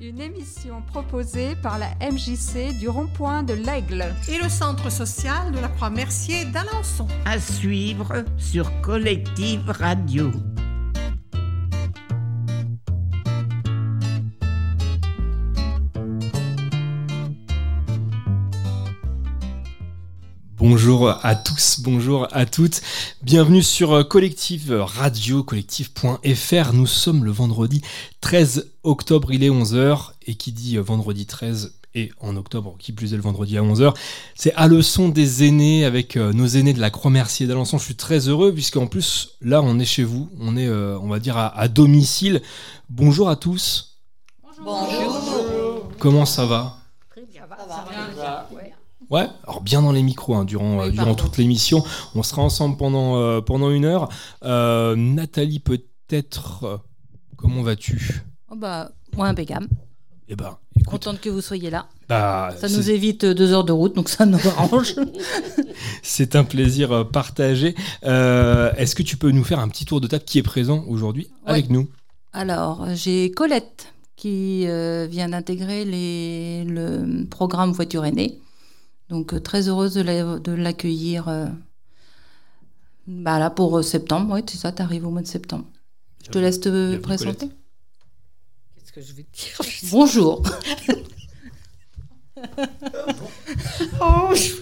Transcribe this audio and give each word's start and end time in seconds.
Une 0.00 0.20
émission 0.20 0.80
proposée 0.82 1.56
par 1.56 1.76
la 1.76 1.88
MJC 2.00 2.78
du 2.78 2.88
rond-point 2.88 3.42
de 3.42 3.54
l'Aigle. 3.54 4.14
Et 4.28 4.38
le 4.40 4.48
centre 4.48 4.92
social 4.92 5.50
de 5.50 5.58
la 5.58 5.66
Croix-Mercier 5.66 6.44
d'Alençon. 6.44 7.08
À 7.24 7.40
suivre 7.40 8.24
sur 8.36 8.70
Collective 8.80 9.68
Radio. 9.68 10.30
Bonjour 20.70 21.08
à 21.24 21.34
tous, 21.34 21.80
bonjour 21.80 22.28
à 22.30 22.44
toutes. 22.44 22.82
Bienvenue 23.22 23.62
sur 23.62 24.06
Collective 24.06 24.70
Radio, 24.78 25.42
collective.fr. 25.42 26.74
Nous 26.74 26.86
sommes 26.86 27.24
le 27.24 27.30
vendredi 27.30 27.80
13 28.20 28.70
octobre, 28.82 29.32
il 29.32 29.44
est 29.44 29.48
11h. 29.48 30.10
Et 30.26 30.34
qui 30.34 30.52
dit 30.52 30.76
vendredi 30.76 31.24
13 31.24 31.72
et 31.94 32.12
en 32.20 32.36
octobre, 32.36 32.76
qui 32.78 32.92
plus 32.92 33.14
est 33.14 33.16
le 33.16 33.22
vendredi 33.22 33.56
à 33.56 33.62
11h, 33.62 33.94
c'est 34.34 34.52
à 34.56 34.68
leçon 34.68 35.08
des 35.08 35.44
aînés 35.44 35.86
avec 35.86 36.18
euh, 36.18 36.34
nos 36.34 36.46
aînés 36.46 36.74
de 36.74 36.80
la 36.82 36.90
Croix-Mercier 36.90 37.46
d'Alençon. 37.46 37.78
Je 37.78 37.84
suis 37.84 37.96
très 37.96 38.28
heureux 38.28 38.52
puisqu'en 38.52 38.86
plus, 38.86 39.38
là, 39.40 39.62
on 39.62 39.78
est 39.78 39.86
chez 39.86 40.04
vous, 40.04 40.28
on 40.38 40.54
est, 40.58 40.68
euh, 40.68 40.98
on 41.00 41.08
va 41.08 41.18
dire, 41.18 41.38
à, 41.38 41.68
domicile. 41.68 42.42
Bonjour 42.90 43.30
à 43.30 43.36
tous. 43.36 44.02
Bonjour. 44.62 45.88
Comment 45.98 46.26
ça 46.26 46.44
va? 46.44 46.76
Très 47.10 47.24
bien. 47.24 47.40
Ça 47.48 47.56
va. 47.86 48.17
Ouais, 49.10 49.26
alors 49.44 49.62
bien 49.62 49.80
dans 49.80 49.92
les 49.92 50.02
micros 50.02 50.34
hein, 50.34 50.44
durant, 50.44 50.82
euh, 50.82 50.90
durant 50.90 51.14
toute 51.14 51.38
l'émission. 51.38 51.82
On 52.14 52.22
sera 52.22 52.42
ensemble 52.42 52.76
pendant, 52.76 53.16
euh, 53.16 53.40
pendant 53.40 53.70
une 53.70 53.86
heure. 53.86 54.10
Euh, 54.44 54.96
Nathalie, 54.96 55.60
peut-être, 55.60 56.82
comment 57.36 57.62
vas-tu? 57.62 58.22
Oh 58.50 58.56
bah, 58.56 58.90
Moi, 59.16 59.26
impeccable. 59.26 59.68
Eh 60.28 60.36
ben, 60.36 60.58
Contente 60.86 61.20
que 61.20 61.30
vous 61.30 61.40
soyez 61.40 61.70
là. 61.70 61.86
Bah, 62.08 62.50
ça 62.58 62.68
nous 62.68 62.90
évite 62.90 63.24
deux 63.24 63.52
heures 63.52 63.64
de 63.64 63.72
route, 63.72 63.96
donc 63.96 64.10
ça 64.10 64.26
nous 64.26 64.46
arrange. 64.46 64.94
C'est 66.02 66.36
un 66.36 66.44
plaisir 66.44 67.08
partagé. 67.10 67.74
Est-ce 68.02 68.94
que 68.94 69.02
tu 69.02 69.16
peux 69.16 69.30
nous 69.30 69.44
faire 69.44 69.58
un 69.58 69.68
petit 69.68 69.86
tour 69.86 70.02
de 70.02 70.06
table 70.06 70.24
qui 70.24 70.38
est 70.38 70.42
présent 70.42 70.84
aujourd'hui 70.86 71.30
avec 71.46 71.70
nous? 71.70 71.88
Alors, 72.34 72.86
j'ai 72.94 73.30
Colette 73.30 73.94
qui 74.16 74.66
vient 74.66 75.30
d'intégrer 75.30 75.84
le 75.86 77.24
programme 77.24 77.72
Voiture 77.72 78.04
aînée. 78.04 78.38
Donc 79.08 79.32
euh, 79.32 79.40
très 79.40 79.68
heureuse 79.68 79.94
de 79.94 80.52
l'accueillir 80.52 81.28
euh, 81.28 81.46
bah 83.06 83.38
là 83.38 83.50
pour 83.50 83.78
euh, 83.78 83.82
septembre. 83.82 84.34
Oui, 84.34 84.42
c'est 84.46 84.58
ça, 84.58 84.70
tu 84.72 84.82
arrives 84.82 85.06
au 85.06 85.10
mois 85.10 85.22
de 85.22 85.26
septembre. 85.26 85.64
Je 86.24 86.30
te 86.30 86.38
laisse 86.38 86.60
te 86.60 86.96
présenter. 86.98 87.48
Qu'est-ce 88.76 88.92
que 88.92 89.00
je 89.00 89.14
vais 89.14 89.22
te 89.22 89.32
dire 89.32 89.58
Bonjour. 89.90 90.42
oh, 94.00 94.34
je... 94.34 94.52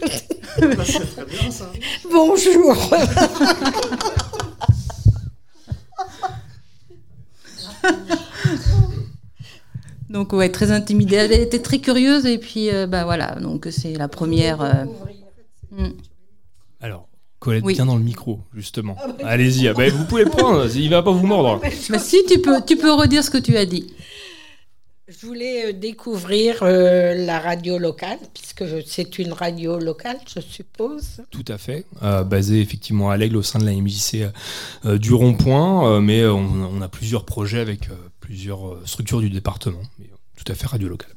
bah, 0.76 0.84
très 0.84 1.24
bien 1.24 1.50
ça. 1.50 1.72
Bonjour. 2.08 2.76
Donc 10.10 10.32
ouais, 10.32 10.50
très 10.50 10.70
intimidée. 10.70 11.16
Elle 11.16 11.32
était 11.32 11.62
très 11.62 11.78
curieuse 11.78 12.26
et 12.26 12.38
puis 12.38 12.70
euh, 12.70 12.86
bah 12.86 13.04
voilà, 13.04 13.36
donc 13.36 13.68
c'est 13.70 13.94
la 13.94 14.08
première. 14.08 14.62
Euh, 14.62 14.84
hmm. 15.72 15.92
Alors. 16.80 17.08
Colette, 17.38 17.64
bien 17.64 17.84
dans 17.84 17.96
le 17.96 18.02
micro, 18.02 18.40
justement. 18.54 18.96
Allez-y, 19.22 19.68
ah 19.68 19.74
bah, 19.74 19.86
vous 19.90 20.06
pouvez 20.06 20.24
le 20.24 20.30
prendre, 20.30 20.74
il 20.74 20.88
va 20.88 21.02
pas 21.02 21.10
vous 21.10 21.26
mordre. 21.26 21.60
Mais 21.90 21.98
si, 21.98 22.24
tu 22.26 22.40
peux, 22.40 22.62
tu 22.66 22.76
peux 22.76 22.90
redire 22.90 23.22
ce 23.22 23.28
que 23.28 23.36
tu 23.36 23.58
as 23.58 23.66
dit. 23.66 23.92
Je 25.06 25.26
voulais 25.26 25.66
euh, 25.66 25.72
découvrir 25.74 26.64
la 26.64 27.38
radio 27.38 27.76
locale, 27.76 28.18
puisque 28.32 28.64
c'est 28.86 29.18
une 29.18 29.34
radio 29.34 29.78
locale, 29.78 30.16
je 30.34 30.40
suppose. 30.40 31.20
Tout 31.30 31.44
à 31.48 31.58
fait, 31.58 31.84
basée 32.24 32.62
effectivement 32.62 33.10
à 33.10 33.18
l'Aigle 33.18 33.36
au 33.36 33.42
sein 33.42 33.58
de 33.58 33.66
la 33.66 33.72
MJC 33.72 34.32
du 34.98 35.12
Rond-Point, 35.12 36.00
mais 36.00 36.24
on, 36.24 36.38
on, 36.38 36.80
a 36.80 36.88
plusieurs 36.88 37.26
projets 37.26 37.60
avec 37.60 37.90
plusieurs 38.26 38.66
euh, 38.66 38.82
structures 38.84 39.20
du 39.20 39.30
département, 39.30 39.82
mais 40.00 40.06
euh, 40.06 40.16
tout 40.36 40.50
à 40.50 40.56
fait 40.56 40.66
radio 40.66 40.88
locale. 40.88 41.12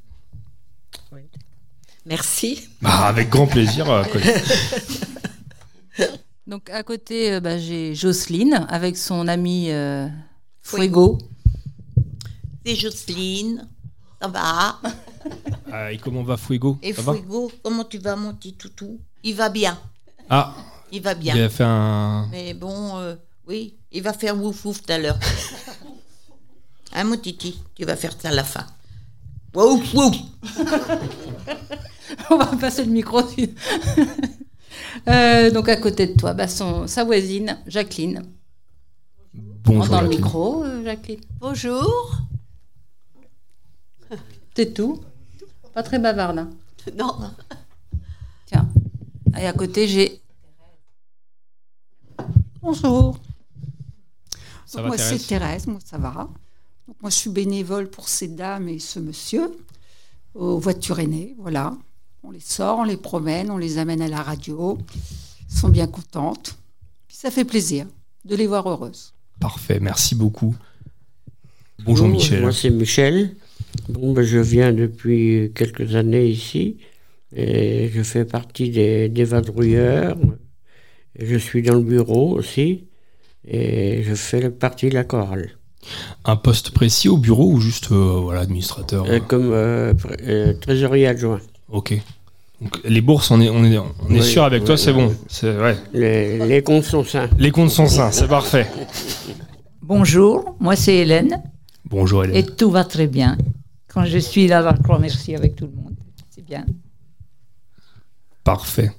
Merci. 2.05 2.69
Bah, 2.81 3.07
avec 3.07 3.29
grand 3.29 3.47
plaisir. 3.47 3.89
Euh, 3.89 4.03
Donc 6.47 6.69
à 6.69 6.83
côté, 6.83 7.39
bah, 7.39 7.57
j'ai 7.57 7.95
Jocelyne 7.95 8.65
avec 8.69 8.95
son 8.95 9.27
ami 9.27 9.69
Fuego. 10.61 11.17
C'est 12.65 12.75
Jocelyne. 12.75 13.67
Ça 14.21 14.27
va? 14.27 14.79
Ah, 15.71 15.91
Et 15.91 15.97
comment 15.97 16.23
va 16.23 16.37
Fuego? 16.37 16.79
Et 16.81 16.93
Fuego, 16.93 17.51
comment 17.61 17.83
tu 17.83 17.99
vas 17.99 18.15
mon 18.15 18.33
petit 18.33 18.53
toutou? 18.53 18.99
Il 19.23 19.35
va 19.35 19.49
bien. 19.49 19.77
Ah 20.29 20.55
Il 20.91 21.01
va 21.01 21.13
bien. 21.13 21.35
Il 21.35 21.41
a 21.41 21.49
fait 21.49 21.65
un... 21.65 22.27
Mais 22.31 22.55
bon, 22.55 23.17
oui, 23.47 23.75
il 23.91 24.01
va 24.01 24.13
faire 24.13 24.35
wouf 24.35 24.65
wouf 24.65 24.81
tout 24.81 24.91
à 24.91 24.97
l'heure. 24.97 25.19
Ah, 26.91 27.03
mon 27.03 27.17
titi, 27.17 27.61
tu 27.75 27.85
vas 27.85 27.95
faire 27.95 28.13
ça 28.19 28.29
à 28.29 28.31
la 28.31 28.43
fin. 28.43 28.65
Wow, 29.53 29.81
wow. 29.93 30.11
On 32.29 32.37
va 32.37 32.45
passer 32.45 32.83
le 32.83 32.91
micro. 32.91 33.21
euh, 35.07 35.51
donc 35.51 35.69
à 35.69 35.75
côté 35.77 36.07
de 36.07 36.13
toi, 36.13 36.33
bah 36.33 36.47
son, 36.47 36.87
sa 36.87 37.03
voisine, 37.03 37.57
Jacqueline. 37.67 38.23
Bonjour. 39.33 39.89
Dans 39.89 40.01
le 40.01 40.09
micro, 40.09 40.63
euh, 40.63 40.83
Jacqueline. 40.83 41.21
Bonjour. 41.39 42.17
C'est 44.55 44.73
tout. 44.73 44.99
Pas 45.73 45.83
très 45.83 45.99
bavarde. 45.99 46.39
Hein. 46.39 46.49
Non. 46.97 47.15
Tiens. 48.45 48.67
Et 49.37 49.47
à 49.47 49.53
côté, 49.53 49.87
j'ai. 49.87 50.21
Bonjour. 52.61 53.17
Ça 54.65 54.81
moi, 54.81 54.97
c'est 54.97 55.17
Thérèse. 55.17 55.65
Moi, 55.67 55.79
ça 55.83 55.97
va 55.97 56.29
moi, 57.01 57.09
je 57.09 57.15
suis 57.15 57.29
bénévole 57.29 57.89
pour 57.89 58.09
ces 58.09 58.27
dames 58.27 58.67
et 58.67 58.79
ce 58.79 58.99
monsieur 58.99 59.51
aux 60.35 60.57
voitures 60.57 60.99
aînées. 60.99 61.35
Voilà. 61.37 61.77
On 62.23 62.31
les 62.31 62.39
sort, 62.39 62.79
on 62.79 62.83
les 62.83 62.97
promène, 62.97 63.49
on 63.51 63.57
les 63.57 63.77
amène 63.77 64.01
à 64.01 64.07
la 64.07 64.21
radio. 64.21 64.77
Elles 64.79 65.57
sont 65.57 65.69
bien 65.69 65.87
contentes. 65.87 66.57
Puis 67.07 67.17
ça 67.17 67.31
fait 67.31 67.45
plaisir 67.45 67.85
de 68.25 68.35
les 68.35 68.47
voir 68.47 68.67
heureuses. 68.69 69.13
Parfait, 69.39 69.79
merci 69.79 70.15
beaucoup. 70.15 70.55
Bonjour 71.85 72.07
Michel. 72.07 72.41
Moi 72.41 72.51
c'est 72.51 72.69
Michel. 72.69 73.35
Bon, 73.87 74.13
ben, 74.13 74.23
je 74.23 74.37
viens 74.37 74.73
depuis 74.73 75.51
quelques 75.55 75.95
années 75.95 76.27
ici 76.27 76.77
et 77.33 77.89
je 77.93 78.03
fais 78.03 78.25
partie 78.25 78.69
des, 78.69 79.07
des 79.07 79.23
vadrouilleurs. 79.23 80.17
Je 81.17 81.37
suis 81.37 81.61
dans 81.61 81.75
le 81.75 81.83
bureau 81.83 82.37
aussi 82.37 82.87
et 83.45 84.03
je 84.03 84.13
fais 84.13 84.49
partie 84.49 84.89
de 84.89 84.95
la 84.95 85.05
chorale. 85.05 85.58
Un 86.25 86.35
poste 86.35 86.71
précis 86.71 87.09
au 87.09 87.17
bureau 87.17 87.51
ou 87.51 87.59
juste 87.59 87.91
euh, 87.91 88.19
voilà, 88.21 88.41
administrateur 88.41 89.05
euh, 89.07 89.19
Comme 89.19 89.51
euh, 89.53 89.93
trésorier 90.61 91.07
adjoint. 91.07 91.39
Ok. 91.69 91.99
Donc, 92.61 92.79
les 92.83 93.01
bourses, 93.01 93.31
on 93.31 93.39
est, 93.39 93.49
on 93.49 93.63
est, 93.63 93.77
on 93.77 94.13
est 94.13 94.21
sûr 94.21 94.43
avec 94.43 94.65
toi, 94.65 94.77
c'est 94.77 94.91
bon. 94.91 95.15
Ouais. 95.43 95.77
Les, 95.93 96.45
les, 96.45 96.61
comptes 96.61 96.83
sont 96.83 97.05
sains. 97.05 97.29
Les 97.37 97.51
comptes 97.51 97.71
sont 97.71 97.87
sains, 97.87 98.11
c'est 98.11 98.27
parfait. 98.27 98.69
Bonjour, 99.81 100.55
moi 100.59 100.75
c'est 100.75 100.95
Hélène. 100.97 101.41
Bonjour 101.85 102.25
Hélène. 102.25 102.35
Et 102.35 102.45
tout 102.45 102.69
va 102.69 102.83
très 102.83 103.07
bien. 103.07 103.37
Quand 103.87 104.05
je 104.05 104.17
suis 104.17 104.47
là, 104.47 104.75
je 104.75 104.83
crois 104.83 104.99
merci 104.99 105.35
avec 105.35 105.55
tout 105.55 105.65
le 105.65 105.71
monde. 105.71 105.95
C'est 106.29 106.45
bien. 106.45 106.65
Parfait. 108.43 108.91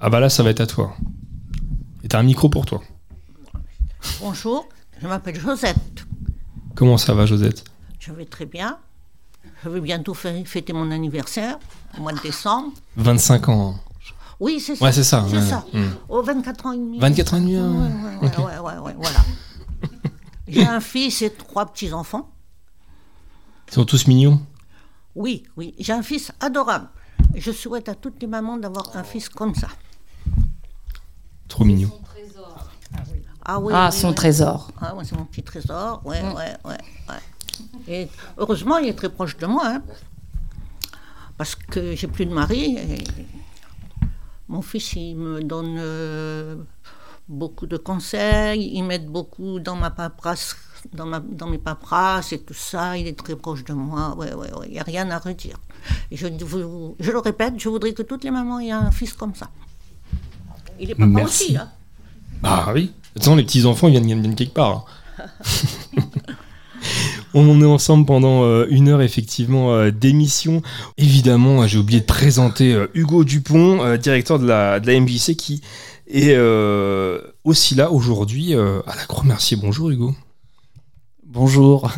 Ah 0.00 0.10
bah 0.10 0.20
là, 0.20 0.28
ça 0.28 0.42
va 0.42 0.50
être 0.50 0.60
à 0.60 0.66
toi. 0.66 0.94
Et 2.02 2.08
t'as 2.08 2.18
un 2.18 2.24
micro 2.24 2.48
pour 2.48 2.66
toi. 2.66 2.82
Bonjour. 4.20 4.66
Je 5.04 5.08
m'appelle 5.10 5.38
Josette. 5.38 6.06
Comment 6.74 6.96
ça 6.96 7.12
va, 7.12 7.26
Josette? 7.26 7.62
Je 8.00 8.10
vais 8.10 8.24
très 8.24 8.46
bien. 8.46 8.78
Je 9.62 9.68
vais 9.68 9.82
bientôt 9.82 10.14
fêter 10.14 10.72
mon 10.72 10.90
anniversaire, 10.90 11.58
au 11.98 12.00
mois 12.00 12.14
de 12.14 12.20
décembre. 12.20 12.72
25 12.96 13.50
ans. 13.50 13.78
Oui, 14.40 14.60
c'est 14.60 14.76
ça. 14.76 14.82
Ouais, 14.82 14.92
c'est 14.92 15.04
ça. 15.04 15.26
C'est 15.28 15.42
ça. 15.42 15.66
Au 16.08 16.22
24 16.22 16.64
ans 16.64 16.72
et 16.72 16.78
demi. 16.78 16.98
24 16.98 17.34
ans 17.34 17.36
et 17.36 17.40
demi 17.40 17.54
Ouais, 17.58 18.28
ouais, 18.38 18.58
ouais, 18.58 18.78
ouais, 18.78 18.94
voilà. 18.96 19.18
J'ai 20.48 20.64
un 20.64 20.80
fils 20.80 21.20
et 21.20 21.30
trois 21.30 21.66
petits-enfants. 21.66 22.30
Ils 23.68 23.74
sont 23.74 23.84
tous 23.84 24.06
mignons? 24.06 24.40
Oui, 25.14 25.42
oui. 25.58 25.74
J'ai 25.78 25.92
un 25.92 26.02
fils 26.02 26.32
adorable. 26.40 26.88
Je 27.36 27.52
souhaite 27.52 27.90
à 27.90 27.94
toutes 27.94 28.22
les 28.22 28.26
mamans 28.26 28.56
d'avoir 28.56 28.96
un 28.96 29.04
fils 29.04 29.28
comme 29.28 29.54
ça. 29.54 29.68
Trop 31.46 31.64
mignon. 31.66 31.90
Ah, 33.44 33.58
oui, 33.60 33.72
ah 33.76 33.90
son 33.90 34.12
trésor. 34.12 34.70
Ah 34.80 34.94
c'est 35.02 35.16
mon 35.16 35.24
petit 35.24 35.42
trésor. 35.42 36.00
Ouais, 36.04 36.22
mm. 36.22 36.32
ouais, 36.32 36.56
ouais, 36.64 36.78
ouais, 37.08 37.22
Et 37.88 38.08
heureusement, 38.38 38.78
il 38.78 38.88
est 38.88 38.94
très 38.94 39.10
proche 39.10 39.36
de 39.36 39.46
moi. 39.46 39.66
Hein, 39.66 39.82
parce 41.36 41.54
que 41.54 41.94
j'ai 41.94 42.06
plus 42.06 42.26
de 42.26 42.32
mari. 42.34 42.76
Et 42.78 43.04
mon 44.48 44.62
fils, 44.62 44.94
il 44.94 45.16
me 45.16 45.42
donne 45.42 45.76
euh, 45.78 46.56
beaucoup 47.28 47.66
de 47.66 47.76
conseils, 47.76 48.70
ils 48.74 48.82
m'aident 48.82 49.08
beaucoup 49.08 49.58
dans 49.60 49.76
ma 49.76 49.90
paperasse, 49.90 50.56
dans, 50.92 51.06
ma, 51.06 51.20
dans 51.20 51.46
mes 51.48 51.58
paperasses 51.58 52.32
et 52.32 52.40
tout 52.40 52.54
ça. 52.54 52.96
Il 52.96 53.06
est 53.06 53.18
très 53.18 53.36
proche 53.36 53.64
de 53.64 53.74
moi. 53.74 54.14
Ouais, 54.16 54.32
ouais, 54.32 54.52
ouais. 54.54 54.66
Il 54.68 54.72
n'y 54.72 54.80
a 54.80 54.84
rien 54.84 55.10
à 55.10 55.18
redire. 55.18 55.58
Et 56.10 56.16
je, 56.16 56.26
vous- 56.28 56.96
je 56.98 57.10
le 57.10 57.18
répète, 57.18 57.54
je 57.58 57.68
voudrais 57.68 57.92
que 57.92 58.02
toutes 58.02 58.24
les 58.24 58.30
mamans 58.30 58.60
aient 58.60 58.70
un 58.70 58.90
fils 58.90 59.12
comme 59.12 59.34
ça. 59.34 59.50
Il 60.80 60.90
est 60.90 60.94
papa 60.94 61.06
Merci. 61.06 61.44
aussi, 61.44 61.56
hein. 61.56 61.70
Ah 62.42 62.70
oui. 62.74 62.92
De 63.16 63.36
les 63.36 63.44
petits-enfants, 63.44 63.88
ils 63.88 64.00
viennent, 64.00 64.34
quelque 64.34 64.54
part. 64.54 64.86
hein. 65.18 65.24
On 67.36 67.60
est 67.60 67.66
ensemble 67.66 68.06
pendant 68.06 68.44
euh, 68.44 68.66
une 68.70 68.88
heure 68.88 69.02
effectivement 69.02 69.72
euh, 69.74 69.90
d'émission. 69.90 70.62
Évidemment, 70.98 71.62
euh, 71.62 71.66
j'ai 71.66 71.78
oublié 71.78 72.00
de 72.00 72.06
présenter 72.06 72.76
Hugo 72.94 73.24
Dupont, 73.24 73.96
directeur 73.96 74.38
de 74.38 74.46
la, 74.46 74.78
de 74.78 74.86
la 74.86 75.00
MJC, 75.00 75.34
qui 75.36 75.60
est 76.06 76.36
aussi 77.44 77.74
là 77.74 77.90
aujourd'hui 77.90 78.54
à 78.54 78.94
la 78.96 79.04
Croix-Mercier. 79.08 79.56
Bonjour 79.56 79.90
Hugo. 79.90 80.14
Bonjour. 81.26 81.90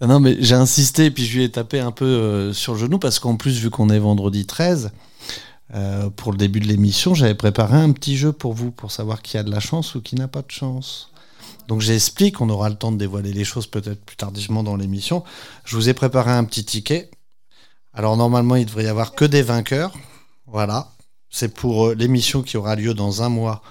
Ah 0.00 0.06
Non, 0.06 0.20
mais 0.20 0.36
j'ai 0.40 0.54
insisté 0.54 1.10
puis 1.10 1.26
je 1.26 1.36
lui 1.36 1.44
ai 1.44 1.50
tapé 1.50 1.80
un 1.80 1.90
peu 1.90 2.52
sur 2.54 2.72
le 2.74 2.78
genou 2.78 2.98
parce 2.98 3.18
qu'en 3.18 3.36
plus, 3.36 3.58
vu 3.58 3.68
qu'on 3.70 3.90
est 3.90 3.98
vendredi 3.98 4.46
13, 4.46 4.92
euh, 5.74 6.10
pour 6.10 6.32
le 6.32 6.38
début 6.38 6.60
de 6.60 6.66
l'émission, 6.66 7.14
j'avais 7.14 7.34
préparé 7.34 7.76
un 7.76 7.92
petit 7.92 8.16
jeu 8.16 8.32
pour 8.32 8.54
vous 8.54 8.70
pour 8.70 8.90
savoir 8.90 9.22
qui 9.22 9.38
a 9.38 9.42
de 9.42 9.50
la 9.50 9.60
chance 9.60 9.94
ou 9.94 10.00
qui 10.00 10.16
n'a 10.16 10.28
pas 10.28 10.42
de 10.42 10.50
chance. 10.50 11.10
Donc 11.68 11.80
j'explique, 11.80 12.40
on 12.40 12.48
aura 12.48 12.68
le 12.68 12.74
temps 12.74 12.90
de 12.90 12.96
dévoiler 12.96 13.32
les 13.32 13.44
choses 13.44 13.68
peut-être 13.68 14.04
plus 14.04 14.16
tardivement 14.16 14.64
dans 14.64 14.74
l'émission. 14.74 15.22
Je 15.64 15.76
vous 15.76 15.88
ai 15.88 15.94
préparé 15.94 16.32
un 16.32 16.42
petit 16.42 16.64
ticket. 16.64 17.10
Alors 17.94 18.16
normalement, 18.16 18.56
il 18.56 18.66
devrait 18.66 18.84
y 18.84 18.88
avoir 18.88 19.14
que 19.14 19.24
des 19.24 19.42
vainqueurs. 19.42 19.92
Voilà. 20.46 20.92
C'est 21.28 21.54
pour 21.54 21.86
euh, 21.86 21.94
l'émission 21.94 22.42
qui 22.42 22.56
aura 22.56 22.74
lieu 22.74 22.92
dans 22.92 23.22
un 23.22 23.28
mois 23.28 23.62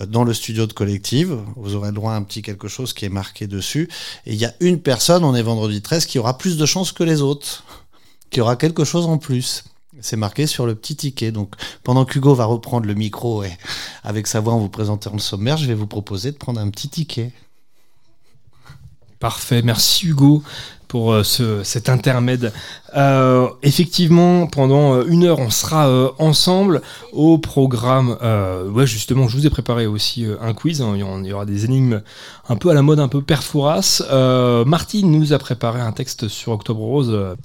euh, 0.00 0.06
dans 0.06 0.24
le 0.24 0.32
studio 0.32 0.66
de 0.66 0.72
collective. 0.72 1.38
Vous 1.56 1.74
aurez 1.74 1.88
le 1.88 1.94
droit 1.94 2.12
à 2.12 2.16
un 2.16 2.22
petit 2.22 2.40
quelque 2.40 2.68
chose 2.68 2.94
qui 2.94 3.04
est 3.04 3.10
marqué 3.10 3.46
dessus. 3.46 3.90
Et 4.24 4.32
il 4.32 4.38
y 4.38 4.46
a 4.46 4.54
une 4.60 4.80
personne, 4.80 5.22
on 5.22 5.34
est 5.34 5.42
vendredi 5.42 5.82
13, 5.82 6.06
qui 6.06 6.18
aura 6.18 6.38
plus 6.38 6.56
de 6.56 6.64
chance 6.64 6.92
que 6.92 7.04
les 7.04 7.20
autres, 7.20 7.64
qui 8.30 8.40
aura 8.40 8.56
quelque 8.56 8.84
chose 8.84 9.04
en 9.04 9.18
plus. 9.18 9.64
C'est 10.00 10.16
marqué 10.16 10.46
sur 10.46 10.66
le 10.66 10.74
petit 10.74 10.96
ticket. 10.96 11.32
Donc, 11.32 11.54
pendant 11.82 12.04
qu'Hugo 12.04 12.34
va 12.34 12.44
reprendre 12.44 12.86
le 12.86 12.94
micro 12.94 13.42
et 13.44 13.52
avec 14.02 14.26
sa 14.26 14.40
voix 14.40 14.54
en 14.54 14.58
vous 14.58 14.68
présentant 14.68 15.12
le 15.12 15.18
sommaire, 15.18 15.56
je 15.56 15.66
vais 15.66 15.74
vous 15.74 15.86
proposer 15.86 16.32
de 16.32 16.36
prendre 16.36 16.60
un 16.60 16.70
petit 16.70 16.88
ticket. 16.88 17.32
Parfait, 19.20 19.62
merci 19.62 20.08
Hugo 20.08 20.42
pour 20.94 21.12
euh, 21.12 21.22
ce, 21.24 21.64
cet 21.64 21.88
intermède. 21.88 22.52
Euh, 22.96 23.48
effectivement, 23.62 24.46
pendant 24.46 24.94
euh, 24.94 25.04
une 25.08 25.24
heure, 25.24 25.40
on 25.40 25.50
sera 25.50 26.12
ensemble 26.18 26.82
au 27.12 27.38
programme. 27.38 28.16
Euh, 28.22 28.68
ouais, 28.68 28.86
justement, 28.86 29.26
je 29.26 29.36
vous 29.36 29.46
ai 29.46 29.50
préparé 29.50 29.86
aussi 29.86 30.26
un 30.40 30.52
quiz. 30.54 30.84
il, 30.94 31.26
y 31.26 31.32
aura, 31.32 31.46
des 31.46 31.64
énigmes 31.64 32.02
un 32.48 32.56
peu 32.56 32.70
à 32.70 32.74
la 32.74 32.82
mode, 32.82 33.00
un 33.00 33.08
peu 33.08 33.22
perforas. 33.22 34.02
Martine 34.66 35.10
nous 35.10 35.32
a 35.32 35.38
préparé 35.38 35.80
un 35.80 35.92
texte 35.92 36.28
sur 36.28 36.52
Octobre 36.52 36.82
Rose. 36.82 37.36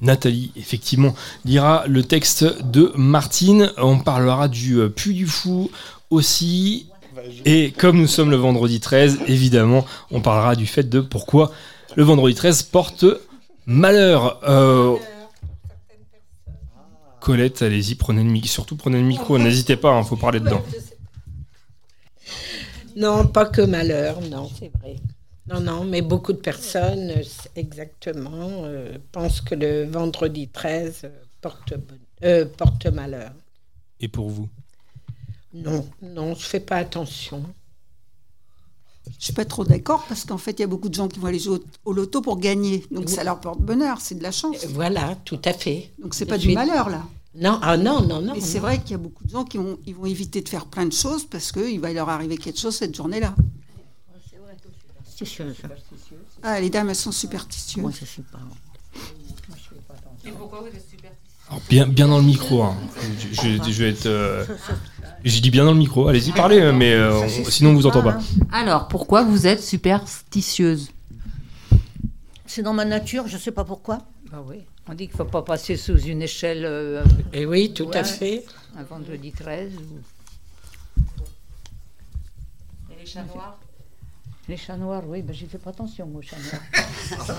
Nathalie, 0.00 0.52
effectivement, 0.56 1.14
lira 1.44 1.84
le 1.86 2.02
texte 2.02 2.44
de 2.64 2.92
Martine. 2.96 3.72
On 3.78 3.98
parlera 3.98 4.48
du 4.48 4.78
euh, 4.78 4.88
Puy 4.88 5.14
du 5.14 5.26
Fou 5.26 5.70
aussi. 6.10 6.88
Et 7.44 7.70
comme 7.72 7.98
nous 7.98 8.06
sommes 8.06 8.30
le 8.30 8.36
vendredi 8.36 8.80
13, 8.80 9.20
évidemment, 9.28 9.86
on 10.10 10.20
parlera 10.20 10.56
du 10.56 10.66
fait 10.66 10.88
de 10.88 11.00
pourquoi 11.00 11.52
le 11.96 12.02
vendredi 12.02 12.34
13 12.34 12.64
porte 12.64 13.04
malheur. 13.66 14.40
Euh, 14.48 14.96
Colette, 17.20 17.62
allez-y, 17.62 17.94
prenez 17.94 18.22
le 18.22 18.30
micro. 18.30 18.48
Surtout 18.48 18.76
prenez 18.76 19.00
le 19.00 19.06
micro, 19.06 19.38
n'hésitez 19.38 19.76
pas, 19.76 19.98
il 19.98 20.04
faut 20.04 20.16
parler 20.16 20.40
dedans. 20.40 20.62
Non, 22.96 23.26
pas 23.26 23.46
que 23.46 23.62
malheur, 23.62 24.20
non, 24.30 24.50
c'est 24.58 24.70
vrai. 24.80 24.96
Non, 25.46 25.60
non, 25.60 25.84
mais 25.84 26.00
beaucoup 26.00 26.32
de 26.32 26.38
personnes, 26.38 27.10
euh, 27.10 27.22
exactement, 27.54 28.62
euh, 28.64 28.96
pensent 29.12 29.40
que 29.42 29.54
le 29.54 29.84
vendredi 29.84 30.48
13 30.48 31.02
euh, 31.04 31.08
porte, 31.42 31.74
bon- 31.74 31.98
euh, 32.24 32.46
porte 32.46 32.86
malheur. 32.86 33.32
Et 34.00 34.08
pour 34.08 34.30
vous? 34.30 34.48
Non, 35.52 35.86
non, 36.02 36.34
je 36.34 36.44
fais 36.46 36.60
pas 36.60 36.76
attention. 36.76 37.42
Je 39.18 39.24
suis 39.26 39.32
pas 39.34 39.44
trop 39.44 39.64
d'accord 39.64 40.04
parce 40.08 40.24
qu'en 40.24 40.38
fait, 40.38 40.52
il 40.52 40.60
y 40.60 40.64
a 40.64 40.66
beaucoup 40.66 40.88
de 40.88 40.94
gens 40.94 41.08
qui 41.08 41.20
vont 41.20 41.26
aller 41.28 41.38
jouer 41.38 41.58
au, 41.84 41.90
au 41.90 41.92
loto 41.92 42.22
pour 42.22 42.38
gagner. 42.38 42.84
Donc 42.90 43.10
ça 43.10 43.22
leur 43.22 43.38
porte 43.38 43.60
bonheur, 43.60 44.00
c'est 44.00 44.14
de 44.14 44.22
la 44.22 44.32
chance. 44.32 44.64
Voilà, 44.70 45.14
tout 45.26 45.40
à 45.44 45.52
fait. 45.52 45.92
Donc 46.02 46.14
c'est 46.14 46.24
Je 46.24 46.30
pas 46.30 46.38
suis- 46.38 46.48
du 46.48 46.54
malheur 46.54 46.88
là. 46.88 47.02
Non, 47.36 47.58
ah 47.62 47.76
non, 47.76 48.00
non, 48.00 48.20
non. 48.22 48.32
Mais 48.34 48.40
c'est 48.40 48.60
vrai 48.60 48.78
qu'il 48.80 48.92
y 48.92 48.94
a 48.94 48.98
beaucoup 48.98 49.24
de 49.24 49.30
gens 49.30 49.44
qui 49.44 49.58
vont, 49.58 49.76
ils 49.86 49.94
vont 49.94 50.06
éviter 50.06 50.40
de 50.40 50.48
faire 50.48 50.66
plein 50.66 50.86
de 50.86 50.92
choses 50.92 51.24
parce 51.24 51.52
qu'il 51.52 51.80
va 51.80 51.92
leur 51.92 52.08
arriver 52.08 52.36
quelque 52.38 52.58
chose 52.60 52.76
cette 52.76 52.94
journée-là. 52.94 53.34
Superstitieuse. 55.16 56.18
Ah, 56.42 56.60
les 56.60 56.70
dames, 56.70 56.88
elles 56.90 56.96
sont 56.96 57.12
superstitieuses. 57.12 57.82
Moi, 57.82 57.92
je 57.98 58.04
suis 58.04 58.22
pas. 58.22 58.38
Alors, 61.48 61.60
bien, 61.68 61.86
bien 61.86 62.08
dans 62.08 62.18
le 62.18 62.24
micro. 62.24 62.62
hein. 62.62 62.76
Je, 63.20 63.28
je- 63.58 63.70
je 63.70 63.82
vais 63.82 63.90
être. 63.90 64.06
euh, 64.06 64.44
Je 65.24 65.40
dis 65.40 65.50
bien 65.50 65.64
dans 65.64 65.72
le 65.72 65.78
micro. 65.78 66.08
Allez-y, 66.08 66.32
parlez, 66.32 66.60
euh, 66.60 66.72
mais 66.72 66.92
euh, 66.92 67.20
on- 67.20 67.50
sinon 67.50 67.70
on 67.70 67.74
vous 67.74 67.86
entend 67.86 68.02
pas. 68.02 68.18
Alors, 68.52 68.88
pourquoi 68.88 69.22
vous 69.24 69.46
êtes 69.46 69.62
superstitieuse? 69.62 70.90
C'est 72.46 72.62
dans 72.62 72.72
ma 72.72 72.84
nature, 72.84 73.26
je 73.28 73.36
sais 73.36 73.50
pas 73.52 73.64
pourquoi. 73.64 73.98
Bah 74.30 74.42
oui. 74.46 74.56
On 74.88 74.92
dit 74.94 75.06
qu'il 75.06 75.12
ne 75.14 75.24
faut 75.24 75.30
pas 75.30 75.42
passer 75.42 75.76
sous 75.76 75.98
une 75.98 76.22
échelle. 76.22 76.64
euh, 76.64 77.02
Et 77.32 77.46
oui, 77.46 77.72
tout 77.72 77.90
à 77.94 78.04
fait. 78.04 78.44
Un 78.76 78.82
vendredi 78.84 79.32
13. 79.32 79.72
ou- 79.76 81.02
Et 82.92 83.00
les 83.00 83.06
chats 83.06 83.24
noirs 83.24 83.58
Les 84.48 84.56
chats 84.58 84.76
noirs, 84.76 85.02
oui, 85.08 85.22
ben, 85.22 85.34
j'y 85.34 85.46
fais 85.46 85.56
pas 85.58 85.70
attention, 85.70 86.06
moi, 86.06 86.18
aux 86.18 86.22
chats 86.22 86.36
noirs. 86.36 87.38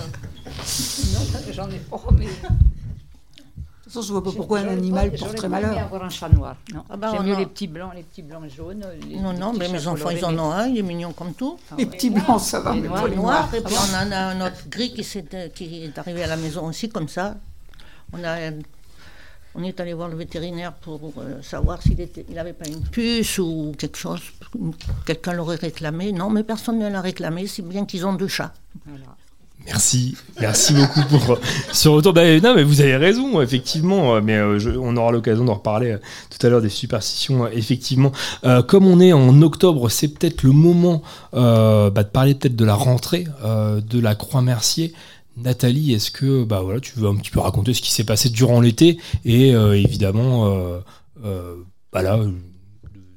non, 1.12 1.52
j'en 1.52 1.70
ai 1.70 1.78
pas, 1.78 2.00
mais. 2.18 2.26
De 2.26 2.30
toute 3.84 3.92
façon, 3.92 4.02
je 4.08 4.12
vois 4.12 4.24
pas 4.24 4.32
pourquoi 4.32 4.58
un 4.60 4.68
animal 4.68 5.12
J'aurais 5.14 5.30
porterait 5.30 5.48
pas 5.48 5.58
aimé 5.60 5.66
malheur. 5.68 5.84
avoir 5.84 6.02
un 6.04 6.08
chat 6.10 6.28
noir. 6.28 6.56
Non. 6.74 6.82
Ah 6.90 6.96
bah, 6.96 7.10
J'aime 7.12 7.20
on 7.20 7.24
mieux 7.24 7.34
a- 7.36 7.38
les 7.38 7.46
petits 7.46 7.68
blancs, 7.68 7.92
les 7.94 8.02
petits 8.02 8.22
blancs 8.22 8.48
jaunes. 8.50 8.84
les- 9.08 9.20
Non, 9.20 9.30
les 9.30 9.38
non, 9.38 9.52
mais 9.52 9.68
mes 9.68 9.86
enfants, 9.86 10.10
ils 10.10 10.24
en 10.24 10.36
ont 10.36 10.50
un, 10.50 10.66
il 10.66 10.78
est 10.78 10.82
mignon 10.82 11.12
comme 11.12 11.32
tout. 11.34 11.56
Ah 11.70 11.74
Les 11.78 11.86
petits 11.86 12.10
blancs, 12.10 12.40
ça 12.40 12.58
va. 12.58 12.74
Les 12.74 12.80
mais 12.80 12.88
noirs, 12.88 13.02
pas 13.02 13.08
Les 13.08 13.14
noirs, 13.16 13.40
noirs. 13.42 13.54
et 13.54 13.60
puis 13.60 13.74
on 13.78 13.94
en 13.96 14.10
a 14.10 14.16
un 14.16 14.40
autre 14.44 14.68
gris 14.68 14.92
qui, 14.92 15.04
qui 15.54 15.84
est 15.84 15.96
arrivé 15.98 16.24
à 16.24 16.26
la 16.26 16.36
maison 16.36 16.66
aussi, 16.66 16.88
comme 16.88 17.06
ça. 17.08 17.36
On, 18.12 18.24
a, 18.24 18.50
on 19.56 19.62
est 19.62 19.78
allé 19.80 19.92
voir 19.94 20.08
le 20.08 20.16
vétérinaire 20.16 20.72
pour 20.72 21.00
euh, 21.18 21.40
savoir 21.42 21.80
s'il 21.82 21.96
n'avait 22.34 22.52
pas 22.52 22.68
une 22.68 22.80
puce 22.82 23.38
ou 23.38 23.72
quelque 23.78 23.96
chose. 23.98 24.20
Quelqu'un 25.06 25.32
l'aurait 25.32 25.56
réclamé. 25.56 26.12
Non, 26.12 26.30
mais 26.30 26.42
personne 26.42 26.78
ne 26.78 26.88
l'a 26.88 27.00
réclamé, 27.00 27.46
si 27.46 27.62
bien 27.62 27.84
qu'ils 27.86 28.04
ont 28.06 28.12
deux 28.14 28.28
chats. 28.28 28.52
Merci, 29.64 30.16
merci 30.40 30.74
beaucoup 30.74 31.00
pour 31.08 31.30
euh, 31.32 31.40
ce 31.72 31.88
retour. 31.88 32.12
Bah, 32.12 32.22
non, 32.40 32.54
mais 32.54 32.62
vous 32.62 32.80
avez 32.82 32.96
raison, 32.96 33.40
effectivement. 33.40 34.14
euh, 34.14 34.20
Mais 34.22 34.34
euh, 34.36 34.58
je- 34.60 34.70
on 34.70 34.96
aura 34.96 35.10
l'occasion 35.10 35.44
d'en 35.44 35.54
reparler 35.54 35.92
euh, 35.92 35.98
tout 36.30 36.46
à 36.46 36.50
l'heure 36.50 36.60
des 36.62 36.68
superstitions. 36.68 37.46
euh, 37.46 37.48
Effectivement, 37.52 38.12
Euh, 38.44 38.62
comme 38.62 38.86
on 38.86 39.00
est 39.00 39.12
en 39.12 39.42
octobre, 39.42 39.88
c'est 39.88 40.08
peut-être 40.08 40.44
le 40.44 40.52
moment 40.52 41.02
euh, 41.34 41.90
bah, 41.90 42.04
de 42.04 42.08
parler 42.10 42.34
peut-être 42.36 42.54
de 42.54 42.64
la 42.64 42.74
rentrée 42.74 43.26
euh, 43.44 43.80
de 43.80 43.98
la 43.98 44.14
Croix-Mercier. 44.14 44.92
Nathalie, 45.36 45.92
est-ce 45.92 46.10
que 46.10 46.44
bah 46.44 46.60
voilà, 46.62 46.80
tu 46.80 46.98
veux 46.98 47.08
un 47.08 47.16
petit 47.16 47.30
peu 47.30 47.40
raconter 47.40 47.74
ce 47.74 47.82
qui 47.82 47.92
s'est 47.92 48.04
passé 48.04 48.28
durant 48.30 48.60
l'été 48.60 48.98
et 49.24 49.54
euh, 49.54 49.76
évidemment, 49.78 50.46
euh, 50.46 50.78
euh, 51.24 51.56
bah 51.92 52.02
là, 52.02 52.18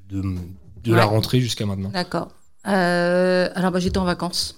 de, 0.10 0.22
de- 0.84 0.94
la 0.96 1.06
rentrée 1.06 1.40
jusqu'à 1.40 1.66
maintenant. 1.66 1.90
D'accord. 1.90 2.30
Alors, 2.64 3.72
bah, 3.72 3.80
j'étais 3.80 3.98
en 4.00 4.06
vacances. 4.06 4.56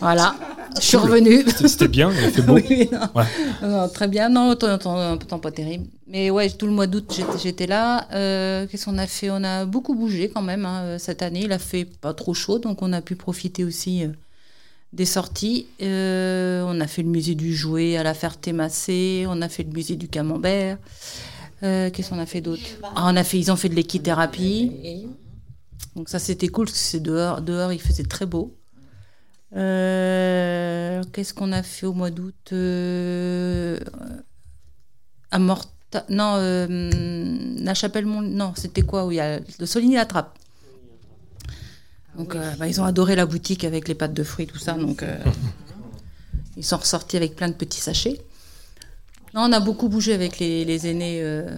Voilà. 0.00 0.34
Je 0.76 0.82
suis 0.82 0.96
revenue. 0.96 1.42
C'était- 1.66 1.88
bien, 1.88 2.10
il 2.12 2.30
fait 2.30 2.42
beau. 2.42 2.54
Oui, 2.70 2.88
non. 2.92 3.08
Ouais. 3.14 3.24
Non, 3.62 3.88
très 3.88 4.06
bien. 4.08 4.28
Non, 4.28 4.54
temps, 4.54 4.78
temps- 4.78 5.16
temps 5.18 5.38
pas 5.38 5.50
terrible. 5.50 5.86
Mais 6.06 6.30
ouais, 6.30 6.48
tout 6.50 6.66
le 6.66 6.72
mois 6.72 6.86
d'août, 6.86 7.20
j'étais- 7.42 7.66
là. 7.66 8.06
Euh, 8.12 8.66
Qu'est-ce 8.68 8.84
qu'on 8.84 8.98
a 8.98 9.06
fait? 9.06 9.30
On 9.30 9.42
a 9.42 9.64
beaucoup 9.64 9.94
bougé 9.94 10.28
quand 10.32 10.42
même 10.42 10.64
hein, 10.64 10.96
cette 10.98 11.22
année. 11.22 11.42
Il 11.44 11.52
a 11.52 11.58
fait 11.58 11.84
pas 11.84 12.14
trop 12.14 12.34
chaud, 12.34 12.58
donc 12.58 12.82
on 12.82 12.92
a 12.92 13.00
pu 13.00 13.16
profiter 13.16 13.64
aussi 13.64 14.04
des 14.92 15.04
sorties. 15.04 15.66
Euh, 15.82 16.64
on 16.66 16.80
a 16.80 16.86
fait 16.86 17.02
le 17.02 17.08
musée 17.08 17.34
du 17.34 17.54
jouet 17.54 17.96
à 17.96 18.02
la 18.02 18.14
Ferté-Massé. 18.14 19.24
On 19.28 19.40
a 19.42 19.48
fait 19.48 19.62
le 19.62 19.70
musée 19.70 19.96
du 19.96 20.08
camembert. 20.08 20.78
Euh, 21.62 21.90
Qu'est-ce 21.90 22.10
qu'on 22.10 22.18
a 22.18 22.26
fait 22.26 22.40
d'autre? 22.40 22.62
Ah, 22.96 23.12
Ils 23.32 23.52
ont 23.52 23.56
fait 23.56 23.68
de 23.68 23.74
l'équithérapie. 23.74 25.06
Donc 25.96 26.08
ça, 26.08 26.18
c'était 26.18 26.48
cool 26.48 26.66
parce 26.66 26.78
que 26.78 26.84
c'est 26.84 27.00
dehors, 27.02 27.40
il 27.72 27.80
faisait 27.80 28.04
très 28.04 28.26
beau. 28.26 28.56
Euh, 29.56 31.02
Qu'est-ce 31.12 31.34
qu'on 31.34 31.52
a 31.52 31.62
fait 31.62 31.86
au 31.86 31.92
mois 31.92 32.10
d'août? 32.10 32.52
À 35.32 35.38
Morta... 35.38 36.04
Non, 36.08 36.36
la 36.38 37.74
chapelle 37.74 38.06
Mont... 38.06 38.22
Non, 38.22 38.52
c'était 38.56 38.82
quoi? 38.82 39.06
Il 39.10 39.16
y 39.16 39.20
a 39.20 39.40
de 39.40 39.66
Soligny-la-Trappe. 39.66 40.36
Donc, 42.16 42.34
euh, 42.34 42.52
bah, 42.58 42.66
ils 42.68 42.80
ont 42.80 42.84
adoré 42.84 43.16
la 43.16 43.26
boutique 43.26 43.64
avec 43.64 43.86
les 43.88 43.94
pâtes 43.94 44.14
de 44.14 44.22
fruits, 44.24 44.46
tout 44.46 44.58
ça. 44.58 44.72
Donc, 44.74 45.02
euh, 45.02 45.16
ils 46.56 46.64
sont 46.64 46.76
ressortis 46.78 47.16
avec 47.16 47.36
plein 47.36 47.48
de 47.48 47.54
petits 47.54 47.80
sachets. 47.80 48.20
Non, 49.34 49.42
on 49.42 49.52
a 49.52 49.60
beaucoup 49.60 49.88
bougé 49.88 50.12
avec 50.12 50.38
les, 50.40 50.64
les 50.64 50.86
aînés 50.88 51.20
euh, 51.22 51.56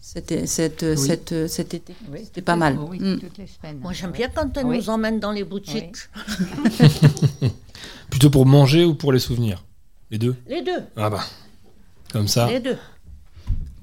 C'était 0.00 0.46
cette, 0.46 0.96
cette, 0.96 1.48
cet 1.48 1.74
été. 1.74 1.94
Oui, 2.12 2.20
C'était 2.24 2.42
pas 2.42 2.54
mal. 2.56 2.78
Oui, 2.78 2.98
Mm. 3.00 3.18
toutes 3.18 3.38
les 3.38 3.46
semaines. 3.48 3.78
Moi, 3.80 3.92
j'aime 3.92 4.10
Oui. 4.12 4.18
bien 4.18 4.28
quand 4.32 4.56
elle 4.56 4.66
Oui. 4.66 4.76
nous 4.78 4.88
emmène 4.90 5.18
dans 5.18 5.32
les 5.32 5.42
boutiques. 5.44 5.96
Plutôt 8.10 8.30
pour 8.30 8.46
manger 8.46 8.84
ou 8.84 8.94
pour 8.94 9.12
les 9.12 9.18
souvenirs? 9.18 9.64
Les 10.10 10.18
deux? 10.18 10.36
Les 10.46 10.62
deux. 10.62 10.82
Ah 10.96 11.10
bah. 11.10 11.24
Comme 12.12 12.28
ça. 12.28 12.46
Les 12.48 12.60
deux. 12.60 12.76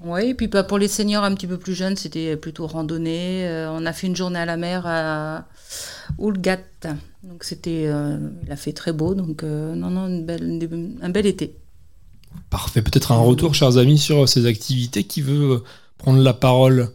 Oui, 0.04 0.30
et 0.30 0.34
puis 0.34 0.48
bah, 0.48 0.64
pour 0.64 0.80
les 0.80 0.88
seniors 0.88 1.24
un 1.24 1.34
petit 1.36 1.46
peu 1.48 1.58
plus 1.60 1.76
jeunes, 1.76 1.96
c'était 1.96 2.36
plutôt 2.36 2.66
randonnée. 2.66 3.48
Euh, 3.48 3.72
on 3.72 3.86
a 3.86 3.94
fait 3.94 4.08
une 4.08 4.16
journée 4.16 4.40
à 4.40 4.46
la 4.46 4.58
mer 4.58 4.84
à 4.88 5.48
Oulgat. 6.18 6.60
Donc 7.24 7.44
c'était, 7.44 7.86
euh, 7.86 8.18
il 8.44 8.52
a 8.52 8.56
fait 8.56 8.74
très 8.74 8.94
beau. 8.94 9.14
Donc 9.14 9.44
euh, 9.44 9.76
non, 9.76 9.92
non, 9.92 10.08
une 10.08 10.26
belle- 10.26 10.44
une- 10.44 10.98
un 11.02 11.10
bel 11.10 11.26
été. 11.28 11.56
Parfait. 12.50 12.82
Peut-être 12.82 13.12
un 13.12 13.18
retour, 13.20 13.54
chers 13.54 13.78
amis, 13.78 14.00
sur 14.00 14.28
ces 14.28 14.46
activités. 14.48 15.04
Qui 15.04 15.22
veut 15.22 15.52
euh, 15.58 15.64
prendre 15.98 16.20
la 16.22 16.34
parole 16.34 16.92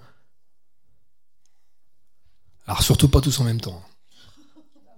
Alors, 2.67 2.83
surtout 2.83 3.09
pas 3.09 3.21
tous 3.21 3.39
en 3.41 3.45
même 3.45 3.61
temps. 3.61 3.81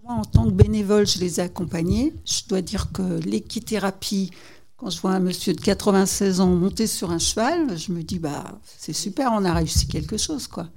Moi, 0.05 0.15
en 0.15 0.25
tant 0.25 0.47
que 0.47 0.51
bénévole, 0.53 1.07
je 1.07 1.19
les 1.19 1.41
ai 1.41 1.43
accompagnés. 1.43 2.15
Je 2.25 2.49
dois 2.49 2.63
dire 2.63 2.91
que 2.93 3.21
l'équithérapie, 3.21 4.31
quand 4.79 4.91
je 4.91 5.01
vois 5.01 5.11
un 5.11 5.21
monsieur 5.21 5.53
de 5.53 5.61
96 5.61 6.41
ans 6.41 6.47
monter 6.47 6.87
sur 6.87 7.11
un 7.11 7.19
cheval, 7.19 7.77
je 7.77 7.93
me 7.93 8.03
dis, 8.03 8.19
bah, 8.19 8.59
c'est 8.65 8.93
super, 8.93 9.33
on 9.33 9.45
a 9.45 9.53
réussi 9.53 9.87
quelque 9.89 10.17
chose, 10.17 10.47
quoi. 10.47 10.69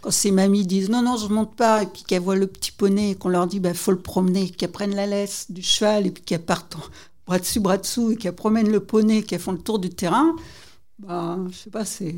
Quand 0.00 0.10
ces 0.10 0.30
mamies 0.30 0.66
disent, 0.66 0.88
non, 0.88 1.02
non, 1.02 1.16
je 1.16 1.28
monte 1.28 1.54
pas, 1.54 1.82
et 1.82 1.86
puis 1.86 2.02
qu'elles 2.02 2.22
voient 2.22 2.36
le 2.36 2.46
petit 2.46 2.72
poney, 2.72 3.10
et 3.10 3.14
qu'on 3.14 3.28
leur 3.28 3.46
dit, 3.46 3.60
bah, 3.60 3.74
faut 3.74 3.92
le 3.92 4.00
promener, 4.00 4.50
qu'elles 4.50 4.72
prennent 4.72 4.96
la 4.96 5.06
laisse 5.06 5.50
du 5.50 5.62
cheval, 5.62 6.06
et 6.06 6.10
puis 6.10 6.24
qu'elles 6.24 6.44
partent 6.44 6.76
en 6.76 6.82
bras 7.26 7.38
dessus, 7.38 7.60
bras 7.60 7.76
dessous, 7.76 8.12
et 8.12 8.16
qu'elles 8.16 8.34
promènent 8.34 8.72
le 8.72 8.80
poney, 8.80 9.22
qu'elles 9.22 9.40
font 9.40 9.52
le 9.52 9.58
tour 9.58 9.78
du 9.78 9.90
terrain, 9.90 10.34
bah, 10.98 11.38
je 11.50 11.56
sais 11.56 11.70
pas, 11.70 11.84
c'est 11.84 12.14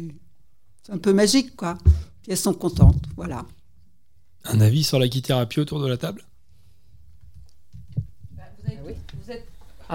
c'est 0.86 0.92
un 0.92 0.98
peu 0.98 1.12
magique, 1.12 1.56
quoi. 1.56 1.76
Puis 2.22 2.30
elles 2.30 2.36
sont 2.36 2.54
contentes, 2.54 3.02
voilà. 3.16 3.44
Un 4.44 4.60
avis 4.60 4.84
sur 4.84 5.00
l'équithérapie 5.00 5.58
autour 5.58 5.80
de 5.80 5.88
la 5.88 5.96
table? 5.96 6.22
Ah, 8.38 8.42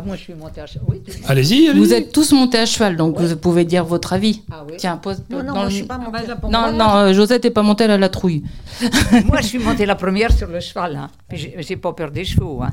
moi, 0.05 0.15
je 0.15 0.21
suis 0.21 0.33
montée 0.33 0.61
à 0.61 0.65
cheval. 0.67 0.85
Oui, 0.89 1.01
tu- 1.03 1.11
Allez-y, 1.27 1.67
allez-y. 1.67 1.79
Vous 1.83 1.93
êtes 1.93 2.13
tous 2.13 2.31
montés 2.31 2.59
à 2.59 2.65
cheval, 2.65 2.95
donc 2.95 3.19
vous 3.19 3.35
pouvez 3.35 3.65
dire 3.65 3.83
votre 3.83 4.13
avis. 4.13 4.41
Ah 4.49 4.63
oui. 4.65 4.75
Tiens, 4.77 4.95
pose. 4.97 5.21
Non, 5.29 5.39
non, 5.39 5.43
dans 5.47 5.53
moi, 5.55 5.63
le- 5.65 5.69
je 5.69 5.75
suis 5.75 5.83
pas 5.85 5.97
montée. 5.97 6.19
Non, 6.49 6.71
non, 6.71 6.95
euh, 6.95 7.13
Josette 7.13 7.43
n'est 7.43 7.49
pas 7.51 7.61
montée, 7.63 7.83
a 7.83 7.97
la 7.97 8.09
trouille. 8.09 8.43
Moi, 9.25 9.41
je 9.41 9.47
suis 9.47 9.59
montée 9.59 9.85
la 9.85 9.95
première 9.95 10.31
sur 10.31 10.47
le 10.47 10.59
cheval. 10.61 10.95
Hein. 10.95 11.09
Puis 11.27 11.53
J'ai 11.59 11.75
pas 11.75 11.91
peur 11.93 12.09
des 12.11 12.23
chevaux. 12.23 12.61
Hein. 12.63 12.71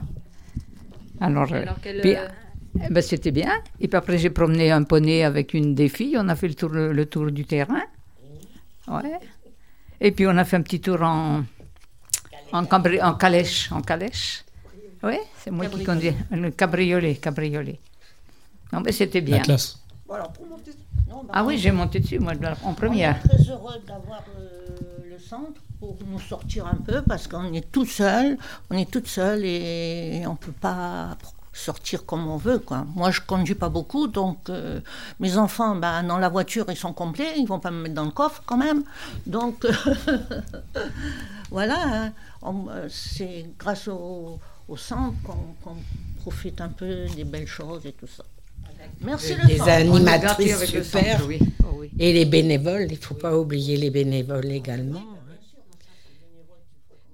Alors, 1.21 1.53
euh, 1.53 1.63
Alors 1.63 1.77
quelle, 1.83 2.01
puis, 2.01 2.15
euh, 2.15 2.21
eh 2.89 2.93
ben, 2.93 3.03
c'était 3.03 3.33
bien. 3.33 3.51
Et 3.81 3.89
puis 3.89 3.97
après, 3.97 4.19
j'ai 4.19 4.31
promené 4.31 4.71
un 4.71 4.85
poney 4.85 5.25
avec 5.25 5.55
une 5.55 5.75
des 5.75 5.89
filles. 5.89 6.17
On 6.19 6.29
a 6.29 6.37
fait 6.37 6.47
le 6.49 6.55
tour, 6.55 6.71
le 6.71 7.07
tour 7.07 7.31
du 7.33 7.45
terrain. 7.45 7.83
Ouais. 8.87 9.19
Et 10.01 10.13
puis, 10.13 10.27
on 10.29 10.37
a 10.37 10.45
fait 10.45 10.57
un 10.57 10.63
petit 10.63 10.81
tour 10.81 11.03
en, 11.03 11.43
en, 12.53 12.65
cabri- 12.65 13.03
en 13.03 13.15
calèche. 13.15 13.71
En 13.73 13.81
calèche. 13.83 14.45
Oui, 15.03 15.19
c'est 15.39 15.51
moi 15.51 15.67
qui 15.67 15.85
conduis. 15.85 16.13
Le 16.31 16.51
cabriolet, 16.51 17.15
cabriolet. 17.17 17.79
Non, 18.73 18.81
mais 18.81 18.93
c'était 18.93 19.21
bien. 19.21 19.39
La 19.39 19.43
classe. 19.43 19.79
Ah 21.33 21.45
oui, 21.45 21.59
j'ai 21.59 21.71
monté 21.71 22.01
dessus, 22.01 22.19
moi, 22.19 22.33
en 22.65 22.75
première. 22.75 23.17
On 23.23 23.27
est 23.27 23.29
très 23.29 23.51
heureux 23.51 23.75
d'avoir 23.87 24.25
le, 24.37 25.11
le 25.11 25.19
centre 25.19 25.61
pour 25.79 25.97
nous 26.07 26.21
sortir 26.21 26.67
un 26.67 26.77
peu 26.77 27.03
parce 27.03 27.27
qu'on 27.29 27.53
est 27.53 27.71
tout 27.71 27.87
seul, 27.87 28.37
on 28.71 28.77
est 28.77 28.91
toute 28.91 29.07
seule 29.07 29.45
et 29.45 30.23
on 30.27 30.33
ne 30.33 30.37
peut 30.37 30.53
pas 30.53 31.17
sortir 31.53 32.07
comme 32.07 32.27
on 32.29 32.37
veut. 32.37 32.59
Quoi. 32.59 32.87
Moi, 32.95 33.11
je 33.11 33.21
conduis 33.21 33.55
pas 33.55 33.69
beaucoup, 33.69 34.07
donc 34.07 34.49
euh, 34.49 34.81
mes 35.21 35.37
enfants, 35.37 35.75
ben, 35.75 36.03
dans 36.05 36.19
la 36.19 36.29
voiture, 36.29 36.67
ils 36.69 36.77
sont 36.77 36.93
complets, 36.93 37.35
ils 37.37 37.47
vont 37.47 37.59
pas 37.59 37.71
me 37.71 37.83
mettre 37.83 37.95
dans 37.95 38.05
le 38.05 38.11
coffre 38.11 38.43
quand 38.47 38.57
même. 38.57 38.85
Donc, 39.27 39.67
voilà, 41.51 41.77
hein. 41.85 42.13
Euh, 42.45 42.87
c'est 42.89 43.47
grâce 43.59 43.89
au, 43.89 44.39
au 44.69 44.77
centre 44.77 45.15
qu'on 45.63 45.77
profite 46.21 46.61
un 46.61 46.69
peu 46.69 47.07
des 47.17 47.25
belles 47.25 47.47
choses 47.47 47.87
et 47.87 47.93
tout 47.93 48.07
ça. 48.07 48.25
Merci 49.01 49.35
le 49.35 49.57
centre. 49.57 49.69
animatrices 49.71 50.65
super. 50.67 50.85
centre, 51.19 51.27
oui. 51.27 51.39
Oh, 51.65 51.77
oui. 51.79 51.91
Et 51.99 52.13
les 52.13 52.25
bénévoles, 52.25 52.87
il 52.91 52.99
ne 52.99 53.03
faut 53.03 53.15
pas 53.15 53.37
oublier 53.37 53.77
les 53.77 53.91
bénévoles 53.91 54.47
également. 54.53 55.03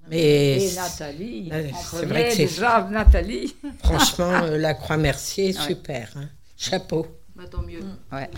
Mais 0.09 0.63
Et 0.63 0.75
Nathalie, 0.75 1.51
c'est 1.91 2.05
vrai 2.05 2.29
que 2.29 2.37
déjà, 2.37 2.87
Nathalie. 2.91 3.55
franchement, 3.83 4.33
euh, 4.43 4.57
la 4.57 4.75
Croix-Mercier 4.75 5.49
est 5.49 5.57
Ouais. 5.59 5.67
super. 5.67 6.11
hein. 6.15 6.29
Chapeau. 6.55 7.07
Bah, 7.35 7.43
tant 7.49 7.63
mieux. 7.63 7.79
Ouais. 8.11 8.29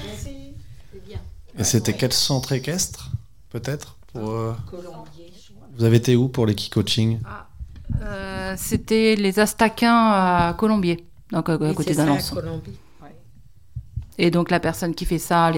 Et 1.59 1.63
c'était 1.65 1.93
quel 1.93 2.13
centre 2.13 2.53
équestre, 2.53 3.11
peut-être 3.49 3.97
pour, 4.13 4.29
euh, 4.29 4.53
Vous 5.77 5.83
avez 5.83 5.97
été 5.97 6.15
où 6.15 6.29
pour 6.29 6.45
les 6.45 6.55
coaching? 6.55 7.19
Euh, 8.01 8.53
C'était 8.57 9.15
les 9.15 9.39
Astaquins 9.39 10.11
à 10.11 10.55
Colombier, 10.57 11.05
donc 11.31 11.49
à, 11.49 11.57
côté 11.57 11.93
d'Alençon. 11.93 12.37
Et 14.17 14.31
donc 14.31 14.49
la 14.49 14.59
personne 14.59 14.95
qui 14.95 15.05
fait 15.05 15.19
ça, 15.19 15.51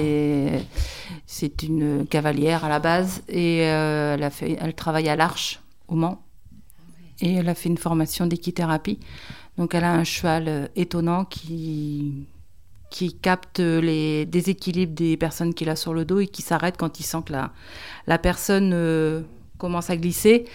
c'est 1.25 1.63
une 1.63 2.05
cavalière 2.05 2.65
à 2.65 2.69
la 2.69 2.79
base 2.79 3.21
et 3.29 3.63
euh, 3.63 4.15
elle, 4.15 4.23
a 4.23 4.29
fait, 4.29 4.57
elle 4.59 4.73
travaille 4.73 5.07
à 5.07 5.15
l'Arche 5.15 5.61
au 5.87 5.95
Mans 5.95 6.21
et 7.21 7.35
elle 7.35 7.47
a 7.47 7.55
fait 7.55 7.69
une 7.69 7.77
formation 7.77 8.25
d'équithérapie. 8.25 8.99
Donc 9.57 9.75
elle 9.75 9.85
a 9.85 9.93
un 9.93 10.03
cheval 10.03 10.45
euh, 10.47 10.67
étonnant 10.75 11.25
qui 11.25 12.27
qui 12.89 13.13
capte 13.13 13.59
les 13.59 14.25
déséquilibres 14.25 14.95
des 14.95 15.15
personnes 15.15 15.53
qu'il 15.53 15.69
a 15.69 15.75
sur 15.75 15.93
le 15.93 16.05
dos 16.05 16.21
et 16.21 16.27
qui 16.27 16.41
s'arrête 16.41 16.75
quand 16.75 16.99
il 16.99 17.03
sent 17.03 17.19
que 17.23 17.33
la, 17.33 17.51
la 18.07 18.17
personne 18.17 18.71
euh, 18.73 19.21
commence 19.59 19.91
à 19.91 19.97
glisser 19.97 20.45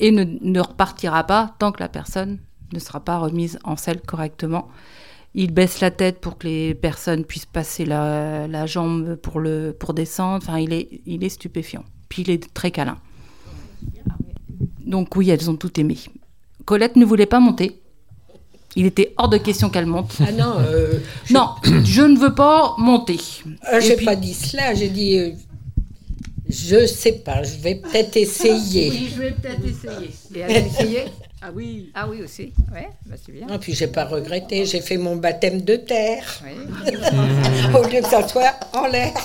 et 0.00 0.10
ne, 0.10 0.24
ne 0.24 0.60
repartira 0.60 1.22
pas 1.24 1.54
tant 1.60 1.70
que 1.70 1.78
la 1.80 1.88
personne 1.88 2.38
ne 2.72 2.78
sera 2.80 2.98
pas 2.98 3.18
remise 3.18 3.58
en 3.62 3.76
selle 3.76 4.00
correctement. 4.00 4.66
Il 5.36 5.52
baisse 5.52 5.80
la 5.80 5.90
tête 5.92 6.20
pour 6.20 6.38
que 6.38 6.46
les 6.48 6.74
personnes 6.74 7.24
puissent 7.24 7.46
passer 7.46 7.84
la, 7.84 8.48
la 8.48 8.66
jambe 8.66 9.14
pour, 9.16 9.38
le, 9.40 9.76
pour 9.78 9.92
descendre. 9.94 10.36
Enfin, 10.42 10.58
il 10.58 10.72
est, 10.72 11.00
il 11.06 11.22
est 11.24 11.28
stupéfiant. 11.28 11.84
Puis 12.08 12.22
il 12.22 12.30
est 12.30 12.52
très 12.54 12.70
câlin. 12.72 12.98
Donc 14.84 15.16
oui, 15.16 15.30
elles 15.30 15.50
ont 15.50 15.56
tout 15.56 15.78
aimé. 15.80 15.96
Colette 16.64 16.96
ne 16.96 17.04
voulait 17.04 17.26
pas 17.26 17.40
monter. 17.40 17.80
Il 18.76 18.86
était 18.86 19.14
hors 19.18 19.28
de 19.28 19.36
question 19.38 19.70
qu'elle 19.70 19.86
monte. 19.86 20.16
Ah 20.20 20.32
non, 20.32 20.54
euh, 20.58 20.98
Non, 21.30 21.50
je 21.84 22.02
ne 22.02 22.18
veux 22.18 22.34
pas 22.34 22.74
monter. 22.78 23.18
euh, 23.72 23.80
j'ai 23.80 23.96
puis- 23.96 24.04
pas 24.04 24.16
dit 24.16 24.34
cela. 24.34 24.74
J'ai 24.74 24.88
dit, 24.88 25.18
euh, 25.18 25.30
je 26.48 26.86
sais 26.86 27.12
pas, 27.12 27.42
je 27.42 27.56
vais 27.56 27.76
peut-être 27.76 28.16
essayer. 28.16 28.90
Oui, 28.90 29.12
je 29.14 29.20
vais 29.20 29.30
peut-être 29.32 29.64
essayer. 29.64 30.10
Et 30.34 30.40
elle 30.40 30.66
essayé 30.66 31.00
Ah 31.40 31.50
oui. 31.54 31.90
Ah 31.94 32.06
oui 32.08 32.22
aussi. 32.22 32.52
Ouais, 32.72 32.88
bah 33.06 33.16
c'est 33.24 33.32
bien. 33.32 33.46
Non, 33.46 33.58
puis 33.58 33.74
j'ai 33.74 33.86
pas 33.86 34.04
regretté. 34.04 34.66
J'ai 34.66 34.80
fait 34.80 34.96
mon 34.98 35.16
baptême 35.16 35.62
de 35.62 35.76
terre 35.76 36.42
Oui. 36.44 36.92
au 37.74 37.82
lieu 37.88 38.00
que 38.00 38.06
ça 38.08 38.26
soit 38.28 38.54
en 38.74 38.86
l'air. 38.86 39.12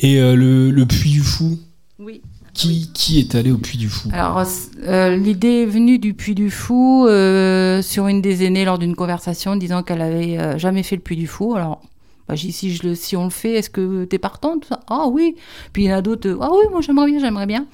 Et 0.00 0.18
euh, 0.20 0.34
le, 0.34 0.70
le 0.70 0.86
Puy 0.86 1.12
du 1.12 1.20
Fou? 1.20 1.58
Oui. 1.98 2.20
qui, 2.52 2.90
qui 2.92 3.20
est 3.20 3.34
allé 3.34 3.50
au 3.52 3.58
Puy 3.58 3.78
du 3.78 3.88
Fou? 3.88 4.08
Alors, 4.12 4.42
euh, 4.86 5.16
l'idée 5.16 5.62
est 5.62 5.66
venue 5.66 5.98
du 5.98 6.12
Puy 6.14 6.34
du 6.34 6.50
Fou 6.50 7.06
euh, 7.06 7.80
sur 7.82 8.08
une 8.08 8.20
des 8.20 8.44
aînées 8.44 8.64
lors 8.64 8.78
d'une 8.78 8.94
conversation 8.96 9.56
disant 9.56 9.82
qu'elle 9.82 10.02
avait 10.02 10.38
euh, 10.38 10.58
jamais 10.58 10.82
fait 10.82 10.96
le 10.96 11.02
Puy 11.02 11.16
du 11.16 11.26
Fou. 11.26 11.54
Alors, 11.54 11.80
bah, 12.28 12.34
j'ai 12.34 12.50
si, 12.50 12.74
je 12.74 12.86
le, 12.86 12.94
si 12.94 13.16
on 13.16 13.24
le 13.24 13.30
fait, 13.30 13.54
est-ce 13.54 13.70
que 13.70 14.04
t'es 14.04 14.18
partante? 14.18 14.72
Ah 14.88 15.06
oui. 15.08 15.36
Puis 15.72 15.84
il 15.84 15.86
y 15.88 15.92
en 15.92 15.96
a 15.96 16.02
d'autres, 16.02 16.28
euh, 16.28 16.38
ah 16.40 16.50
oui, 16.52 16.64
moi 16.70 16.80
j'aimerais 16.80 17.06
bien, 17.06 17.20
j'aimerais 17.20 17.46
bien. 17.46 17.66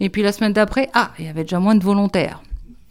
Et 0.00 0.08
puis 0.08 0.22
la 0.22 0.32
semaine 0.32 0.52
d'après, 0.52 0.90
ah, 0.94 1.12
il 1.18 1.26
y 1.26 1.28
avait 1.28 1.42
déjà 1.42 1.60
moins 1.60 1.74
de 1.74 1.84
volontaires. 1.84 2.42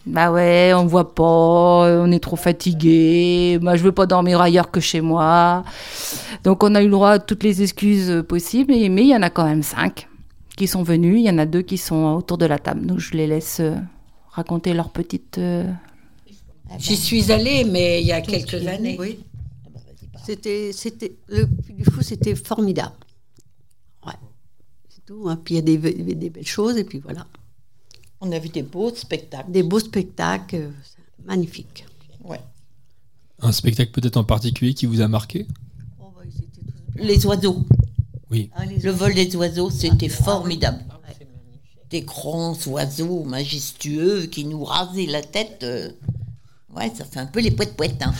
Bah 0.05 0.31
ouais, 0.31 0.71
on 0.73 0.85
voit 0.85 1.13
pas, 1.13 1.23
on 1.23 2.11
est 2.11 2.19
trop 2.19 2.37
fatigué, 2.37 3.59
bah, 3.61 3.75
je 3.75 3.83
veux 3.83 3.91
pas 3.91 4.05
dormir 4.05 4.39
ailleurs 4.39 4.71
que 4.71 4.79
chez 4.79 5.01
moi. 5.01 5.63
Donc 6.45 6.63
on 6.63 6.73
a 6.75 6.81
eu 6.81 6.85
le 6.85 6.91
droit 6.91 7.11
à 7.11 7.19
toutes 7.19 7.43
les 7.43 7.61
excuses 7.61 8.09
euh, 8.09 8.23
possibles, 8.23 8.73
mais 8.73 9.03
il 9.03 9.09
y 9.09 9.15
en 9.15 9.21
a 9.21 9.29
quand 9.29 9.45
même 9.45 9.63
cinq 9.63 10.07
qui 10.55 10.67
sont 10.67 10.83
venus, 10.83 11.19
il 11.19 11.25
y 11.25 11.29
en 11.29 11.37
a 11.37 11.45
deux 11.45 11.61
qui 11.61 11.77
sont 11.77 12.15
autour 12.15 12.37
de 12.37 12.45
la 12.45 12.57
table. 12.57 12.85
Donc 12.85 12.99
je 12.99 13.13
les 13.17 13.27
laisse 13.27 13.59
euh, 13.59 13.75
raconter 14.31 14.73
leur 14.73 14.89
petite... 14.89 15.39
J'y 16.79 16.97
suis 16.97 17.31
allée, 17.31 17.63
mais 17.63 18.01
il 18.01 18.07
y 18.07 18.11
a 18.11 18.21
quelques 18.21 18.67
années. 18.67 18.97
Oui. 18.99 19.19
C'était, 20.27 20.71
c'était, 20.73 21.15
le 21.29 21.45
Puy 21.47 21.73
du 21.73 21.85
Fou, 21.85 22.01
c'était 22.01 22.35
formidable. 22.35 22.95
Ouais. 24.05 24.13
C'est 24.89 25.05
tout. 25.05 25.27
hein. 25.29 25.39
Puis 25.43 25.53
il 25.53 25.57
y 25.57 25.59
a 25.59 25.61
des, 25.61 25.77
des- 25.77 26.15
des 26.15 26.29
belles 26.29 26.45
choses, 26.45 26.75
et 26.77 26.83
puis 26.83 26.99
voilà. 26.99 27.25
On 28.19 28.29
a 28.33 28.39
vu 28.39 28.49
des 28.49 28.63
beaux 28.63 28.93
spectacles. 28.93 29.49
Des 29.51 29.63
beaux 29.63 29.79
spectacles, 29.79 30.55
euh, 30.57 30.69
c'est 30.83 31.25
magnifique. 31.25 31.85
Ouais. 32.25 32.41
Un 33.39 33.51
spectacle 33.53 33.91
peut-être 33.91 34.17
en 34.17 34.23
particulier 34.25 34.73
qui 34.73 34.85
vous 34.85 34.99
a 35.01 35.07
marqué? 35.07 35.47
Les 36.95 37.25
oiseaux. 37.25 37.63
Oui. 38.31 38.49
Le 38.83 38.91
vol 38.91 39.13
des 39.13 39.33
oiseaux, 39.35 39.69
c'était 39.69 40.09
formidable. 40.09 40.83
Des 41.89 42.01
grands 42.01 42.57
oiseaux 42.67 43.23
majestueux 43.23 44.25
qui 44.25 44.43
nous 44.43 44.63
rasaient 44.65 45.05
la 45.05 45.21
tête. 45.21 45.59
euh, 45.63 45.89
Ouais, 46.77 46.91
ça 46.95 47.05
fait 47.05 47.19
un 47.19 47.25
peu 47.25 47.39
les 47.41 47.51
poètes-poètes. 47.51 48.01
Hein. 48.01 48.13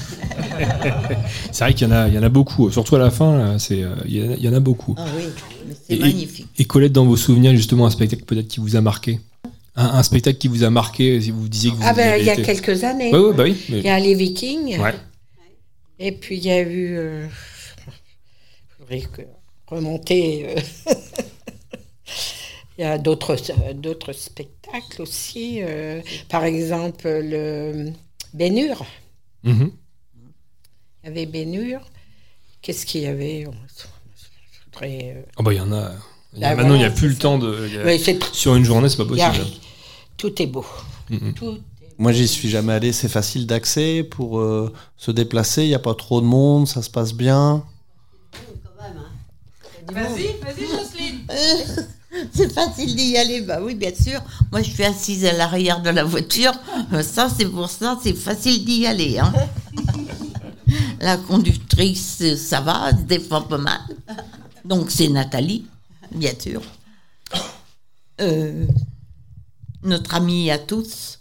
C'est 1.52 1.64
vrai 1.64 1.74
qu'il 1.74 1.88
y 1.88 1.92
en 1.92 1.94
a, 1.94 2.08
il 2.08 2.14
y 2.14 2.18
en 2.18 2.24
a 2.24 2.30
beaucoup, 2.30 2.72
surtout 2.72 2.96
à 2.96 3.00
la 3.00 3.12
fin. 3.12 3.58
C'est, 3.60 3.84
euh, 3.84 3.94
il 4.06 4.16
y, 4.18 4.24
en 4.28 4.32
a- 4.32 4.36
il 4.36 4.44
y 4.44 4.50
en 4.50 4.54
a 4.54 4.60
beaucoup. 4.60 4.96
Ah 4.98 5.06
oui, 5.16 5.24
c'est 5.88 5.96
Et- 5.96 6.00
magnifique. 6.00 6.48
Et 6.58 6.66
Colette, 6.66 6.92
dans 6.94 7.06
vos 7.06 7.18
souvenirs, 7.18 7.52
justement, 7.56 7.86
un 7.86 7.90
spectacle 7.92 8.24
peut-être 8.24 8.48
qui 8.48 8.60
vous 8.60 8.76
a 8.76 8.82
marqué? 8.82 9.20
Un, 9.76 9.86
un 9.86 10.04
spectacle 10.04 10.40
qui 10.40 10.48
vous 10.48 10.64
a 10.64 10.70
marqué, 10.72 11.22
si 11.22 11.30
vous 11.30 11.48
disiez 11.48 11.70
que 11.70 11.76
vous 11.76 11.84
Ah 11.86 11.94
ben, 11.94 12.20
il 12.20 12.26
y 12.26 12.30
a 12.30 12.34
été. 12.34 12.42
quelques 12.42 12.84
années. 12.84 13.12
Ouais, 13.14 13.20
ouais, 13.20 13.34
bah 13.36 13.44
oui. 13.44 13.56
mais- 13.70 13.78
Il 13.80 13.86
y 13.86 13.90
a 13.90 14.00
les 14.00 14.16
Vikings. 14.16 14.80
Ouais. 14.80 14.96
Et 16.00 16.12
puis 16.12 16.38
il 16.38 16.46
y 16.46 16.52
a 16.52 16.60
eu. 16.62 16.96
euh, 16.98 17.28
faudrait 18.80 19.02
que 19.02 19.22
remonter. 19.68 20.48
euh, 20.50 20.62
il 22.78 22.82
y 22.82 22.84
a 22.86 22.98
d'autres 22.98 23.36
d'autres 23.74 24.14
spectacles 24.14 25.02
aussi. 25.02 25.60
euh, 25.62 26.02
par 26.30 26.44
exemple, 26.44 27.08
le 27.08 27.92
Bénur. 28.38 28.86
Mhm. 29.44 29.72
Il 31.04 31.06
y 31.06 31.10
avait 31.10 31.26
Bénur. 31.26 31.82
Qu'est-ce 32.62 32.86
qu'il 32.86 33.02
y 33.02 33.08
avait? 33.08 33.46
Voudrais, 34.66 35.16
euh, 35.18 35.22
Ah 35.38 35.44
bah 35.44 35.54
il 35.54 35.58
y 35.58 35.62
en 35.62 35.72
a. 35.72 35.92
il 36.34 36.40
y 36.40 36.44
a- 36.44 36.50
Bah, 36.50 36.56
maintenant, 36.62 36.76
il 36.76 36.80
n'y 36.80 36.84
a 36.86 36.92
plus 36.92 37.10
le 37.10 37.16
temps 37.16 37.40
de. 37.40 37.70
a- 37.88 38.34
sur 38.34 38.56
une 38.56 38.64
journée, 38.64 38.90
c'est 38.90 38.98
pas 38.98 39.04
a- 39.04 39.30
possible. 39.32 39.46
Tout 40.18 40.42
est 40.42 40.48
beau. 40.48 40.66
Mhm. 41.10 41.34
Tout 41.34 41.58
Moi, 42.00 42.12
j'y 42.12 42.28
suis 42.28 42.50
jamais 42.50 42.74
allé. 42.74 42.94
C'est 42.94 43.08
facile 43.10 43.48
d'accès 43.48 44.04
pour 44.04 44.40
euh, 44.40 44.72
se 44.98 45.10
déplacer. 45.10 45.64
Il 45.64 45.70
n'y 45.70 45.74
a 45.76 45.80
pas 45.80 45.96
trop 45.96 46.22
de 46.22 46.26
monde. 46.28 46.68
Ça 46.68 46.82
se 46.84 46.90
passe 46.92 47.14
bien. 47.14 47.66
Vas-y, 49.92 50.36
vas-y, 50.42 50.68
Jocelyne. 50.68 51.26
c'est 52.34 52.52
facile 52.52 52.96
d'y 52.96 53.18
aller, 53.18 53.42
bah 53.42 53.60
oui, 53.62 53.76
bien 53.76 53.94
sûr. 53.94 54.22
Moi, 54.52 54.62
je 54.62 54.72
suis 54.72 54.84
assise 54.84 55.26
à 55.26 55.34
l'arrière 55.34 55.82
de 55.82 55.90
la 55.90 56.04
voiture. 56.04 56.54
Euh, 56.94 57.04
Ça, 57.04 57.30
c'est 57.30 57.46
pour 57.46 57.70
ça, 57.70 58.00
c'est 58.02 58.14
facile 58.14 58.64
d'y 58.66 58.86
aller. 58.86 59.20
Hein. 59.20 59.34
La 61.00 61.18
conductrice, 61.18 62.20
euh, 62.22 62.36
ça 62.36 62.60
va, 62.62 62.90
elle 62.90 62.98
se 62.98 63.04
défend 63.04 63.42
pas 63.44 63.58
mal. 63.58 63.80
Donc, 64.66 64.90
c'est 64.92 65.08
Nathalie, 65.10 65.66
bien 66.12 66.34
sûr. 66.40 66.62
Euh, 68.20 68.66
notre 69.84 70.16
amie 70.16 70.50
à 70.52 70.58
tous. 70.58 71.20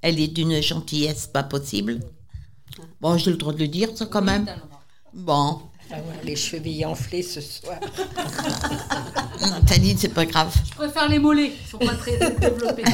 Elle 0.00 0.20
est 0.20 0.28
d'une 0.28 0.60
gentillesse 0.62 1.26
pas 1.26 1.42
possible. 1.42 2.00
Bon, 3.00 3.16
j'ai 3.16 3.30
le 3.30 3.36
droit 3.36 3.52
de 3.52 3.58
le 3.58 3.68
dire, 3.68 3.88
ça, 3.94 4.06
quand 4.06 4.22
même. 4.22 4.46
Bon. 5.12 5.60
Ah 5.90 5.96
les 6.24 6.34
chevilles 6.36 6.84
enflées 6.84 7.22
ce 7.22 7.40
soir. 7.40 7.78
Nathalie, 9.40 9.96
c'est 9.98 10.08
pas 10.08 10.24
grave. 10.26 10.54
Je 10.70 10.74
préfère 10.74 11.08
les 11.08 11.18
mollets, 11.18 11.52
ils 11.64 11.70
sont 11.70 11.78
pas 11.78 11.94
très 11.94 12.16
développés. 12.40 12.84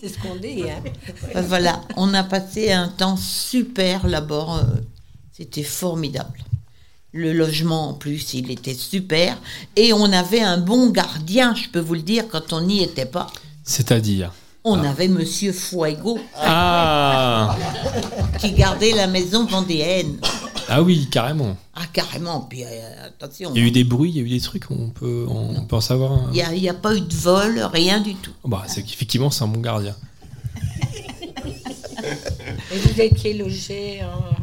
C'est 0.00 0.08
ce 0.08 0.18
qu'on 0.18 0.36
dit. 0.36 0.64
Hein. 0.68 0.82
Ben 1.34 1.42
voilà, 1.42 1.80
on 1.96 2.12
a 2.14 2.24
passé 2.24 2.72
un 2.72 2.88
temps 2.88 3.16
super 3.16 4.06
là-bas. 4.06 4.60
euh, 4.62 4.80
C'était 5.32 5.62
formidable. 5.62 6.40
Le 7.12 7.32
logement, 7.32 7.90
en 7.90 7.94
plus, 7.94 8.34
il 8.34 8.50
était 8.50 8.74
super. 8.74 9.36
Et 9.76 9.92
on 9.92 10.10
avait 10.12 10.40
un 10.42 10.58
bon 10.58 10.90
gardien, 10.90 11.54
je 11.54 11.68
peux 11.68 11.78
vous 11.80 11.94
le 11.94 12.02
dire, 12.02 12.24
quand 12.28 12.52
on 12.52 12.62
n'y 12.62 12.82
était 12.82 13.06
pas. 13.06 13.28
C'est-à-dire. 13.62 14.32
On 14.64 14.82
avait 14.82 15.08
Monsieur 15.08 15.52
Fuego 15.52 16.18
Ah 16.40 17.54
qui 18.40 18.52
gardait 18.52 18.92
la 18.92 19.06
maison 19.06 19.44
vendéenne. 19.44 20.16
Ah 20.68 20.82
oui, 20.82 21.08
carrément. 21.10 21.56
Ah, 21.74 21.86
carrément. 21.92 22.40
Puis 22.42 22.64
euh, 22.64 23.06
attention, 23.06 23.52
Il 23.54 23.60
y 23.62 23.64
a 23.64 23.68
eu 23.68 23.70
des 23.70 23.84
bruits, 23.84 24.10
il 24.10 24.16
y 24.16 24.20
a 24.20 24.22
eu 24.22 24.28
des 24.28 24.40
trucs, 24.40 24.70
on 24.70 24.90
peut, 24.90 25.26
on 25.28 25.64
peut 25.66 25.76
en 25.76 25.80
savoir. 25.80 26.12
un- 26.12 26.28
il 26.30 26.34
n'y 26.34 26.42
a, 26.42 26.54
il 26.54 26.62
y 26.62 26.68
a 26.68 26.74
pas 26.74 26.94
eu 26.96 27.00
de 27.00 27.14
vol, 27.14 27.60
rien 27.72 28.00
du 28.00 28.14
tout. 28.14 28.32
Bah, 28.44 28.64
c'est 28.66 28.82
qu'effectivement, 28.82 29.30
c'est 29.30 29.44
un 29.44 29.48
bon 29.48 29.60
gardien. 29.60 29.96
Et 32.72 32.78
vous 32.78 33.00
étiez 33.00 33.34
logé 33.34 34.02
en. 34.04 34.34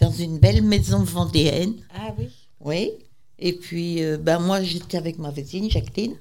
Dans 0.00 0.12
une 0.12 0.38
belle 0.38 0.62
maison 0.62 1.02
vendéenne. 1.02 1.74
Ah 1.94 2.12
oui. 2.18 2.28
Oui. 2.60 2.90
Et 3.40 3.52
puis, 3.52 4.02
euh, 4.04 4.16
ben 4.16 4.38
moi, 4.38 4.62
j'étais 4.62 4.96
avec 4.96 5.18
ma 5.18 5.30
voisine, 5.30 5.68
Jacqueline. 5.70 6.14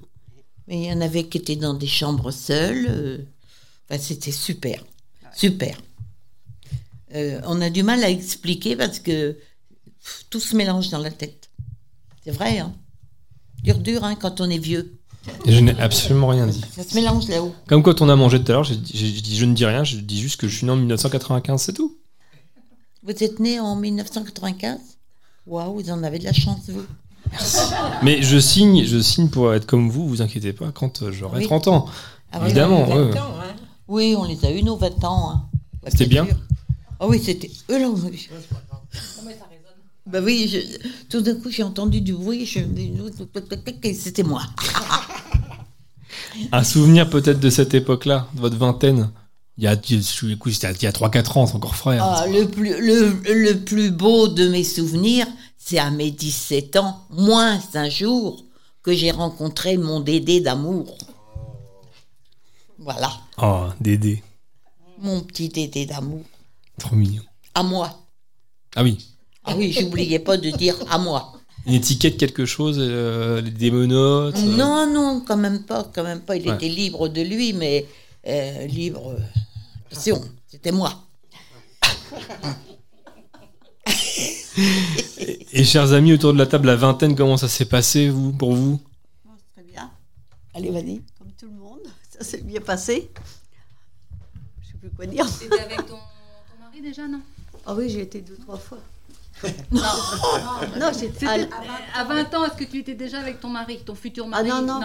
Mais 0.67 0.77
il 0.81 0.86
y 0.86 0.91
en 0.91 1.00
avait 1.01 1.24
qui 1.25 1.38
étaient 1.38 1.55
dans 1.55 1.75
des 1.75 1.88
chambres 1.88 2.31
seules. 2.31 2.88
euh, 2.89 3.17
ben, 3.89 4.00
C'était 4.00 4.31
super. 4.31 4.83
Super. 5.36 5.77
Euh, 7.15 7.39
on 7.46 7.62
a 7.62 7.70
du 7.70 7.84
mal 7.84 8.04
à 8.04 8.10
expliquer 8.10 8.76
parce 8.76 9.00
que 9.00 9.32
pff, 10.04 10.26
tout 10.30 10.39
se 10.39 10.56
mélange 10.56 10.89
dans 10.89 11.00
la 11.00 11.12
tête. 11.12 11.50
C'est 12.24 12.32
vrai, 12.32 12.60
hein 12.60 12.74
Dur, 13.63 13.78
dur, 13.80 14.04
hein, 14.04 14.15
quand 14.15 14.41
on 14.41 14.50
est 14.50 14.58
vieux. 14.58 14.93
Et 15.46 15.52
je 15.52 15.60
n'ai 15.60 15.78
absolument 15.80 16.28
rien 16.28 16.48
dit. 16.48 16.62
Ça 16.76 16.84
se 16.84 16.96
mélange 16.96 17.28
là-haut. 17.28 17.54
Comme 17.67 17.84
quand 17.84 18.02
on 18.02 18.10
a 18.10 18.15
mangé 18.15 18.41
tout 18.41 18.52
à 18.52 18.56
l'heure, 18.56 18.63
j'ai 18.63 18.76
dit, 18.78 19.36
je 19.38 19.46
ne 19.46 19.54
dis 19.54 19.65
rien, 19.65 19.84
je 19.84 19.98
dis 19.98 20.22
juste 20.22 20.39
que 20.39 20.48
je 20.48 20.56
suis 20.56 20.65
né 20.65 20.72
en 20.72 20.76
1995, 20.78 21.62
c'est 21.62 21.74
tout. 21.74 21.98
Vous 23.04 23.12
êtes 23.24 23.39
né 23.39 23.60
en 23.60 23.76
1995 23.76 24.78
Waouh, 25.46 25.82
vous 25.82 25.89
en 25.89 26.04
avez 26.04 26.20
de 26.20 26.26
la 26.26 26.34
chance, 26.34 26.70
vous. 26.70 26.84
Mais 28.04 28.22
je 28.22 28.38
signe, 28.38 28.86
je 28.86 29.00
signe 29.00 29.30
pour 29.30 29.54
être 29.54 29.65
comme 29.65 29.89
vous, 29.89 30.08
vous 30.08 30.22
inquiétez 30.22 30.54
pas, 30.54 30.72
quand 30.72 31.02
euh, 31.02 31.12
j'aurai 31.12 31.39
Oui. 31.39 31.46
30 31.46 31.67
ans. 31.70 31.86
Ah 32.32 32.39
Évidemment, 32.46 32.86
oui, 32.88 32.93
ouais. 32.96 33.12
20 33.12 33.20
ans, 33.22 33.34
hein. 33.41 33.56
Oui, 33.88 34.15
on 34.17 34.24
les 34.26 34.43
a 34.46 34.52
eu 34.52 34.63
nos 34.63 34.76
20 34.78 35.04
ans. 35.06 35.30
hein. 35.32 35.46
C'était 35.88 36.06
bien. 36.06 36.28
Ah 36.99 37.07
oui, 37.07 37.21
c'était. 37.23 37.51
eux, 37.69 37.79
là, 37.79 37.89
oui. 37.89 38.27
Bah 40.05 40.19
oui, 40.23 40.47
je- 40.47 40.88
tout 41.10 41.21
d'un 41.21 41.36
coup 41.36 41.49
j'ai 41.51 41.63
entendu 41.63 41.99
du 42.01 42.13
bruit, 42.13 42.45
je... 42.45 42.60
et 43.83 43.93
c'était 43.93 44.23
moi. 44.23 44.43
Un 46.51 46.63
souvenir 46.63 47.10
peut-être 47.10 47.39
de 47.39 47.49
cette 47.49 47.73
époque-là, 47.73 48.27
de 48.33 48.39
votre 48.39 48.55
vingtaine? 48.57 49.12
Il 49.57 49.63
y 49.63 49.67
a, 49.67 49.75
je- 49.75 50.31
écoute, 50.31 50.53
c'était 50.53 50.71
il 50.71 50.83
y 50.83 50.88
a 50.88 50.91
3-4 50.91 51.38
ans, 51.38 51.47
c'est 51.47 51.55
encore 51.55 51.75
frais. 51.75 51.97
hein. 51.97 52.05
Ah, 52.07 52.25
le, 52.27 52.47
plus, 52.47 52.79
le, 52.79 53.19
le 53.33 53.53
plus 53.65 53.91
beau 53.91 54.27
de 54.27 54.47
mes 54.47 54.63
souvenirs, 54.63 55.27
c'est 55.57 55.79
à 55.79 55.89
mes 55.91 56.12
17 56.12 56.75
ans, 56.77 57.01
moins 57.10 57.60
un 57.73 57.89
jour, 57.89 58.45
que 58.83 58.93
j'ai 58.93 59.12
rencontré 59.12 59.77
mon 59.77 59.99
Dédé 59.99 60.39
d'amour. 60.39 60.97
Voilà, 62.79 63.12
Oh, 63.41 63.65
Dédé, 63.81 64.23
mon 64.99 65.21
petit 65.21 65.49
Dédé 65.49 65.86
d'amour. 65.86 66.23
Trop 66.80 66.96
mignon. 66.96 67.24
À 67.54 67.63
moi. 67.63 68.08
Ah 68.76 68.84
oui, 68.84 68.98
Ah 69.44 69.56
oui, 69.58 69.72
j'oubliais 69.72 70.20
pas 70.20 70.38
de 70.38 70.50
dire 70.52 70.76
à 70.90 70.98
moi. 70.98 71.34
une 71.66 71.74
étiquette, 71.74 72.18
quelque 72.18 72.46
chose, 72.46 72.78
euh, 72.80 73.42
des 73.42 73.72
menottes. 73.72 74.36
euh, 74.38 74.56
Non, 74.58 74.86
non, 74.92 75.22
quand 75.28 75.38
même 75.38 75.63
pas, 75.63 75.84
quand 75.94 76.04
même 76.04 76.22
pas. 76.22 76.36
Il 76.36 76.48
Ouais. 76.48 76.56
était 76.56 76.70
libre 76.70 77.08
de 77.10 77.22
lui, 77.22 77.54
mais 77.54 77.86
euh, 78.28 78.66
libre. 78.68 79.12
euh, 79.12 79.20
attention, 79.92 80.22
c'était 80.48 80.72
moi. 80.72 81.04
Et 85.54 85.63
chers 85.63 85.94
amis 85.94 86.13
autour 86.13 86.34
de 86.34 86.38
la 86.38 86.46
table, 86.46 86.68
la 86.68 86.76
vingtaine, 86.76 87.16
comment 87.16 87.38
ça 87.38 87.48
s'est 87.48 87.66
passé, 87.66 88.10
vous, 88.10 88.34
pour 88.34 88.54
vous? 88.54 88.80
Très 89.54 89.63
bien. 89.63 89.90
Allez, 90.54 90.72
vas-y. 90.72 91.02
Comme 91.18 91.32
tout 91.40 91.46
le 91.48 91.54
monde, 91.60 91.80
ça 92.10 92.24
s'est 92.24 92.42
bien 92.42 92.62
passé. 92.62 93.10
Je 94.62 94.68
sais 94.72 94.78
plus 94.78 94.90
quoi 94.92 95.06
dire. 95.06 95.26
T'étais 95.40 95.60
avec 95.60 95.86
ton, 95.86 95.98
déjà, 96.82 97.08
non? 97.08 97.20
Ah 97.66 97.74
oui, 97.76 97.90
j'ai 97.90 98.02
été 98.02 98.22
deux, 98.22 98.38
trois 98.38 98.58
fois. 98.58 98.80
Non, 99.72 99.82
Non, 100.80 100.92
j'étais 101.00 101.28
à- 101.28 102.00
à 102.00 102.04
20 102.06 102.34
ans, 102.34 102.46
est-ce 102.46 102.56
que 102.56 102.63
tu 102.63 102.80
étais 102.80 102.96
déjà 102.96 103.20
avec 103.20 103.40
ton 103.40 103.50
mari, 103.50 103.80
ton 103.86 103.94
futur 103.94 104.26
Ah 104.28 104.44
mari? 104.44 104.50
non, 104.50 104.62
non. 104.63 104.80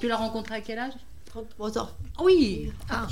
Tu 0.00 0.08
l'as 0.08 0.16
rencontré 0.16 0.56
à 0.56 0.60
quel 0.60 0.78
âge? 0.78 0.94
33 1.26 1.78
ans. 1.78 1.88
Ah 2.18 2.22
Oui. 2.24 2.72
Ah, 2.90 3.06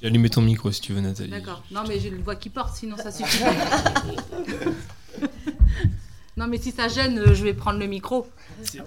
J'ai 0.00 0.06
allumé 0.06 0.28
ton 0.28 0.42
micro 0.42 0.70
si 0.70 0.82
tu 0.82 0.92
veux, 0.92 1.00
Nathalie. 1.00 1.30
d'accord. 1.30 1.62
Non, 1.70 1.80
mais 1.88 1.98
j'ai 2.00 2.10
le 2.10 2.18
voix 2.18 2.36
qui 2.36 2.50
porte, 2.50 2.76
sinon 2.76 2.96
ça 2.98 3.10
suffit 3.10 3.42
non, 6.36 6.46
mais 6.48 6.58
si 6.58 6.72
ça 6.72 6.88
gêne, 6.88 7.22
je 7.32 7.44
vais 7.44 7.54
prendre 7.54 7.78
le 7.78 7.86
micro. 7.86 8.26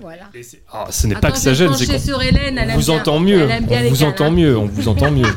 Voilà. 0.02 0.30
Ah, 0.72 0.88
ce 0.92 1.08
n'est 1.08 1.16
pas 1.16 1.32
que 1.32 1.38
ça 1.40 1.54
gêne, 1.54 1.74
c'est 1.74 1.88
qu'on 1.88 2.00
sur 2.00 2.22
Hélène, 2.22 2.58
elle 2.58 2.68
on 2.68 2.72
aime 2.74 2.80
vous 2.80 2.86
bien- 2.92 3.00
entend 3.00 3.20
mieux. 3.20 3.42
elle 3.42 3.52
aime 3.52 3.66
bien 3.66 3.86
On 3.86 3.90
vous 3.90 4.04
entend 4.04 4.32
mieux, 4.32 4.58
on 4.58 4.66
vous 4.66 4.88
entend 4.90 5.12
mieux. 5.12 5.26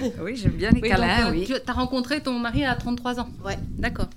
Oui, 0.20 0.36
j'aime 0.36 0.52
bien 0.52 0.70
les 0.70 0.80
Oui, 0.80 0.88
câlins, 0.88 1.24
donc, 1.26 1.34
euh, 1.34 1.38
oui. 1.38 1.44
Tu 1.46 1.54
as 1.70 1.72
rencontré 1.72 2.20
ton 2.22 2.38
mari 2.38 2.64
à 2.64 2.74
33 2.74 3.20
ans 3.20 3.28
Ouais. 3.44 3.56
D'accord. 3.78 4.08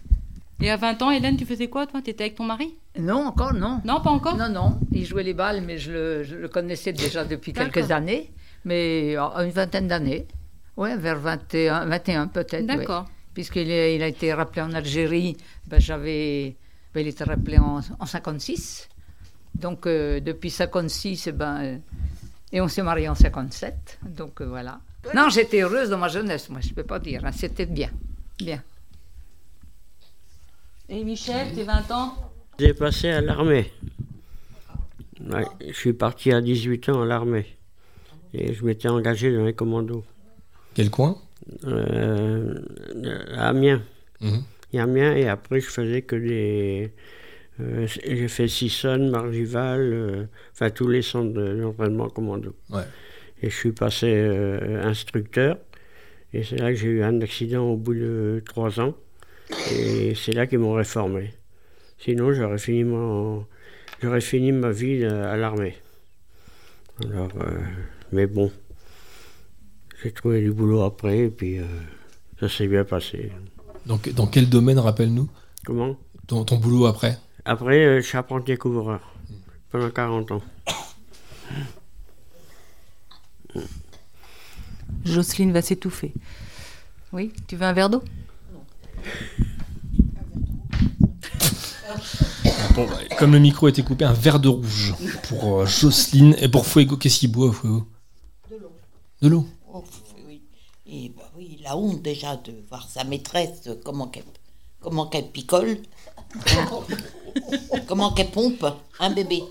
Et 0.62 0.70
à 0.70 0.76
20 0.76 1.02
ans, 1.04 1.12
Hélène, 1.12 1.38
tu 1.38 1.46
faisais 1.46 1.68
quoi, 1.70 1.88
toi? 1.88 2.02
Tu 2.02 2.10
étais 2.10 2.26
avec 2.26 2.36
ton 2.36 2.44
mari? 2.44 2.76
Non, 3.00 3.28
encore 3.28 3.54
non. 3.54 3.82
Non, 3.86 4.02
pas 4.02 4.10
encore? 4.10 4.36
Non, 4.36 4.50
non. 4.50 4.80
Il 4.92 5.06
jouait 5.06 5.24
les 5.24 5.34
balles, 5.34 5.62
mais 5.62 5.78
je 5.78 5.92
le, 5.92 6.24
je 6.24 6.36
le 6.36 6.48
connaissais 6.50 6.92
déjà 6.92 7.24
depuis 7.24 7.54
quelques 7.54 7.92
années. 7.92 8.30
Mais 8.66 9.16
à 9.16 9.44
une 9.46 9.52
vingtaine 9.52 9.88
d'années. 9.88 10.28
Ouais, 10.76 10.98
vers 10.98 11.18
21, 11.20 11.86
21 11.86 12.28
peut-être. 12.28 12.54
ouais. 12.54 12.64
D'accord. 12.78 13.06
Puisqu'il 13.34 13.68
il 13.70 14.04
a 14.04 14.08
été 14.08 14.34
rappelé 14.34 14.62
en 14.62 14.74
Algérie, 14.74 15.38
ben, 15.68 15.80
j'avais, 15.80 16.58
ben, 16.94 17.02
il 17.02 17.08
était 17.08 17.24
rappelé 17.24 17.58
en, 17.58 17.80
en 18.00 18.06
56. 18.06 18.90
Donc 19.56 19.86
euh, 19.88 20.20
depuis 20.20 20.50
56, 20.50 21.28
eh 21.28 21.32
ben, 21.32 21.58
euh, 21.62 21.78
et 22.52 22.60
on 22.60 22.68
s'est 22.68 22.82
mariés 22.84 23.08
en 23.08 23.16
57. 23.16 24.00
Donc 24.04 24.42
euh, 24.42 24.46
voilà. 24.46 24.80
Non, 25.16 25.30
j'étais 25.30 25.62
heureuse 25.62 25.90
dans 25.90 25.98
ma 25.98 26.08
jeunesse, 26.10 26.50
moi, 26.50 26.60
je 26.62 26.70
ne 26.70 26.74
peux 26.74 26.84
pas 26.84 27.00
dire. 27.00 27.24
hein. 27.26 27.32
C'était 27.32 27.66
bien. 27.66 27.90
Bien. 28.38 28.62
Et 30.90 31.04
Michel, 31.04 31.54
tes 31.54 31.64
20 31.64 31.92
ans? 31.92 32.16
J'ai 32.60 32.74
passé 32.74 33.10
à 33.10 33.22
l'armée. 33.22 33.72
Ouais, 35.30 35.46
je 35.68 35.74
suis 35.74 35.94
parti 35.94 36.32
à 36.32 36.42
18 36.42 36.90
ans 36.90 37.02
à 37.02 37.06
l'armée. 37.06 37.46
Et 38.34 38.54
je 38.54 38.64
m'étais 38.66 38.88
engagé 38.90 39.36
dans 39.36 39.46
les 39.46 39.54
commandos. 39.54 40.04
Quel 40.74 40.90
coin? 40.90 41.18
Euh, 41.66 42.60
à 43.36 43.50
Amiens. 43.50 43.82
Mhm. 44.22 44.44
Et 44.74 44.80
Amiens, 44.80 45.16
et 45.16 45.28
après, 45.28 45.62
je 45.62 45.70
faisais 45.70 46.02
que 46.04 46.16
des. 46.16 46.94
euh, 47.60 47.88
j'ai 47.88 48.28
fait 48.28 48.48
Sissonne, 48.48 49.10
Margival, 49.10 49.80
euh, 49.82 50.26
enfin 50.54 50.70
tous 50.70 50.88
les 50.88 51.02
centres 51.02 51.34
de- 51.34 51.60
d'entraînement 51.62 52.10
commando. 52.10 52.56
Ouais. 52.70 52.84
Et 53.42 53.50
je 53.50 53.56
suis 53.56 53.72
passé 53.72 54.08
euh, 54.08 54.84
instructeur. 54.84 55.58
Et 56.34 56.44
c'est 56.44 56.58
là 56.58 56.72
que 56.72 56.76
j'ai 56.76 56.88
eu 56.88 57.04
un 57.04 57.22
accident 57.22 57.64
au 57.64 57.78
bout 57.78 57.96
de 57.96 58.42
trois 58.46 58.80
ans. 58.80 58.94
Et 59.72 60.14
c'est 60.16 60.34
là 60.34 60.46
qu'ils 60.46 60.60
m'ont 60.60 60.74
réformé. 60.74 61.34
Sinon, 61.98 62.34
j'aurais 62.34 62.60
fini, 62.60 62.84
mon, 62.84 63.46
j'aurais 64.02 64.22
fini 64.22 64.52
ma 64.52 64.72
vie 64.72 65.04
euh, 65.04 65.34
à 65.34 65.38
l'armée. 65.38 65.76
Alors, 67.04 67.30
euh, 67.42 67.60
mais 68.12 68.28
bon, 68.28 68.52
j'ai 70.02 70.12
trouvé 70.12 70.42
du 70.42 70.52
boulot 70.52 70.82
après 70.82 71.20
et 71.20 71.30
puis 71.30 71.60
euh, 71.60 71.66
ça 72.40 72.48
s'est 72.48 72.68
bien 72.68 72.84
passé. 72.84 73.32
Donc, 73.86 74.10
dans 74.14 74.28
quel 74.28 74.50
domaine, 74.50 74.80
rappelle-nous? 74.80 75.30
Comment? 75.66 75.98
Ton, 76.28 76.46
ton 76.46 76.58
boulot 76.58 76.86
après? 76.86 77.18
Après, 77.44 78.02
je 78.02 78.08
suis 78.08 78.18
apprenti 78.18 78.56
couvreur 78.58 79.16
pendant 79.72 79.90
40 79.90 80.32
ans. 80.32 80.42
Jocelyne 85.06 85.52
va 85.52 85.62
s'étouffer. 85.62 86.14
Oui, 87.12 87.32
tu 87.48 87.56
veux 87.56 87.66
un 87.66 87.74
verre 87.74 87.90
d'eau? 87.90 88.04
Bon, 92.76 92.86
bah, 92.86 93.00
Comme 93.18 93.34
le 93.34 93.40
micro 93.40 93.68
était 93.68 93.82
coupé, 93.84 94.06
un 94.06 94.14
verre 94.14 94.40
de 94.40 94.48
rouge 94.50 94.94
pour 95.28 95.62
euh, 95.62 95.66
Jocelyne. 95.66 96.36
Et 96.40 96.48
pour 96.48 96.66
Fuego, 96.66 96.98
qu'est-ce 96.98 97.20
qu'il 97.20 97.32
boit, 97.32 97.52
Fuego? 97.52 97.88
De 98.50 98.58
l'eau. 98.58 98.72
De 99.22 99.28
l'eau 99.28 99.48
Oh, 99.74 99.84
oui. 100.28 100.42
Et 100.86 101.10
bah 101.10 101.32
oui, 101.36 101.60
la 101.64 101.76
honte 101.76 102.02
déjà 102.02 102.36
de 102.38 102.54
voir 102.70 102.88
sa 102.90 103.04
maîtresse, 103.04 103.68
euh, 103.68 103.76
comment 103.84 104.08
qu'elle, 104.08 104.24
comment 104.80 105.08
qu'elle 105.08 105.30
picole, 105.30 105.78
comment 107.88 108.12
qu'elle 108.14 108.32
pompe 108.32 108.66
un 109.00 109.10
bébé. 109.10 109.44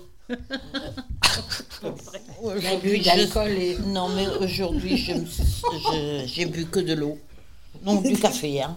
La 2.61 2.75
bu 2.77 2.99
d'alcool 2.99 3.51
et- 3.51 3.77
Non, 3.87 4.09
mais 4.09 4.27
aujourd'hui, 4.39 4.97
je 4.97 5.13
je- 5.13 6.23
j'ai 6.25 6.45
bu 6.45 6.65
que 6.65 6.79
de 6.79 6.93
l'eau. 6.93 7.17
Donc 7.83 8.03
du 8.03 8.15
café, 8.17 8.61
hein. 8.61 8.75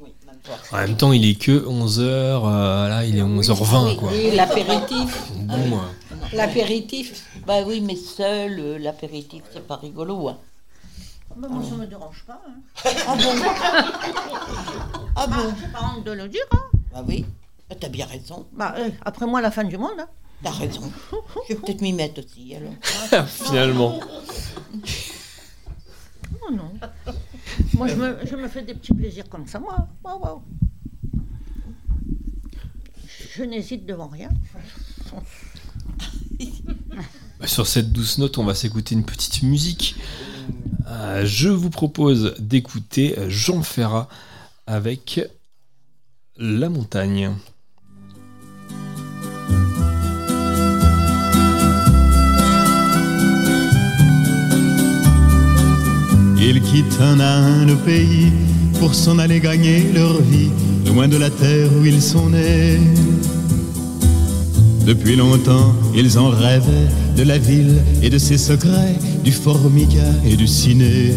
Oui, 0.00 0.10
même 0.26 0.36
pas. 0.44 0.76
En 0.76 0.80
même 0.86 0.96
temps, 0.96 1.12
il 1.12 1.24
est 1.28 1.34
que 1.40 1.66
11h, 1.66 2.88
là, 2.88 3.04
il 3.04 3.16
est 3.16 3.22
11h20, 3.22 3.96
quoi. 3.96 4.10
Oui, 4.12 4.30
l'apéritif. 4.34 5.30
Bon, 5.36 5.54
euh, 5.78 6.16
L'apéritif. 6.32 7.26
Bah 7.46 7.62
oui, 7.66 7.80
mais 7.80 7.96
seul, 7.96 8.58
euh, 8.60 8.78
l'apéritif, 8.78 9.42
c'est 9.52 9.66
pas 9.66 9.76
rigolo. 9.76 10.28
Hein. 10.28 10.38
Bah, 11.36 11.48
moi, 11.50 11.62
ça 11.68 11.74
me 11.76 11.86
dérange 11.86 12.24
pas. 12.26 12.40
hein. 12.46 12.90
Ah 13.06 13.16
bon? 13.16 13.32
Ah 15.16 15.26
bon? 15.26 15.54
J'ai 15.60 15.68
pas 15.72 15.92
honte 15.96 16.04
de 16.04 16.12
le 16.12 16.28
dire. 16.28 16.42
Hein. 16.52 16.78
Bah 16.92 17.04
oui, 17.06 17.24
t'as 17.80 17.88
bien 17.88 18.06
raison. 18.06 18.46
Bah, 18.52 18.74
euh, 18.78 18.90
après 19.04 19.26
moi, 19.26 19.40
la 19.40 19.50
fin 19.50 19.64
du 19.64 19.76
monde. 19.78 19.98
Hein. 19.98 20.06
T'as 20.42 20.50
raison. 20.50 20.90
Je 21.48 21.54
vais 21.54 21.60
peut-être 21.60 21.80
m'y 21.80 21.92
mettre 21.92 22.24
aussi, 22.24 22.54
alors. 22.54 23.26
Finalement. 23.26 24.00
Oh 26.42 26.52
non. 26.52 26.72
moi, 27.74 27.88
je 27.88 27.94
me, 27.94 28.16
je 28.24 28.36
me 28.36 28.48
fais 28.48 28.62
des 28.62 28.74
petits 28.74 28.94
plaisirs 28.94 29.28
comme 29.28 29.46
ça, 29.46 29.58
moi. 29.58 29.88
Waouh, 30.02 30.20
waouh. 30.20 30.42
Je 33.36 33.44
n'hésite 33.44 33.86
devant 33.86 34.08
rien. 34.08 34.30
Bah, 37.38 37.46
sur 37.46 37.66
cette 37.66 37.92
douce 37.92 38.18
note, 38.18 38.38
on 38.38 38.44
va 38.44 38.54
s'écouter 38.54 38.94
une 38.94 39.04
petite 39.04 39.42
musique. 39.42 39.96
Euh, 40.86 41.24
je 41.24 41.48
vous 41.48 41.70
propose 41.70 42.34
d'écouter 42.38 43.16
Jean 43.28 43.62
Ferrat 43.62 44.08
avec 44.66 45.20
La 46.36 46.68
montagne. 46.68 47.34
Ils 56.42 56.62
quittent 56.62 56.98
un 57.00 57.20
à 57.20 57.36
un 57.36 57.66
le 57.66 57.76
pays 57.76 58.32
pour 58.78 58.94
s'en 58.94 59.18
aller 59.18 59.40
gagner 59.40 59.92
leur 59.94 60.20
vie, 60.22 60.50
loin 60.86 61.06
de 61.06 61.18
la 61.18 61.28
terre 61.28 61.68
où 61.78 61.84
ils 61.84 62.00
sont 62.00 62.30
nés. 62.30 62.80
Depuis 64.86 65.16
longtemps, 65.16 65.74
ils 65.94 66.18
en 66.18 66.30
rêvaient 66.30 66.88
de 67.16 67.24
la 67.24 67.36
ville 67.36 67.82
et 68.02 68.08
de 68.08 68.16
ses 68.16 68.38
secrets, 68.38 68.96
du 69.22 69.32
formica 69.32 70.08
et 70.24 70.34
du 70.34 70.46
ciné. 70.46 71.12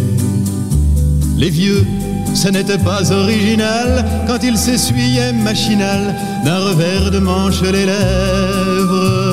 Les 1.37 1.49
vieux, 1.49 1.85
ce 2.33 2.49
n'était 2.49 2.77
pas 2.77 3.11
original 3.11 4.05
quand 4.27 4.39
ils 4.43 4.57
s'essuyaient 4.57 5.31
machinal 5.31 6.15
d'un 6.43 6.59
revers 6.59 7.11
de 7.11 7.19
manche 7.19 7.61
les 7.61 7.85
lèvres. 7.85 9.32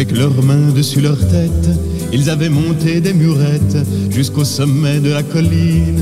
Avec 0.00 0.16
leurs 0.16 0.42
mains 0.42 0.72
dessus 0.74 1.02
leur 1.02 1.18
tête, 1.18 1.68
ils 2.10 2.30
avaient 2.30 2.48
monté 2.48 3.02
des 3.02 3.12
murettes 3.12 3.76
jusqu'au 4.08 4.46
sommet 4.46 4.98
de 4.98 5.10
la 5.10 5.22
colline. 5.22 6.00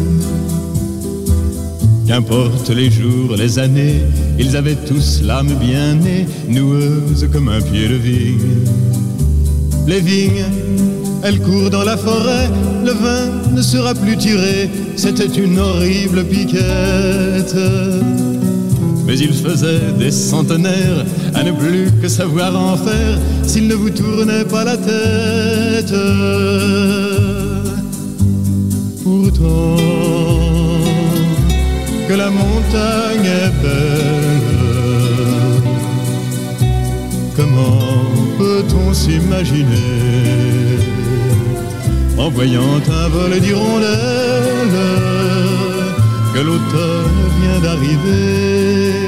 Qu'importe 2.06 2.70
les 2.70 2.92
jours, 2.92 3.34
les 3.36 3.58
années, 3.58 4.02
ils 4.38 4.56
avaient 4.56 4.76
tous 4.76 5.20
l'âme 5.24 5.52
bien 5.60 5.94
née, 5.94 6.28
noueuse 6.48 7.28
comme 7.32 7.48
un 7.48 7.60
pied 7.60 7.88
de 7.88 7.96
vigne. 7.96 8.58
Les 9.88 10.00
vignes, 10.00 10.46
elles 11.24 11.40
courent 11.40 11.70
dans 11.70 11.82
la 11.82 11.96
forêt, 11.96 12.48
le 12.84 12.92
vin 12.92 13.52
ne 13.52 13.62
sera 13.62 13.94
plus 13.94 14.16
tiré, 14.16 14.70
c'était 14.94 15.24
une 15.26 15.58
horrible 15.58 16.22
piquette. 16.22 17.56
Mais 19.08 19.18
il 19.18 19.32
faisait 19.32 19.90
des 19.98 20.10
centenaires 20.10 21.04
à 21.38 21.44
ne 21.44 21.52
plus 21.52 21.90
que 22.02 22.08
savoir 22.08 22.50
en 22.56 22.76
faire 22.76 23.16
s'il 23.44 23.68
ne 23.68 23.74
vous 23.74 23.90
tournait 23.90 24.44
pas 24.44 24.64
la 24.64 24.76
tête. 24.76 25.94
Pourtant, 29.04 29.76
que 32.08 32.14
la 32.14 32.30
montagne 32.30 33.28
est 33.44 33.54
belle, 33.62 34.42
comment 37.36 37.86
peut-on 38.38 38.92
s'imaginer 38.92 39.94
en 42.18 42.30
voyant 42.30 42.80
un 43.02 43.08
vol 43.08 43.38
d'hirondelles 43.40 44.78
que 46.34 46.40
l'automne 46.40 47.20
vient 47.40 47.60
d'arriver? 47.62 49.07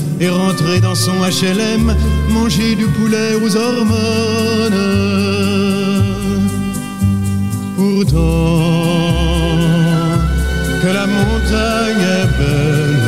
et 0.21 0.29
rentrer 0.29 0.79
dans 0.79 0.93
son 0.93 1.17
HLM, 1.23 1.95
manger 2.29 2.75
du 2.75 2.85
poulet 2.85 3.33
aux 3.43 3.55
hormones. 3.57 4.81
Pourtant, 7.75 8.19
que 10.81 10.89
la 10.99 11.07
montagne 11.07 12.05
est 12.19 12.29
belle, 12.39 13.07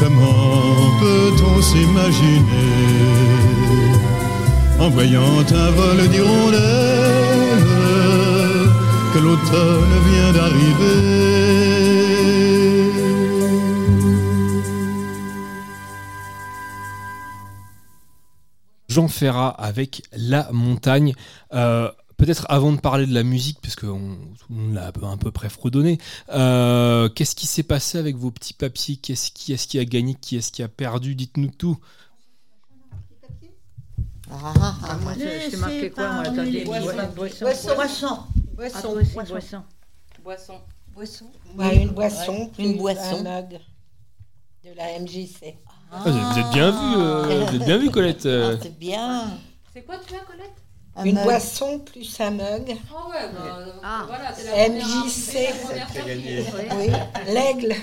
comment 0.00 0.78
peut-on 1.00 1.60
s'imaginer 1.60 2.78
en 4.80 4.88
voyant 4.88 5.44
un 5.64 5.70
vol 5.78 6.08
d'hirondelles 6.08 6.62
que 9.12 9.18
l'automne 9.18 9.94
vient 10.08 10.32
d'arriver? 10.32 11.77
Jean 18.98 19.06
Ferrat 19.06 19.50
avec 19.50 20.02
La 20.12 20.50
Montagne. 20.50 21.14
Euh, 21.54 21.88
Peut-être 22.16 22.46
avant 22.48 22.72
de 22.72 22.80
parler 22.80 23.06
de 23.06 23.14
la 23.14 23.22
musique, 23.22 23.60
parce 23.62 23.76
que 23.76 23.86
on, 23.86 24.16
tout 24.16 24.46
le 24.50 24.56
monde 24.56 24.74
l'a 24.74 24.88
un 24.88 24.90
peu, 24.90 25.04
un 25.04 25.16
peu 25.16 25.30
près 25.30 25.48
fredonné, 25.48 25.98
euh, 26.30 27.08
qu'est-ce 27.08 27.36
qui 27.36 27.46
s'est 27.46 27.62
passé 27.62 27.96
avec 27.96 28.16
vos 28.16 28.32
petits 28.32 28.54
papiers? 28.54 28.96
Qu'est-ce 28.96 29.30
qui, 29.30 29.52
est-ce 29.52 29.68
qui 29.68 29.78
a 29.78 29.84
gagné? 29.84 30.16
Qui 30.20 30.36
est-ce 30.36 30.50
qui 30.50 30.64
a 30.64 30.68
perdu? 30.68 31.14
Dites-nous 31.14 31.46
tout. 31.46 31.78
Ah, 34.32 34.98
moi, 35.00 35.12
je, 35.14 35.20
je 35.20 35.50
t'ai 35.50 35.56
marqué 35.58 35.90
quoi, 35.90 36.12
moi? 36.14 36.22
Attendez, 36.22 36.64
boisson. 36.64 36.96
Boisson. 37.14 37.44
Boisson. 37.44 37.76
Boisson. 37.76 38.16
Boisson. 38.56 38.78
Ah, 38.82 38.88
aussi, 38.88 39.12
boisson. 39.14 39.62
Boisson. 40.24 40.60
Boisson. 40.92 41.30
Ouais, 41.56 41.76
une 41.76 41.90
boisson. 41.90 42.50
Ouais, 42.58 42.64
une 42.64 42.78
boisson. 42.78 43.24
Un 43.24 43.42
mug 43.42 43.60
de 44.64 44.70
la 44.76 44.98
MJC. 44.98 45.54
Ah, 45.90 46.02
vous, 46.04 46.10
êtes, 46.10 46.22
vous 46.24 46.38
êtes 46.38 46.50
bien 46.52 46.70
vu, 46.70 46.96
euh, 46.96 47.44
vous 47.46 47.56
êtes 47.56 47.64
bien 47.64 47.78
vu, 47.78 47.90
Colette. 47.90 48.26
euh. 48.26 48.54
Ah, 48.56 48.60
c'est 48.62 48.78
bien. 48.78 49.24
C'est 49.72 49.82
quoi 49.82 49.96
tu 50.06 50.14
as, 50.14 50.18
Colette? 50.20 50.52
Un 50.96 51.04
une 51.04 51.14
mug. 51.14 51.24
boisson 51.24 51.78
plus 51.78 52.20
un 52.20 52.30
mug. 52.32 52.76
Ah 52.90 53.08
ouais, 53.08 53.30
bah, 53.32 53.64
Ah. 53.84 54.04
voilà, 54.08 54.34
c'est 54.36 54.44
la 54.46 54.52
première- 54.64 54.86
MJC. 54.86 55.10
c'est 55.10 55.48
la 55.76 55.86
première 55.86 55.88
sortie. 55.88 56.68
Oui, 56.76 57.32
l'aigle. 57.32 57.74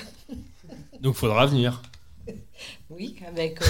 Donc 1.01 1.15
faudra 1.15 1.45
venir. 1.45 1.81
Oui, 2.89 3.15
avec. 3.27 3.61
euh, 3.61 3.65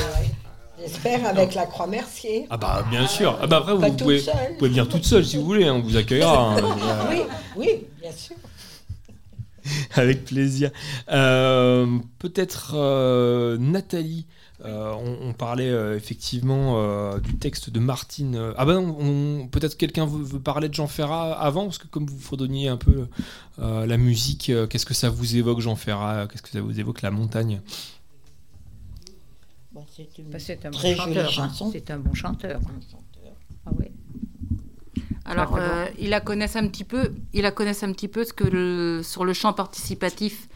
J'espère 0.79 1.25
avec 1.25 1.53
la 1.55 1.65
croix 1.67 1.87
Mercier. 1.87 2.47
Ah 2.49 2.57
bah 2.57 2.83
bien 2.89 3.07
sûr. 3.07 3.37
Ah 3.41 3.47
bah 3.47 3.57
après 3.57 3.73
vous, 3.73 3.79
Pas 3.79 3.87
vous 3.87 3.93
toute 3.93 4.01
pouvez, 4.03 4.19
seule. 4.19 4.33
vous 4.49 4.57
pouvez 4.57 4.69
venir 4.71 4.89
toute 4.89 5.05
seule 5.05 5.25
si 5.25 5.37
vous 5.37 5.45
voulez, 5.45 5.65
hein, 5.67 5.75
on 5.75 5.81
vous 5.81 5.95
accueillera. 5.95 6.55
hein. 6.55 6.57
Oui, 7.09 7.21
oui, 7.55 7.87
bien 8.01 8.11
sûr. 8.11 8.35
Avec 9.95 10.25
plaisir. 10.25 10.71
Euh, 11.09 11.87
Peut-être 12.19 12.73
euh, 12.75 13.57
Nathalie. 13.57 14.25
euh, 14.63 14.93
on, 14.93 15.29
on 15.29 15.33
parlait 15.33 15.69
euh, 15.69 15.95
effectivement 15.97 16.75
euh, 16.77 17.19
du 17.19 17.35
texte 17.37 17.69
de 17.69 17.79
Martine. 17.79 18.53
Ah 18.57 18.65
bah 18.65 18.73
non, 18.75 18.95
on- 18.99 19.47
peut-être 19.47 19.75
quelqu'un 19.77 20.05
veut, 20.05 20.23
veut 20.23 20.39
parler 20.39 20.69
de 20.69 20.73
Jean 20.73 20.87
Ferrat 20.87 21.33
avant, 21.39 21.65
parce 21.65 21.77
que 21.77 21.87
comme 21.87 22.05
vous 22.07 22.19
fredonniez 22.19 22.67
un 22.69 22.77
peu 22.77 23.07
euh, 23.59 23.85
la 23.85 23.97
musique, 23.97 24.49
euh, 24.49 24.65
qu'est-ce 24.67 24.85
que 24.85 24.93
ça 24.93 25.09
vous 25.09 25.35
évoque 25.35 25.59
Jean 25.59 25.75
Ferrat? 25.75 26.27
Qu'est-ce 26.27 26.41
que 26.41 26.49
ça 26.49 26.61
vous 26.61 26.79
évoque 26.79 27.01
la 27.01 27.11
montagne? 27.11 27.61
Bah, 29.73 29.81
c'est 29.93 30.07
une 30.17 30.29
Bah, 30.29 30.37
un 30.65 30.71
bon 30.71 30.77
jolie 30.79 30.95
chanteur. 30.97 31.25
hein. 31.27 31.29
chanson. 31.31 31.69
C'est 31.71 31.91
un 31.91 31.99
bon 31.99 32.13
chanteur. 32.13 32.61
Ah 33.65 33.71
oui. 33.77 33.85
Alors, 35.25 35.55
euh, 35.57 35.87
ils 35.99 36.09
la 36.09 36.21
connaissent 36.21 36.55
un 36.55 36.67
petit 36.67 36.83
peu. 36.83 37.11
Ils 37.33 37.41
la 37.41 37.51
connaissent 37.51 37.83
un 37.83 37.91
petit 37.91 38.07
peu 38.07 38.21
parce 38.21 38.33
que 38.33 38.43
le- 38.43 39.01
sur 39.03 39.25
le 39.25 39.33
chant 39.33 39.53
participatif, 39.53 40.47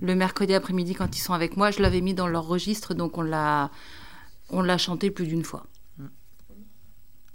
le 0.00 0.14
mercredi 0.14 0.54
après-midi, 0.54 0.94
quand 0.94 1.16
ils 1.16 1.20
sont 1.20 1.32
avec 1.32 1.56
moi, 1.56 1.70
je 1.72 1.82
l'avais 1.82 2.00
mis 2.00 2.14
dans 2.14 2.28
leur 2.28 2.46
registre, 2.46 2.94
donc 2.94 3.18
on 3.18 3.22
l'a, 3.22 3.70
on 4.50 4.62
l'a 4.62 4.78
chanté 4.78 5.10
plus 5.10 5.26
d'une 5.26 5.42
fois. 5.44 5.66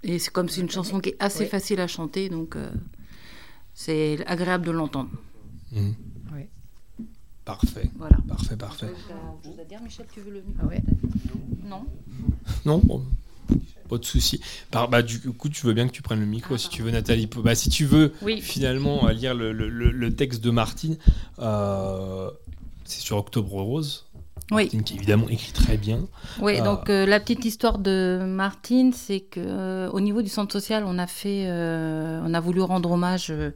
Et 0.03 0.19
c'est 0.19 0.31
comme 0.31 0.47
c'est 0.47 0.61
une 0.61 0.69
chanson 0.69 0.99
qui 0.99 1.09
est 1.09 1.15
assez 1.19 1.43
Oui. 1.43 1.49
facile 1.49 1.81
à 1.81 1.87
chanter, 1.87 2.29
donc 2.29 2.55
euh, 2.55 2.69
c'est 3.73 4.23
agréable 4.25 4.65
de 4.65 4.71
l'entendre. 4.71 5.09
Mhm. 5.73 5.93
Oui. 6.33 6.41
Parfait. 7.43 7.89
Voilà. 7.97 8.17
Parfait, 8.27 8.55
parfait. 8.55 8.87
Je 9.43 9.63
dire, 9.67 9.81
Michel, 9.81 10.05
tu 10.13 10.21
veux 10.21 10.31
le 10.31 10.43
Ah 10.61 10.65
ouais. 10.67 10.81
Non? 11.65 11.85
Non 12.65 12.77
bon, 12.83 13.03
Pas 13.89 13.97
de 13.97 14.05
souci. 14.05 14.41
Par- 14.71 14.89
Bah, 14.89 15.01
du 15.01 15.19
coup, 15.19 15.49
tu 15.49 15.65
veux 15.65 15.73
bien 15.73 15.87
que 15.87 15.93
tu 15.93 16.01
prennes 16.01 16.19
le 16.19 16.25
micro 16.25 16.57
si 16.57 16.69
tu 16.69 16.81
veux, 16.81 16.91
Nathalie. 16.91 17.27
Bah, 17.43 17.55
si 17.55 17.69
tu 17.69 17.85
veux 17.85 18.13
Oui. 18.21 18.41
finalement 18.41 19.07
lire 19.09 19.33
le, 19.33 19.51
le- 19.53 19.69
le- 19.69 19.91
le 19.91 20.15
texte 20.15 20.43
de 20.43 20.49
Martine, 20.51 20.97
euh, 21.39 22.29
c'est 22.85 23.01
sur 23.01 23.17
Octobre 23.17 23.51
Rose. 23.61 24.03
Oui. 24.51 24.63
Martine 24.63 24.83
qui 24.83 24.95
évidemment 24.95 25.27
écrit 25.27 25.51
très 25.51 25.75
bien. 25.77 26.07
Oui, 26.41 26.59
Euh, 26.59 26.63
donc 26.63 26.89
euh, 26.89 27.05
la 27.05 27.19
petite 27.19 27.43
histoire 27.43 27.79
de 27.79 28.21
Martine, 28.25 28.93
c'est 28.93 29.19
que 29.19 29.41
euh, 29.41 29.89
au 29.91 29.99
niveau 29.99 30.21
du 30.21 30.29
centre 30.29 30.53
social, 30.53 30.83
on 30.87 30.97
a 30.99 31.07
fait, 31.07 31.45
euh, 31.47 32.21
on 32.25 32.33
a 32.33 32.39
voulu 32.39 32.61
rendre 32.61 32.91
hommage 32.91 33.27
euh, 33.29 33.51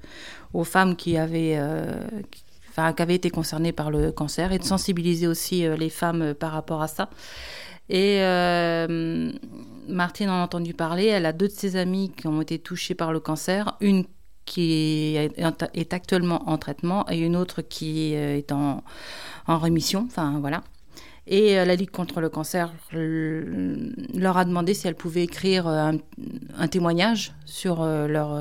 aux 0.54 0.65
femmes 0.65 0.98
qui 0.98 1.15
avaient, 1.15 1.56
euh, 1.58 1.94
qui- 2.30 2.44
enfin, 2.70 2.91
qui 2.91 3.02
avaient 3.02 3.15
été 3.15 3.30
concernées 3.30 3.72
par 3.72 3.89
le 3.89 4.12
cancer 4.12 4.52
et 4.52 4.60
de 4.60 4.65
sensibiliser 4.65 5.28
aussi 5.28 5.65
euh, 5.65 5.78
les 5.78 5.89
femmes 5.89 6.22
euh, 6.24 6.34
par 6.34 6.52
rapport 6.52 6.82
à 6.82 6.88
ça. 6.89 7.10
Et 7.89 8.17
euh, 8.22 9.32
Martine 9.91 10.30
en 10.30 10.41
a 10.41 10.43
entendu 10.43 10.73
parler. 10.73 11.06
Elle 11.06 11.25
a 11.25 11.34
deux 11.34 11.47
de 11.47 11.54
ses 11.54 11.75
amies 11.75 12.12
qui 12.15 12.27
ont 12.27 12.41
été 12.41 12.60
touchées 12.60 12.95
par 12.95 13.12
le 13.13 13.19
cancer. 13.19 13.77
Une 13.82 14.06
qui 14.45 15.15
est, 15.15 15.93
actuellement 15.93 16.49
en 16.49 16.58
traitement 16.58 17.06
et 17.10 17.19
une 17.19 17.36
autre 17.36 17.62
qui 17.62 18.13
est 18.13 18.51
en, 18.51 18.84
en 19.47 19.58
rémission. 19.60 20.06
Enfin, 20.10 20.39
voilà. 20.39 20.63
Et 21.27 21.58
euh, 21.58 21.65
la 21.65 21.75
Ligue 21.75 21.91
contre 21.91 22.19
le 22.19 22.30
cancer 22.30 22.73
leur 22.91 24.38
a 24.38 24.45
demandé 24.45 24.73
si 24.73 24.88
elles 24.88 24.95
pouvaient 24.95 25.23
écrire 25.23 25.67
euh, 25.67 25.91
un, 25.91 25.97
un 26.58 26.67
témoignage 26.67 27.34
sur 27.45 27.82
euh, 27.82 28.08
leur, 28.08 28.38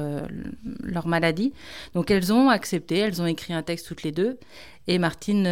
leur 0.82 1.06
maladie. 1.06 1.52
Donc 1.94 2.10
elles 2.10 2.32
ont 2.32 2.48
accepté, 2.48 2.98
elles 2.98 3.20
ont 3.20 3.26
écrit 3.26 3.52
un 3.52 3.62
texte 3.62 3.86
toutes 3.86 4.02
les 4.02 4.12
deux. 4.12 4.38
Et 4.86 4.98
Martine 4.98 5.44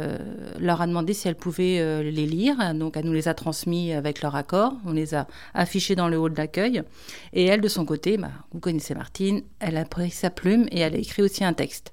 euh, 0.00 0.18
leur 0.58 0.80
a 0.80 0.86
demandé 0.86 1.12
si 1.12 1.28
elles 1.28 1.36
pouvaient 1.36 1.78
euh, 1.80 2.02
les 2.02 2.26
lire. 2.26 2.74
Donc 2.74 2.96
elle 2.96 3.04
nous 3.04 3.12
les 3.12 3.28
a 3.28 3.34
transmis 3.34 3.92
avec 3.92 4.22
leur 4.22 4.34
accord. 4.34 4.74
On 4.86 4.92
les 4.92 5.14
a 5.14 5.26
affichés 5.54 5.94
dans 5.94 6.08
le 6.08 6.18
hall 6.18 6.32
d'accueil. 6.32 6.82
Et 7.32 7.44
elle, 7.44 7.60
de 7.60 7.68
son 7.68 7.84
côté, 7.84 8.16
bah, 8.16 8.30
vous 8.52 8.60
connaissez 8.60 8.94
Martine, 8.94 9.42
elle 9.58 9.76
a 9.76 9.84
pris 9.84 10.10
sa 10.10 10.30
plume 10.30 10.66
et 10.70 10.80
elle 10.80 10.94
a 10.94 10.98
écrit 10.98 11.22
aussi 11.22 11.44
un 11.44 11.52
texte. 11.52 11.92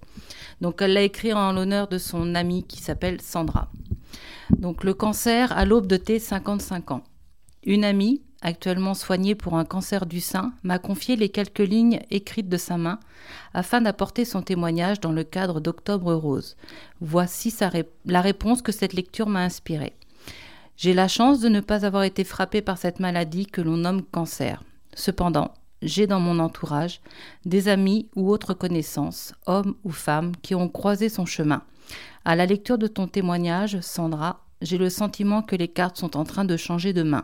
Donc 0.61 0.81
elle 0.81 0.93
l'a 0.93 1.03
écrit 1.03 1.33
en 1.33 1.51
l'honneur 1.51 1.87
de 1.87 1.97
son 1.97 2.33
amie 2.35 2.63
qui 2.63 2.81
s'appelle 2.81 3.21
Sandra. 3.21 3.69
Donc 4.57 4.83
le 4.83 4.93
cancer 4.93 5.51
à 5.51 5.65
l'aube 5.65 5.87
de 5.87 5.97
tes 5.97 6.19
55 6.19 6.91
ans. 6.91 7.03
Une 7.63 7.83
amie, 7.83 8.21
actuellement 8.41 8.93
soignée 8.93 9.35
pour 9.35 9.55
un 9.55 9.65
cancer 9.65 10.05
du 10.05 10.21
sein, 10.21 10.53
m'a 10.63 10.79
confié 10.79 11.15
les 11.15 11.29
quelques 11.29 11.59
lignes 11.59 11.99
écrites 12.11 12.49
de 12.49 12.57
sa 12.57 12.77
main 12.77 12.99
afin 13.53 13.81
d'apporter 13.81 14.25
son 14.25 14.41
témoignage 14.41 14.99
dans 14.99 15.11
le 15.11 15.23
cadre 15.23 15.59
d'Octobre 15.59 16.13
Rose. 16.13 16.55
Voici 17.01 17.53
la 18.05 18.21
réponse 18.21 18.61
que 18.61 18.71
cette 18.71 18.93
lecture 18.93 19.27
m'a 19.27 19.43
inspirée. 19.43 19.93
J'ai 20.77 20.93
la 20.93 21.07
chance 21.07 21.39
de 21.39 21.49
ne 21.49 21.59
pas 21.59 21.85
avoir 21.85 22.03
été 22.03 22.23
frappée 22.23 22.61
par 22.61 22.77
cette 22.77 22.99
maladie 22.99 23.47
que 23.47 23.61
l'on 23.61 23.77
nomme 23.77 24.03
cancer. 24.03 24.63
Cependant, 24.93 25.53
j'ai 25.81 26.07
dans 26.07 26.19
mon 26.19 26.39
entourage 26.39 27.01
des 27.45 27.67
amis 27.67 28.09
ou 28.15 28.29
autres 28.29 28.53
connaissances, 28.53 29.33
hommes 29.45 29.75
ou 29.83 29.91
femmes, 29.91 30.33
qui 30.41 30.55
ont 30.55 30.69
croisé 30.69 31.09
son 31.09 31.25
chemin. 31.25 31.63
À 32.25 32.35
la 32.35 32.45
lecture 32.45 32.77
de 32.77 32.87
ton 32.87 33.07
témoignage, 33.07 33.79
Sandra, 33.81 34.43
j'ai 34.61 34.77
le 34.77 34.89
sentiment 34.89 35.41
que 35.41 35.55
les 35.55 35.67
cartes 35.67 35.97
sont 35.97 36.17
en 36.17 36.23
train 36.23 36.45
de 36.45 36.57
changer 36.57 36.93
de 36.93 37.03
main. 37.03 37.23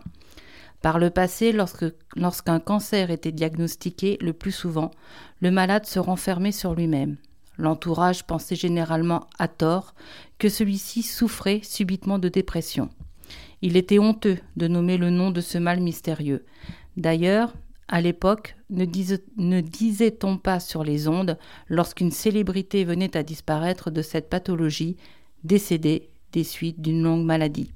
Par 0.83 0.99
le 0.99 1.09
passé, 1.09 1.53
lorsqu'un 1.53 2.59
cancer 2.59 3.09
était 3.09 3.31
diagnostiqué, 3.31 4.17
le 4.19 4.33
plus 4.33 4.51
souvent, 4.51 4.91
le 5.39 5.49
malade 5.49 5.85
se 5.85 5.97
renfermait 5.97 6.51
sur 6.51 6.75
lui-même. 6.75 7.15
L'entourage 7.57 8.25
pensait 8.27 8.57
généralement 8.57 9.29
à 9.39 9.47
tort 9.47 9.95
que 10.39 10.49
celui-ci 10.49 11.01
souffrait 11.01 11.61
subitement 11.63 12.19
de 12.19 12.27
dépression. 12.27 12.89
Il 13.61 13.77
était 13.77 13.97
honteux 13.97 14.39
de 14.57 14.67
nommer 14.67 14.97
le 14.97 15.09
nom 15.09 15.31
de 15.31 15.39
ce 15.39 15.57
mal 15.57 15.79
mystérieux. 15.79 16.43
D'ailleurs, 16.97 17.53
à 17.87 18.01
l'époque, 18.01 18.57
ne, 18.69 18.85
ne 19.37 19.61
disait-on 19.61 20.37
pas 20.37 20.59
sur 20.59 20.83
les 20.83 21.07
ondes, 21.07 21.37
lorsqu'une 21.69 22.11
célébrité 22.11 22.83
venait 22.83 23.15
à 23.15 23.23
disparaître 23.23 23.89
de 23.89 24.01
cette 24.01 24.29
pathologie, 24.29 24.97
décédée 25.45 26.09
des 26.33 26.43
suites 26.43 26.81
d'une 26.81 27.03
longue 27.03 27.23
maladie? 27.23 27.71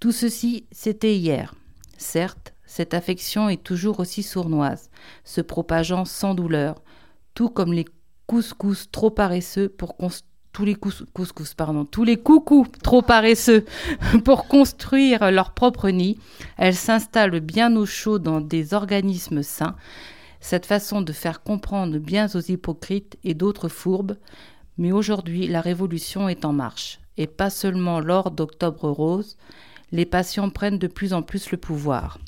Tout 0.00 0.12
ceci, 0.12 0.64
c'était 0.72 1.14
hier. 1.14 1.54
Certes, 2.02 2.52
cette 2.66 2.94
affection 2.94 3.48
est 3.48 3.62
toujours 3.62 4.00
aussi 4.00 4.24
sournoise, 4.24 4.90
se 5.24 5.40
propageant 5.40 6.04
sans 6.04 6.34
douleur, 6.34 6.82
tout 7.34 7.48
comme 7.48 7.72
les 7.72 7.86
couscous 8.26 8.90
trop 8.90 9.10
paresseux 9.10 9.68
pour 9.68 9.96
cons- 9.96 10.08
tous 10.52 10.64
les 10.64 10.74
cous- 10.74 11.06
couscous, 11.14 11.54
pardon, 11.54 11.84
tous 11.84 12.02
les 12.02 12.16
coucous 12.16 12.66
trop 12.82 13.02
paresseux 13.02 13.64
pour 14.24 14.48
construire 14.48 15.30
leur 15.30 15.54
propre 15.54 15.90
nid, 15.90 16.18
elles 16.58 16.74
s'installent 16.74 17.40
bien 17.40 17.74
au 17.76 17.86
chaud 17.86 18.18
dans 18.18 18.40
des 18.40 18.74
organismes 18.74 19.44
sains. 19.44 19.76
Cette 20.40 20.66
façon 20.66 21.02
de 21.02 21.12
faire 21.12 21.42
comprendre 21.42 21.98
bien 21.98 22.26
aux 22.34 22.40
hypocrites 22.40 23.16
et 23.22 23.34
d'autres 23.34 23.68
fourbes, 23.68 24.16
mais 24.76 24.90
aujourd'hui 24.90 25.46
la 25.46 25.60
révolution 25.60 26.28
est 26.28 26.44
en 26.44 26.52
marche, 26.52 26.98
et 27.16 27.28
pas 27.28 27.48
seulement 27.48 28.00
lors 28.00 28.32
d'Octobre 28.32 28.90
Rose, 28.90 29.36
les 29.92 30.06
patients 30.06 30.50
prennent 30.50 30.78
de 30.78 30.86
plus 30.86 31.12
en 31.12 31.22
plus 31.22 31.50
le 31.50 31.58
pouvoir. 31.58 32.18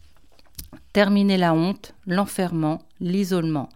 Terminer 0.92 1.38
la 1.38 1.54
honte, 1.54 1.94
l'enfermement, 2.06 2.82
l'isolement. 3.00 3.68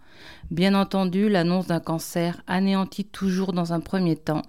Bien 0.51 0.73
entendu, 0.73 1.27
l'annonce 1.27 1.67
d'un 1.67 1.79
cancer 1.79 2.41
anéantit 2.47 3.05
toujours 3.05 3.51
dans 3.51 3.73
un 3.73 3.79
premier 3.79 4.15
temps. 4.15 4.43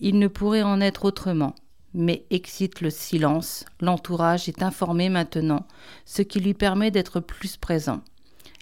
Il 0.00 0.18
ne 0.18 0.26
pourrait 0.26 0.62
en 0.62 0.80
être 0.80 1.04
autrement, 1.04 1.54
mais 1.94 2.26
excite 2.30 2.80
le 2.80 2.90
silence. 2.90 3.64
L'entourage 3.80 4.48
est 4.48 4.62
informé 4.62 5.08
maintenant, 5.08 5.66
ce 6.04 6.22
qui 6.22 6.40
lui 6.40 6.54
permet 6.54 6.90
d'être 6.90 7.20
plus 7.20 7.56
présent. 7.56 8.00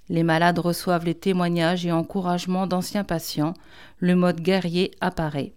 Les 0.08 0.22
malades 0.22 0.58
reçoivent 0.58 1.04
les 1.04 1.14
témoignages 1.14 1.86
et 1.86 1.92
encouragements 1.92 2.66
d'anciens 2.66 3.04
patients. 3.04 3.54
Le 3.98 4.16
mode 4.16 4.40
guerrier 4.40 4.90
apparaît. 5.00 5.54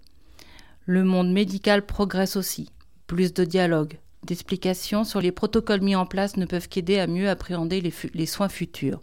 Le 0.86 1.04
monde 1.04 1.32
médical 1.32 1.86
progresse 1.86 2.36
aussi. 2.36 2.70
Plus 3.08 3.34
de 3.34 3.46
dialogue, 3.46 3.98
d'explications 4.26 5.04
sur 5.04 5.22
les 5.22 5.32
protocoles 5.32 5.82
mis 5.82 5.96
en 5.96 6.06
place 6.06 6.38
ne 6.38 6.46
peuvent 6.46 6.68
qu'aider 6.70 7.00
à 7.00 7.08
mieux 7.08 7.30
appréhender 7.30 7.82
les, 7.82 7.94
les 8.14 8.26
soins 8.26 8.50
futurs. 8.50 9.02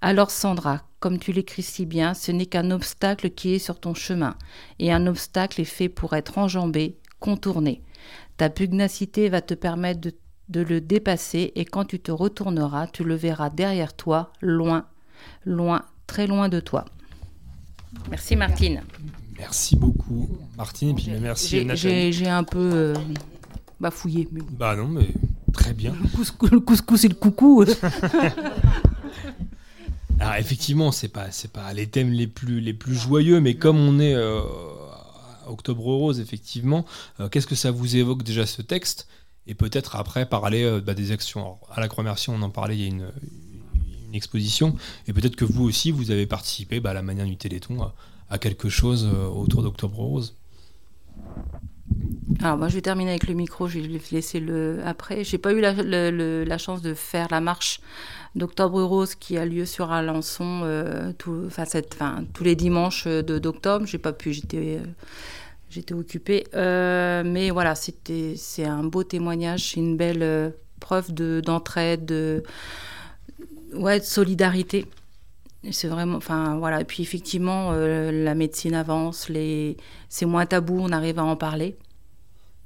Alors 0.00 0.30
Sandra, 0.30 0.82
comme 1.00 1.18
tu 1.18 1.32
l'écris 1.32 1.62
si 1.62 1.86
bien, 1.86 2.14
ce 2.14 2.30
n'est 2.32 2.46
qu'un 2.46 2.70
obstacle 2.70 3.30
qui 3.30 3.54
est 3.54 3.58
sur 3.58 3.80
ton 3.80 3.94
chemin, 3.94 4.36
et 4.78 4.92
un 4.92 5.06
obstacle 5.06 5.60
est 5.60 5.64
fait 5.64 5.88
pour 5.88 6.14
être 6.14 6.38
enjambé, 6.38 6.96
contourné. 7.20 7.82
Ta 8.36 8.48
pugnacité 8.50 9.28
va 9.28 9.40
te 9.40 9.54
permettre 9.54 10.00
de, 10.00 10.14
de 10.48 10.60
le 10.60 10.80
dépasser, 10.80 11.52
et 11.56 11.64
quand 11.64 11.84
tu 11.84 11.98
te 11.98 12.12
retourneras, 12.12 12.86
tu 12.86 13.02
le 13.04 13.14
verras 13.16 13.50
derrière 13.50 13.94
toi, 13.94 14.32
loin, 14.40 14.86
loin, 15.44 15.82
très 16.06 16.26
loin 16.28 16.48
de 16.48 16.60
toi. 16.60 16.84
Merci 18.10 18.36
Martine. 18.36 18.82
Merci 19.36 19.76
beaucoup 19.76 20.28
Martine, 20.56 20.90
et 20.90 20.94
puis 20.94 21.10
merci 21.20 21.48
J'ai- 21.48 21.64
Nathalie. 21.64 21.78
J'ai 21.80 22.12
j'ai 22.12 22.28
un 22.28 22.44
peu 22.44 22.70
euh, 22.72 22.94
bafouillé. 23.80 24.28
Mais... 24.32 24.40
Bah 24.50 24.76
non, 24.76 24.88
mais 24.88 25.08
très 25.52 25.72
bien. 25.72 25.94
Le 26.00 26.08
couscous, 26.08 26.50
le 26.50 26.60
couscous 26.60 27.04
et 27.04 27.08
le 27.08 27.14
coucou. 27.14 27.64
Alors 30.20 30.34
effectivement, 30.38 30.92
c'est 30.92 31.08
pas 31.08 31.30
c'est 31.30 31.52
pas 31.52 31.72
les 31.72 31.86
thèmes 31.86 32.10
les 32.10 32.26
plus 32.26 32.60
les 32.60 32.74
plus 32.74 32.94
joyeux, 32.94 33.40
mais 33.40 33.54
comme 33.54 33.78
on 33.78 33.98
est 33.98 34.14
euh, 34.14 34.40
à 35.46 35.50
Octobre 35.50 35.82
Rose, 35.82 36.20
effectivement, 36.20 36.84
euh, 37.20 37.28
qu'est-ce 37.28 37.46
que 37.46 37.54
ça 37.54 37.70
vous 37.70 37.96
évoque 37.96 38.22
déjà 38.22 38.46
ce 38.46 38.62
texte? 38.62 39.08
Et 39.46 39.54
peut-être 39.54 39.96
après 39.96 40.26
parler 40.26 40.62
euh, 40.64 40.80
bah, 40.80 40.92
des 40.94 41.10
actions. 41.10 41.40
Alors, 41.40 41.60
à 41.70 41.80
la 41.80 41.88
Croix-Merci, 41.88 42.28
on 42.28 42.42
en 42.42 42.50
parlait, 42.50 42.76
il 42.76 42.80
y 42.82 42.84
a 42.84 42.88
une, 42.88 43.10
une 44.08 44.14
exposition, 44.14 44.76
et 45.06 45.14
peut-être 45.14 45.36
que 45.36 45.46
vous 45.46 45.64
aussi, 45.64 45.90
vous 45.90 46.10
avez 46.10 46.26
participé 46.26 46.80
bah, 46.80 46.90
à 46.90 46.94
la 46.94 47.00
manière 47.00 47.24
du 47.24 47.38
Téléthon 47.38 47.82
à, 47.82 47.94
à 48.30 48.38
quelque 48.38 48.68
chose 48.68 49.08
euh, 49.12 49.26
autour 49.26 49.62
d'Octobre 49.62 49.98
Rose. 49.98 50.34
Alors 52.40 52.56
moi 52.56 52.68
je 52.68 52.74
vais 52.74 52.82
terminer 52.82 53.10
avec 53.10 53.26
le 53.26 53.34
micro, 53.34 53.66
je 53.66 53.80
vais 53.80 54.00
laisser 54.12 54.38
le 54.38 54.78
après. 54.84 55.24
J'ai 55.24 55.38
pas 55.38 55.52
eu 55.52 55.60
la, 55.60 56.58
chance 56.58 56.82
de 56.82 56.94
faire 56.94 57.26
la 57.30 57.40
marche 57.40 57.80
d'Octobre 58.36 58.80
Rose 58.82 59.16
qui 59.16 59.36
a 59.38 59.44
lieu 59.44 59.66
sur 59.66 59.90
Alençon 59.90 60.60
euh, 60.62 61.12
tous 61.18 62.44
les 62.44 62.54
dimanches 62.54 63.06
euh, 63.08 63.22
de- 63.22 63.40
d'octobre. 63.40 63.86
J'ai 63.86 63.98
pas 63.98 64.12
pu, 64.12 64.32
j'étais 64.32 64.78
euh, 64.78 65.94
occupée. 65.94 66.46
Euh, 66.54 67.24
mais 67.26 67.50
voilà, 67.50 67.74
c'était 67.74 68.34
c'est 68.36 68.64
un 68.64 68.84
beau 68.84 69.02
témoignage, 69.02 69.70
c'est 69.70 69.80
une 69.80 69.96
belle 69.96 70.54
preuve 70.78 71.12
de 71.12 71.42
d'entraide, 71.44 72.04
de 72.04 72.44
ouais 73.74 73.98
de 73.98 74.04
solidarité. 74.04 74.86
C'est 75.72 75.88
vraiment, 75.88 76.16
enfin 76.16 76.56
voilà. 76.58 76.80
Et 76.82 76.84
puis 76.84 77.02
effectivement, 77.02 77.72
la 77.72 78.34
médecine 78.36 78.74
avance, 78.74 79.28
c'est 80.08 80.26
moins 80.26 80.46
tabou, 80.46 80.78
on 80.80 80.92
arrive 80.92 81.18
à 81.18 81.24
en 81.24 81.34
parler. 81.34 81.76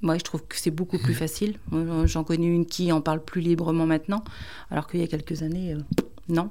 Moi, 0.03 0.19
je 0.19 0.23
trouve 0.25 0.45
que 0.47 0.57
c'est 0.57 0.71
beaucoup 0.73 0.99
plus 0.99 1.15
facile. 1.15 1.59
Moi, 1.71 2.07
J'en 2.07 2.25
connais 2.25 2.47
une 2.47 2.67
qui 2.67 2.91
en 2.93 3.01
parle 3.01 3.23
plus 3.25 3.41
librement 3.41 3.87
maintenant, 3.87 4.23
alors 4.71 4.89
qu'il 4.89 5.01
y 5.01 5.05
a 5.05 5.07
quelques 5.07 5.43
années, 5.43 5.75
euh, 5.75 5.79
non. 6.29 6.51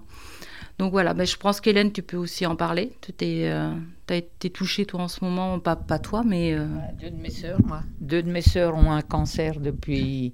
Donc 0.80 0.92
voilà, 0.92 1.14
ben, 1.14 1.28
je 1.28 1.36
pense 1.38 1.60
qu'Hélène, 1.62 1.92
tu 1.92 2.02
peux 2.02 2.18
aussi 2.18 2.46
en 2.46 2.56
parler. 2.56 2.94
Tu 3.02 3.12
euh, 3.22 3.74
t'as 4.08 4.16
été 4.16 4.50
touchée, 4.50 4.86
toi, 4.86 5.02
en 5.02 5.08
ce 5.08 5.24
moment, 5.24 5.60
pas, 5.60 5.76
pas 5.76 6.00
toi, 6.00 6.24
mais... 6.26 6.54
euh, 6.54 6.66
Deux 7.00 7.12
de 7.12 7.18
mes 7.18 7.30
sœurs, 7.30 7.60
moi. 7.66 7.82
Deux 8.00 8.24
de 8.24 8.32
mes 8.32 8.42
sœurs 8.42 8.76
ont 8.76 8.92
un 8.92 9.02
cancer 9.02 9.60
depuis, 9.60 10.34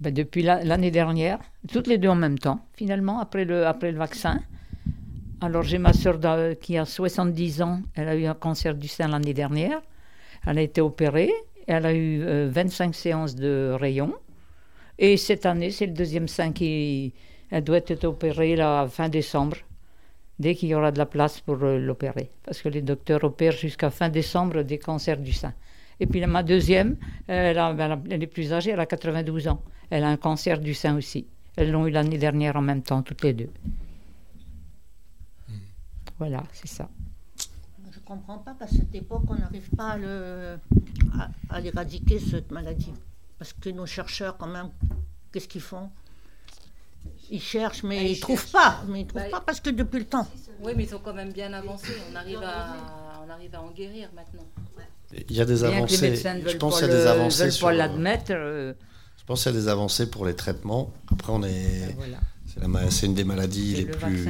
ben, 0.00 0.14
depuis 0.14 0.42
la- 0.42 0.62
l'année 0.64 0.92
dernière, 0.92 1.38
toutes 1.72 1.88
les 1.88 1.98
deux 1.98 2.08
en 2.08 2.14
même 2.14 2.38
temps, 2.38 2.64
finalement, 2.74 3.18
après 3.18 3.44
le, 3.44 3.66
après 3.66 3.90
le 3.92 3.98
vaccin. 3.98 4.40
Alors 5.40 5.62
j'ai 5.62 5.78
ma 5.78 5.92
sœur 5.92 6.18
qui 6.60 6.78
a 6.78 6.84
70 6.84 7.62
ans, 7.62 7.80
elle 7.94 8.08
a 8.08 8.16
eu 8.16 8.26
un 8.26 8.34
cancer 8.34 8.74
du 8.74 8.88
sein 8.88 9.08
l'année 9.08 9.34
dernière. 9.34 9.80
Elle 10.46 10.58
a 10.58 10.62
été 10.62 10.80
opérée, 10.80 11.32
elle 11.68 11.86
a 11.86 11.94
eu 11.94 12.22
euh, 12.22 12.48
25 12.50 12.94
séances 12.94 13.34
de 13.36 13.76
rayons. 13.78 14.14
Et 14.98 15.16
cette 15.16 15.46
année, 15.46 15.70
c'est 15.70 15.86
le 15.86 15.92
deuxième 15.92 16.26
sein 16.28 16.52
qui 16.52 17.12
elle 17.50 17.62
doit 17.64 17.76
être 17.86 18.04
opérée 18.04 18.56
là, 18.56 18.86
fin 18.88 19.08
décembre, 19.08 19.56
dès 20.38 20.54
qu'il 20.54 20.68
y 20.70 20.74
aura 20.74 20.90
de 20.92 20.98
la 20.98 21.06
place 21.06 21.40
pour 21.40 21.62
euh, 21.62 21.78
l'opérer. 21.78 22.30
Parce 22.44 22.60
que 22.62 22.68
les 22.68 22.82
docteurs 22.82 23.22
opèrent 23.24 23.52
jusqu'à 23.56 23.90
fin 23.90 24.08
décembre 24.08 24.62
des 24.62 24.78
cancers 24.78 25.18
du 25.18 25.32
sein. 25.32 25.54
Et 26.00 26.06
puis 26.06 26.24
ma 26.26 26.42
deuxième, 26.42 26.96
elle, 27.26 27.56
elle 27.56 27.58
a- 27.58 28.00
elle 28.10 28.22
est 28.22 28.26
plus 28.26 28.52
âgée, 28.52 28.70
elle 28.72 28.80
a 28.80 28.86
92 28.86 29.48
ans. 29.48 29.62
Elle 29.90 30.04
a 30.04 30.08
un 30.08 30.16
cancer 30.16 30.58
du 30.60 30.74
sein 30.74 30.96
aussi. 30.96 31.26
Elles 31.56 31.70
l'ont 31.70 31.86
eu 31.86 31.90
l'année 31.90 32.18
dernière 32.18 32.56
en 32.56 32.62
même 32.62 32.82
temps, 32.82 33.02
toutes 33.02 33.22
les 33.24 33.32
deux. 33.32 33.50
Voilà, 36.18 36.42
c'est 36.52 36.68
ça. 36.68 36.88
Je 38.08 38.14
comprends 38.14 38.38
pas 38.38 38.54
qu'à 38.58 38.66
cette 38.66 38.94
époque, 38.94 39.24
on 39.28 39.34
n'arrive 39.34 39.68
pas 39.76 39.90
à, 39.90 39.98
le- 39.98 40.58
à- 41.20 41.28
à 41.50 41.60
l'éradiquer, 41.60 42.18
cette 42.18 42.50
maladie. 42.50 42.94
Parce 43.38 43.52
que 43.52 43.68
nos 43.68 43.84
chercheurs, 43.84 44.38
quand 44.38 44.46
même, 44.46 44.70
qu'est-ce 45.30 45.46
qu'ils 45.46 45.60
font? 45.60 45.90
Ils 47.30 47.42
cherchent, 47.42 47.82
mais 47.82 47.98
Ah, 47.98 48.02
ils 48.04 48.10
ils 48.12 48.16
ne 48.16 48.20
trouvent 48.22 48.40
cherchent. 48.40 48.52
pas. 48.52 48.82
Mais 48.88 49.02
ils 49.02 49.06
trouvent 49.06 49.20
Bah, 49.24 49.28
pas 49.30 49.40
parce 49.42 49.60
que 49.60 49.68
depuis 49.68 49.98
le 49.98 50.06
temps. 50.06 50.26
Oui, 50.62 50.72
mais 50.74 50.84
ils 50.84 50.88
sont 50.88 51.00
quand 51.04 51.12
même 51.12 51.32
bien 51.34 51.52
avancés. 51.52 51.98
On 52.10 52.16
arrive 52.16 52.42
à, 52.42 52.76
on 53.26 53.30
arrive 53.30 53.54
à 53.54 53.60
en 53.60 53.70
guérir 53.72 54.08
maintenant. 54.16 54.46
Il 55.12 55.36
y 55.36 55.40
a 55.42 55.44
des 55.44 55.54
Bien 55.56 55.72
avancées. 55.76 56.16
Je 56.16 56.56
pense 56.56 56.80
pas 56.80 56.86
qu'il 56.86 56.88
y 56.88 56.96
a 56.96 57.00
des 57.00 57.06
avancées 57.06 57.42
veulent 57.42 57.52
sur. 57.52 57.66
pas 57.66 57.72
l'admettre. 57.74 58.30
euh, 58.30 58.72
Je 59.18 59.24
pense 59.26 59.42
qu'il 59.42 59.52
y 59.52 59.54
a 59.54 59.60
des 59.60 59.68
avancées 59.68 60.08
pour 60.10 60.24
les 60.24 60.34
traitements. 60.34 60.90
Après, 61.12 61.30
on 61.30 61.42
est. 61.42 61.92
voilà. 61.94 62.16
C'est 62.90 63.06
une 63.06 63.14
des 63.14 63.24
maladies 63.24 63.74
les 63.74 63.84
le 63.84 63.90
plus, 63.92 64.28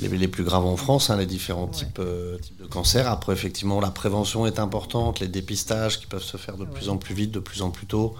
les, 0.00 0.28
plus 0.28 0.44
graves 0.44 0.66
en 0.66 0.76
France, 0.76 1.10
hein, 1.10 1.16
les 1.16 1.26
différents 1.26 1.66
types, 1.66 1.98
euh, 1.98 2.38
types 2.38 2.60
de 2.60 2.66
cancers. 2.66 3.08
Après, 3.08 3.32
effectivement, 3.32 3.80
la 3.80 3.90
prévention 3.90 4.46
est 4.46 4.58
importante, 4.58 5.20
les 5.20 5.28
dépistages 5.28 6.00
qui 6.00 6.06
peuvent 6.06 6.22
se 6.22 6.36
faire 6.36 6.56
de 6.56 6.64
plus 6.64 6.88
en 6.88 6.96
plus 6.96 7.14
vite, 7.14 7.30
de 7.30 7.40
plus 7.40 7.62
en 7.62 7.70
plus 7.70 7.86
tôt. 7.86 8.14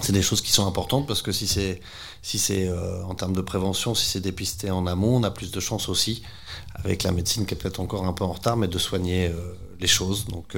C'est 0.00 0.12
des 0.12 0.22
choses 0.22 0.42
qui 0.42 0.52
sont 0.52 0.66
importantes 0.66 1.06
parce 1.06 1.22
que 1.22 1.32
si 1.32 1.46
c'est 1.46 1.80
si 2.22 2.38
c'est 2.38 2.68
euh, 2.68 3.02
en 3.04 3.14
termes 3.14 3.32
de 3.32 3.40
prévention, 3.40 3.94
si 3.94 4.04
c'est 4.04 4.20
dépisté 4.20 4.70
en 4.70 4.86
amont, 4.86 5.16
on 5.16 5.22
a 5.22 5.30
plus 5.30 5.50
de 5.50 5.60
chances 5.60 5.88
aussi, 5.88 6.22
avec 6.74 7.02
la 7.02 7.12
médecine 7.12 7.46
qui 7.46 7.54
est 7.54 7.56
peut-être 7.56 7.80
encore 7.80 8.04
un 8.04 8.12
peu 8.12 8.24
en 8.24 8.32
retard, 8.32 8.56
mais 8.56 8.68
de 8.68 8.78
soigner 8.78 9.28
euh, 9.28 9.54
les 9.80 9.86
choses. 9.86 10.26
Donc 10.26 10.56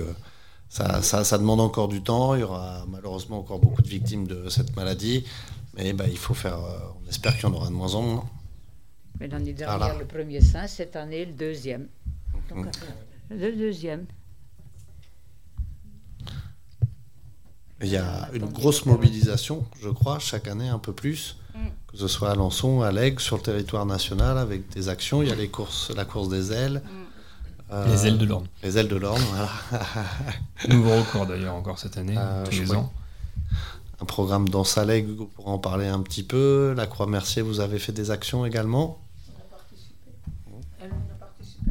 ça, 0.69 1.03
ça, 1.03 1.25
ça 1.25 1.39
demande 1.39 1.61
encore 1.61 1.89
du 1.89 2.03
temps. 2.03 2.35
Il 2.35 2.41
y 2.41 2.45
aura 2.45 2.85
malheureusement 2.89 3.39
encore 3.39 3.59
beaucoup 3.59 3.83
de 3.83 3.89
victimes 3.89 4.27
de 4.27 4.49
cette 4.49 4.75
maladie, 4.77 5.25
mais 5.75 5.93
bah, 5.93 6.05
il 6.09 6.19
faut 6.19 6.35
faire. 6.35 6.59
euh, 6.59 6.79
on 7.05 7.09
espère 7.09 7.35
qu'il 7.37 7.43
y 7.45 7.47
en 7.47 7.55
aura 7.55 7.67
de 7.69 7.73
moins 7.73 7.95
en 7.95 8.03
moins. 8.03 8.31
Mais 9.19 9.29
l'année 9.29 9.53
dernière, 9.53 9.79
Voilà. 9.79 9.99
le 9.99 10.07
premier 10.07 10.41
sein, 10.41 10.67
cette 10.67 10.97
année, 10.97 11.25
le 11.27 11.33
deuxième. 11.33 11.89
Mm. 12.55 12.65
Le 13.31 13.53
deuxième. 13.53 14.07
Il 17.83 17.89
y 17.89 17.97
a 17.97 18.29
une 18.35 18.47
grosse 18.47 18.85
mobilisation, 18.85 19.65
je 19.81 19.89
crois, 19.89 20.19
chaque 20.19 20.49
année 20.49 20.69
un 20.69 20.79
peu 20.79 20.93
plus, 20.93 21.37
que 21.89 21.97
ce 21.97 22.09
soit 22.09 22.31
à 22.31 22.35
Lançon, 22.35 22.83
à 22.83 22.93
Lègue, 22.93 23.21
sur 23.21 23.37
le 23.37 23.43
territoire 23.43 23.87
national, 23.87 24.37
avec 24.37 24.69
des 24.71 24.89
actions. 24.91 25.23
Il 25.23 25.29
y 25.29 25.33
a 25.33 25.35
les 25.35 25.49
courses, 25.49 25.91
la 25.97 26.05
course 26.05 26.29
des 26.29 26.53
ailes. 26.53 26.83
Euh, 27.73 27.87
Les 27.87 28.07
ailes 28.09 28.19
de 28.19 28.27
l'Orne. 28.27 28.47
Les 28.65 28.77
ailes 28.79 28.89
de 28.89 28.97
l'Orne, 28.97 29.23
voilà. 29.31 29.49
Nouveau 30.69 30.91
record 30.99 31.27
d'ailleurs 31.27 31.55
encore 31.55 31.79
cette 31.79 31.97
année, 31.97 32.17
Euh, 32.19 32.45
tous 32.45 32.51
les 32.61 32.73
ans. 32.75 32.93
Un 34.01 34.05
programme 34.07 34.49
dans 34.49 34.65
sa 34.65 34.85
Lègue 34.85 35.09
pour 35.35 35.49
en 35.49 35.59
parler 35.59 35.87
un 35.87 36.01
petit 36.01 36.23
peu. 36.23 36.73
La 36.77 36.87
Croix-Mercier, 36.87 37.43
vous 37.43 37.61
avez 37.61 37.79
fait 37.79 37.93
des 37.93 38.11
actions 38.11 38.47
également. 38.47 38.99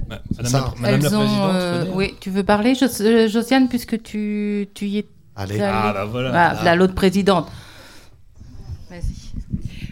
Bah, 0.08 0.22
Madame, 0.38 0.52
ça. 0.52 0.60
la, 0.60 0.82
Madame 0.82 1.02
la 1.02 1.08
Elles 1.08 1.16
ont, 1.16 1.20
Présidente, 1.20 1.52
euh, 1.56 1.86
oui, 1.94 2.16
tu 2.20 2.30
veux 2.30 2.44
parler, 2.44 2.76
Jos- 2.76 3.02
euh, 3.02 3.28
Josiane, 3.28 3.68
puisque 3.70 4.02
tu, 4.02 4.68
tu 4.74 4.86
y 4.88 4.98
es 5.00 5.08
Allez. 5.36 5.60
Ah, 5.62 5.92
bah 5.94 6.06
voilà. 6.06 6.30
Ah, 6.30 6.54
Là. 6.56 6.64
là, 6.64 6.76
l'autre 6.76 6.96
présidente. 6.96 7.48
Vas-y. 8.90 9.02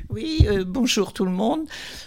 Oui, 0.10 0.46
euh, 0.50 0.64
bonjour 0.68 1.14
tout 1.14 1.26
le 1.26 1.32
monde. 1.32 1.62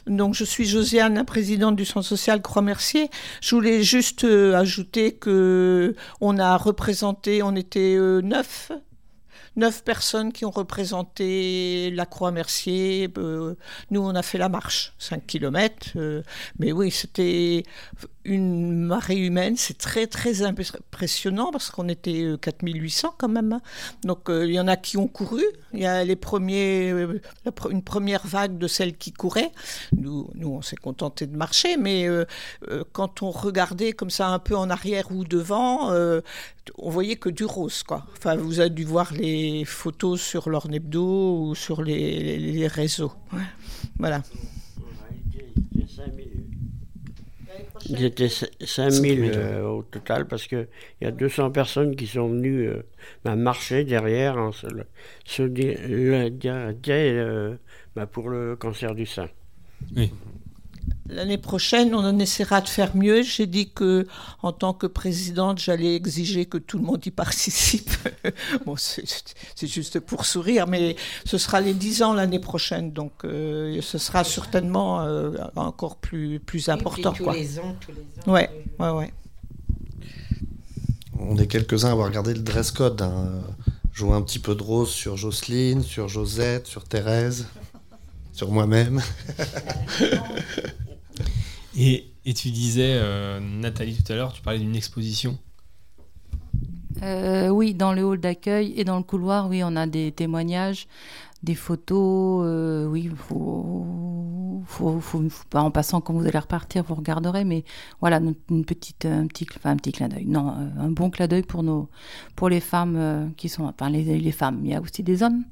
Donc, 0.06 0.34
je 0.34 0.44
suis 0.44 0.66
Josiane, 0.66 1.14
la 1.14 1.24
présidente 1.24 1.76
du 1.76 1.84
Centre 1.84 2.06
social 2.06 2.42
Croix-Mercier. 2.42 3.08
Je 3.40 3.54
voulais 3.54 3.82
juste 3.82 4.24
euh, 4.24 4.54
ajouter 4.56 5.12
que 5.12 5.94
on 6.20 6.38
a 6.38 6.56
représenté, 6.56 7.42
on 7.42 7.54
était 7.56 7.94
euh, 7.96 8.20
neuf, 8.20 8.72
neuf 9.56 9.84
personnes 9.84 10.32
qui 10.32 10.44
ont 10.44 10.50
représenté 10.50 11.90
la 11.90 12.06
Croix-Mercier. 12.06 13.08
Euh, 13.18 13.54
nous, 13.90 14.00
on 14.00 14.14
a 14.14 14.22
fait 14.22 14.38
la 14.38 14.48
marche, 14.48 14.94
5 14.98 15.26
kilomètres. 15.26 15.88
euh, 15.96 16.22
mais 16.58 16.72
oui, 16.72 16.90
c'était 16.90 17.64
une 18.24 18.74
marée 18.74 19.16
humaine. 19.16 19.56
C'est 19.56 19.78
très, 19.78 20.06
très 20.06 20.42
impressionnant 20.42 21.50
parce 21.50 21.70
qu'on 21.70 21.88
était 21.88 22.22
euh, 22.22 22.36
4800 22.36 23.14
quand 23.18 23.28
même. 23.28 23.52
hein. 23.52 23.60
Donc, 24.04 24.28
euh, 24.28 24.46
il 24.46 24.54
y 24.54 24.60
en 24.60 24.68
a 24.68 24.76
qui 24.76 24.96
ont 24.96 25.08
couru. 25.08 25.42
Il 25.72 25.80
y 25.80 25.86
a 25.86 26.04
les 26.04 26.16
premiers, 26.16 26.90
euh, 26.90 27.20
une 27.70 27.82
première 27.82 28.26
vague 28.26 28.58
de 28.58 28.66
celles 28.66 28.96
qui 28.96 29.12
couraient. 29.12 29.52
Nous, 29.96 30.28
nous 30.34 30.48
on 30.48 30.62
s'est 30.62 30.76
contenté 30.76 31.26
de 31.26 31.36
marcher, 31.36 31.76
mais 31.76 32.08
euh, 32.08 32.24
euh, 32.68 32.84
quand 32.92 33.22
on 33.22 33.30
regardait 33.30 33.92
comme 33.92 34.10
ça 34.10 34.28
un 34.28 34.38
peu 34.38 34.56
en 34.56 34.70
arrière 34.70 35.10
ou 35.12 35.24
devant, 35.24 35.92
euh, 35.92 36.20
on 36.78 36.90
voyait 36.90 37.16
que 37.16 37.28
du 37.28 37.44
rose, 37.44 37.82
quoi. 37.82 38.06
Enfin, 38.16 38.36
vous 38.36 38.60
avez 38.60 38.70
dû 38.70 38.84
voir 38.84 39.12
les 39.12 39.64
photos 39.64 40.20
sur 40.20 40.50
leur 40.50 40.72
hebdo 40.72 41.38
ou 41.40 41.54
sur 41.54 41.82
les, 41.82 42.66
réseaux. 42.68 43.12
Voilà. 43.98 44.22
Il 45.74 45.80
y 45.80 45.84
a 45.84 45.88
5000 45.88 46.30
Ils 47.88 48.04
étaient 48.04 48.28
5000 48.28 49.32
euh, 49.34 49.62
au 49.64 49.82
total 49.82 50.26
parce 50.26 50.46
qu'il 50.46 50.68
y 51.00 51.06
a 51.06 51.10
200 51.10 51.50
personnes 51.50 51.96
qui 51.96 52.06
sont 52.06 52.28
venues 52.28 52.68
euh, 52.68 52.82
bah, 53.24 53.36
marcher 53.36 53.84
derrière 53.84 54.38
hein, 54.38 54.50
ce, 54.52 54.66
ce, 55.24 55.42
le, 55.42 55.74
le, 55.88 56.30
euh, 56.88 57.56
bah, 57.96 58.06
pour 58.06 58.28
le 58.28 58.56
cancer 58.56 58.94
du 58.94 59.06
sein. 59.06 59.28
Oui. 59.96 60.12
L'année 61.20 61.36
prochaine, 61.36 61.94
on 61.94 61.98
en 61.98 62.18
essaiera 62.18 62.62
de 62.62 62.68
faire 62.68 62.96
mieux. 62.96 63.20
J'ai 63.20 63.46
dit 63.46 63.68
que, 63.68 64.06
en 64.42 64.52
tant 64.52 64.72
que 64.72 64.86
présidente, 64.86 65.58
j'allais 65.58 65.94
exiger 65.94 66.46
que 66.46 66.56
tout 66.56 66.78
le 66.78 66.84
monde 66.84 67.04
y 67.04 67.10
participe. 67.10 67.90
bon, 68.64 68.74
c'est 68.78 69.66
juste 69.66 70.00
pour 70.00 70.24
sourire, 70.24 70.66
mais 70.66 70.96
ce 71.26 71.36
sera 71.36 71.60
les 71.60 71.74
10 71.74 72.02
ans 72.04 72.14
l'année 72.14 72.38
prochaine, 72.38 72.92
donc 72.92 73.12
euh, 73.24 73.82
ce 73.82 73.98
sera 73.98 74.24
certainement 74.24 75.02
euh, 75.02 75.32
encore 75.56 75.96
plus, 75.96 76.40
plus 76.40 76.70
important. 76.70 77.12
tous 77.12 77.24
quoi. 77.24 77.34
les 77.34 77.58
ans, 77.58 77.76
tous 77.78 77.92
les 77.92 78.00
ans. 78.00 78.32
Ouais, 78.32 78.48
ouais, 78.78 78.90
ouais. 78.90 79.12
On 81.18 81.36
est 81.36 81.48
quelques-uns 81.48 81.88
à 81.88 81.92
avoir 81.92 82.06
regardé 82.08 82.32
le 82.32 82.40
dress 82.40 82.70
code. 82.70 83.02
Hein. 83.02 83.42
Jouer 83.92 84.14
un 84.14 84.22
petit 84.22 84.38
peu 84.38 84.54
de 84.54 84.62
rose 84.62 84.88
sur 84.88 85.18
Jocelyne, 85.18 85.82
sur 85.82 86.08
Josette, 86.08 86.66
sur 86.66 86.84
Thérèse, 86.84 87.46
sur 88.32 88.50
moi-même. 88.50 89.02
Et, 91.76 92.12
et, 92.24 92.34
tu 92.34 92.50
disais, 92.50 92.94
euh, 92.94 93.40
Nathalie, 93.40 93.94
tout 93.94 94.12
à 94.12 94.16
l'heure, 94.16 94.32
tu 94.32 94.42
parlais 94.42 94.58
d'une 94.58 94.76
exposition. 94.76 95.38
Euh, 97.02 97.48
oui, 97.48 97.74
dans 97.74 97.92
le 97.92 98.04
hall 98.04 98.20
d'accueil 98.20 98.74
et 98.76 98.84
dans 98.84 98.98
le 98.98 99.02
couloir, 99.02 99.48
oui, 99.48 99.62
on 99.64 99.76
a 99.76 99.86
des 99.86 100.12
témoignages, 100.12 100.86
des 101.42 101.54
photos. 101.54 102.44
Euh, 102.44 102.86
oui, 102.86 103.10
faut, 103.16 104.62
faut, 104.66 105.00
faut, 105.00 105.28
faut, 105.28 105.44
pas 105.48 105.62
en 105.62 105.70
passant 105.70 106.00
quand 106.00 106.12
vous 106.12 106.26
allez 106.26 106.38
repartir, 106.38 106.84
vous 106.84 106.94
regarderez. 106.94 107.44
Mais 107.44 107.64
voilà, 108.00 108.20
une 108.50 108.64
petite, 108.64 109.06
un 109.06 109.26
petit, 109.26 109.46
enfin, 109.56 109.70
un 109.70 109.76
petit 109.76 109.92
clin 109.92 110.08
d'œil. 110.08 110.26
Non, 110.26 110.48
un 110.48 110.90
bon 110.90 111.10
clin 111.10 111.26
d'œil 111.26 111.42
pour 111.42 111.62
nos, 111.62 111.88
pour 112.36 112.48
les 112.48 112.60
femmes 112.60 112.96
euh, 112.96 113.26
qui 113.36 113.48
sont, 113.48 113.64
enfin 113.64 113.88
les, 113.88 114.18
les, 114.18 114.32
femmes. 114.32 114.60
Il 114.64 114.70
y 114.70 114.74
a 114.74 114.80
aussi 114.80 115.02
des 115.02 115.22
hommes 115.22 115.44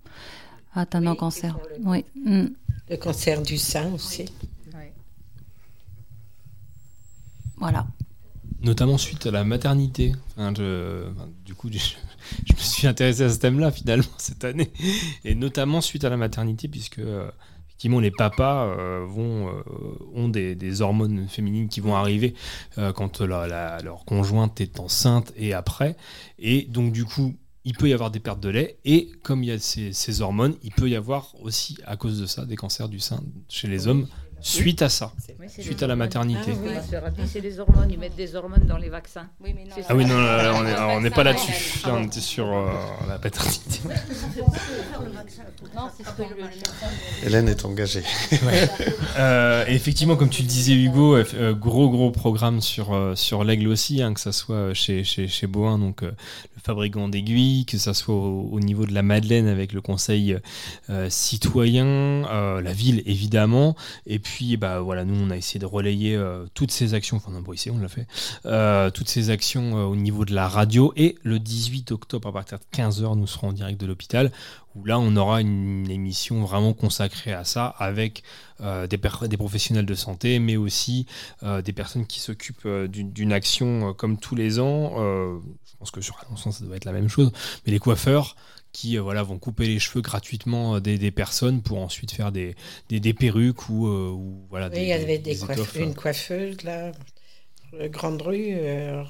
atteints 0.75 1.01
d'un 1.01 1.13
oui, 1.13 1.17
cancer. 1.17 1.59
Le, 1.79 1.89
oui. 1.89 2.05
Mm. 2.25 2.49
Le 2.91 2.97
cancer 2.97 3.43
du 3.43 3.57
sein 3.57 3.93
aussi. 3.95 4.27
Voilà. 7.59 7.87
Notamment 8.63 8.99
suite 8.99 9.27
à 9.27 9.31
la 9.31 9.45
maternité. 9.45 10.15
Enfin, 10.37 10.53
je, 10.57 11.11
enfin, 11.11 11.29
du 11.45 11.55
coup, 11.55 11.69
je, 11.73 11.79
je, 11.79 12.53
me 12.55 12.59
suis 12.59 12.87
intéressé 12.87 13.23
à 13.23 13.31
ce 13.31 13.39
thème-là 13.39 13.71
finalement 13.71 14.09
cette 14.19 14.45
année. 14.45 14.71
Et 15.25 15.35
notamment 15.35 15.81
suite 15.81 16.05
à 16.05 16.11
la 16.11 16.17
maternité, 16.17 16.69
puisque 16.69 16.99
euh, 16.99 17.31
effectivement 17.79 18.01
les 18.01 18.11
papas 18.11 18.67
euh, 18.67 19.07
vont, 19.09 19.49
euh, 19.49 19.63
ont 20.13 20.29
des, 20.29 20.57
des, 20.57 20.83
hormones 20.83 21.29
féminines 21.29 21.69
qui 21.69 21.79
vont 21.79 21.95
arriver 21.95 22.35
euh, 22.77 22.93
quand 22.93 23.21
la, 23.21 23.47
la, 23.47 23.81
leur 23.83 24.05
conjointe 24.05 24.61
est 24.61 24.81
enceinte 24.81 25.33
et 25.37 25.55
après. 25.55 25.97
Et 26.41 26.63
donc 26.63 26.93
du 26.93 27.05
coup, 27.05 27.37
il 27.65 27.77
peut 27.77 27.89
y 27.89 27.93
avoir 27.93 28.11
des 28.11 28.19
pertes 28.19 28.41
de 28.41 28.49
lait 28.49 28.79
et 28.85 29.09
comme 29.23 29.45
il 29.45 29.47
y 29.47 29.53
a 29.53 29.61
ces, 29.61 29.93
ces, 29.93 30.23
hormones, 30.23 30.57
il 30.65 30.73
peut 30.73 30.89
y 30.89 30.97
avoir 30.97 31.37
aussi 31.41 31.79
à 31.87 31.97
cause 31.97 32.21
de 32.21 32.27
ça 32.27 32.47
des 32.47 32.57
cancers 32.57 32.89
du 32.89 32.99
sein 32.99 33.23
chez 33.49 33.69
les 33.69 33.87
hommes 33.87 34.09
suite 34.41 34.83
à 34.83 34.89
ça, 34.89 35.13
oui, 35.38 35.38
suite 35.49 35.83
à 35.83 35.87
la 35.87 35.97
maternité. 35.97 36.53
Ah, 36.55 37.11
oui. 37.17 37.25
C'est 37.27 37.41
les 37.41 37.61
hormones, 37.61 37.91
ils 37.91 37.99
mettent 37.99 38.17
des 38.17 38.35
hormones 38.35 38.67
dans 38.67 38.79
les 38.79 38.89
vaccins. 38.89 39.29
Oui, 39.43 39.55
non, 39.55 39.61
ah 39.89 39.95
oui, 39.95 40.05
non, 40.05 40.21
là, 40.21 40.89
on 40.97 41.01
n'est 41.01 41.11
pas 41.11 41.25
là-dessus. 41.25 41.87
Là, 41.87 41.95
on 41.95 42.05
était 42.05 42.21
sur 42.21 42.47
euh, 42.47 42.71
la 43.09 43.19
paternité. 43.19 43.81
Hélène 47.25 47.49
est 47.49 47.65
engagée. 47.65 48.03
Ouais. 48.33 48.69
Euh, 49.19 49.65
effectivement, 49.67 50.15
comme 50.15 50.29
tu 50.29 50.43
le 50.43 50.49
disais, 50.49 50.75
Hugo, 50.75 51.17
euh, 51.17 51.53
gros, 51.53 51.91
gros 51.91 52.13
programme 52.13 52.61
sur, 52.61 52.95
euh, 52.95 53.17
sur 53.17 53.43
l'aigle 53.43 53.67
aussi, 53.67 54.01
hein, 54.01 54.15
que 54.15 54.21
ça 54.21 54.31
soit 54.31 54.75
chez, 54.75 55.03
chez, 55.03 55.27
chez 55.27 55.49
Boin, 55.49 55.77
donc 55.77 56.03
le 56.03 56.15
fabricant 56.63 57.09
d'aiguilles, 57.09 57.65
que 57.65 57.79
ça 57.79 57.95
soit 57.95 58.15
au, 58.15 58.49
au, 58.53 58.61
niveau 58.61 58.87
de 58.87 58.95
la 58.95 59.03
Madeleine 59.03 59.49
avec 59.49 59.73
le 59.73 59.81
conseil 59.81 60.37
citoyen, 61.09 62.23
la 62.61 62.73
ville 62.73 63.03
évidemment, 63.07 63.75
et 64.07 64.21
puis 64.21 64.29
puis 64.39 64.57
bah 64.57 64.79
voilà, 64.79 65.05
nous 65.05 65.17
on 65.21 65.31
a 65.31 65.37
essayé 65.39 65.61
de 65.61 65.67
relayer 65.67 66.15
euh, 66.15 66.47
toutes 66.55 66.71
ces 66.71 66.95
actions, 66.95 67.17
enfin 67.17 67.31
non, 67.31 67.43
ici 67.53 67.71
on 67.71 67.79
l'a 67.79 67.89
fait, 67.89 68.07
euh, 68.47 68.91
toutes 68.91 69.09
ces 69.09 69.31
actions 69.31 69.79
euh, 69.79 69.85
au 69.85 69.97
niveau 69.97 70.25
de 70.25 70.35
la 70.35 70.49
radio. 70.49 70.93
Et 70.97 71.17
le 71.23 71.39
18 71.39 71.93
octobre 71.93 72.29
à 72.29 72.33
partir 72.33 72.59
de 72.59 72.65
15h, 72.77 73.17
nous 73.17 73.27
serons 73.27 73.49
en 73.49 73.53
direct 73.53 73.81
de 73.81 73.87
l'hôpital 73.87 74.31
où 74.75 74.85
là 74.85 74.99
on 74.99 75.17
aura 75.17 75.41
une 75.41 75.91
émission 75.91 76.45
vraiment 76.45 76.73
consacrée 76.75 77.33
à 77.33 77.45
ça 77.45 77.67
avec 77.79 78.23
des, 78.61 78.99
professionnels 79.37 79.87
de 79.87 79.95
santé, 79.95 80.39
mais 80.39 80.57
aussi 80.57 81.07
des 81.43 81.73
personnes 81.73 82.07
qui 82.07 82.21
s'occupent 82.21 82.69
d'une 82.69 83.33
action 83.33 83.95
comme 83.95 84.19
tous 84.19 84.37
les 84.37 84.61
ans. 84.61 84.93
je 85.65 85.77
pense 85.79 85.91
que 85.91 86.01
sur 86.01 86.17
Alençon 86.21 86.53
ça 86.53 86.65
doit 86.65 86.77
être 86.77 86.85
la 86.85 86.93
même 86.93 87.09
chose, 87.09 87.33
mais 87.67 87.73
les 87.73 87.79
coiffeurs 87.79 88.37
qui 88.79 88.97
euh, 88.97 89.03
voilà, 89.03 89.25
vont 89.25 89.39
couper 89.39 89.67
les 89.67 89.81
cheveux 89.81 90.03
gratuitement 90.03 90.79
des, 90.79 90.99
des, 90.99 91.11
personnes 91.11 91.63
pour 91.63 91.79
ensuite 91.79 92.13
faire 92.13 92.31
des, 92.31 92.55
des, 92.89 93.01
des 93.01 93.13
perruques 93.13 93.69
ou, 93.69 93.89
euh, 93.89 94.11
ou 94.11 94.47
voilà. 94.51 94.69
Oui, 94.69 94.83
il 94.83 94.87
y 94.87 94.93
avait 94.93 95.19
des 95.19 95.37
coiffes, 95.37 95.75
une 95.75 95.97
coiffeuse 95.97 96.63
là, 96.63 96.93
Grande 97.89 98.23
Rue, 98.23 98.51
euh, 98.53 99.03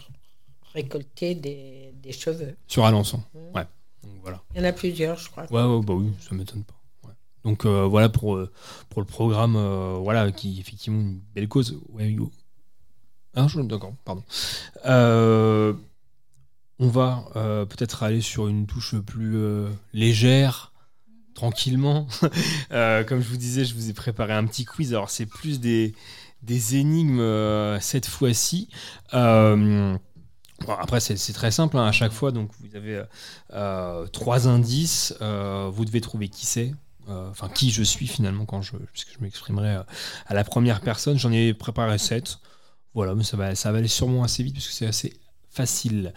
récolter 0.73 1.35
des, 1.35 1.93
des, 2.03 2.13
cheveux. 2.13 2.57
Sur 2.67 2.87
Alençon, 2.87 3.23
mmh. 3.35 3.57
ouais. 3.57 3.67
Donc, 4.05 4.13
voilà. 4.23 4.43
Il 4.55 4.63
y 4.63 4.65
en 4.65 4.69
a 4.69 4.73
plusieurs, 4.73 5.19
je 5.19 5.29
crois. 5.29 5.45
Ouais, 5.53 5.63
ouais 5.63 5.85
bah 5.85 5.93
oui, 5.93 6.13
ça 6.27 6.35
m'étonne 6.35 6.65
pas. 6.65 6.75
Donc 7.45 7.67
euh, 7.67 7.85
voilà 7.85 8.09
pour, 8.09 8.41
pour 8.89 9.01
le 9.01 9.07
programme, 9.07 9.57
voilà, 10.03 10.33
qui 10.33 10.57
est 10.57 10.61
effectivement 10.61 11.01
une 11.01 11.21
belle 11.35 11.49
cause. 11.49 11.79
Ouais, 11.91 12.09
Hugo. 12.09 12.33
Ah, 13.35 13.47
d'accord, 13.57 13.95
pardon. 14.05 14.25
Euh, 14.87 15.75
on 16.81 16.89
va 16.89 17.25
euh, 17.37 17.65
peut-être 17.65 18.03
aller 18.03 18.21
sur 18.21 18.49
une 18.49 18.67
touche 18.67 18.97
plus 18.97 19.37
euh, 19.37 19.69
légère, 19.93 20.73
tranquillement. 21.35 22.07
euh, 22.73 23.05
comme 23.05 23.21
je 23.21 23.29
vous 23.29 23.37
disais, 23.37 23.65
je 23.65 23.75
vous 23.75 23.91
ai 23.91 23.93
préparé 23.93 24.33
un 24.33 24.47
petit 24.47 24.65
quiz. 24.65 24.95
Alors, 24.95 25.11
c'est 25.11 25.27
plus 25.27 25.61
des, 25.61 25.95
énigmes 26.77 27.79
cette 27.81 28.07
fois-ci. 28.07 28.69
Après, 29.13 31.01
c'est 31.01 31.33
très 31.33 31.51
simple 31.51 31.79
hein, 31.79 31.87
à 31.87 31.93
chaque 31.93 32.13
fois. 32.13 32.31
Donc, 32.31 32.51
vous 32.61 32.77
avez 32.77 33.03
trois 34.13 34.47
indices. 34.49 35.15
vous 35.21 35.85
devez 35.85 36.01
trouver 36.01 36.29
qui 36.29 36.47
c'est. 36.47 36.75
Enfin, 37.09 37.49
qui 37.49 37.71
je 37.71 37.83
suis 37.83 38.07
finalement 38.07 38.45
quand 38.45 38.61
je, 38.61 38.77
puisque 38.93 39.15
je 39.15 39.23
m'exprimerai 39.23 39.79
à 40.27 40.35
la 40.35 40.45
première 40.45 40.81
personne. 40.81 41.19
J'en 41.19 41.33
ai 41.33 41.55
préparé 41.55 41.99
sept. 41.99 42.39
Voilà, 42.95 43.15
mais 43.15 43.25
ça 43.25 43.55
ça 43.55 43.73
va 43.73 43.79
aller 43.79 43.89
sûrement 43.89 44.25
assez 44.25 44.43
vite 44.43 44.55
puisque 44.55 44.73
c'est 44.73 44.87
assez 44.87 45.15
facile. 45.59 46.13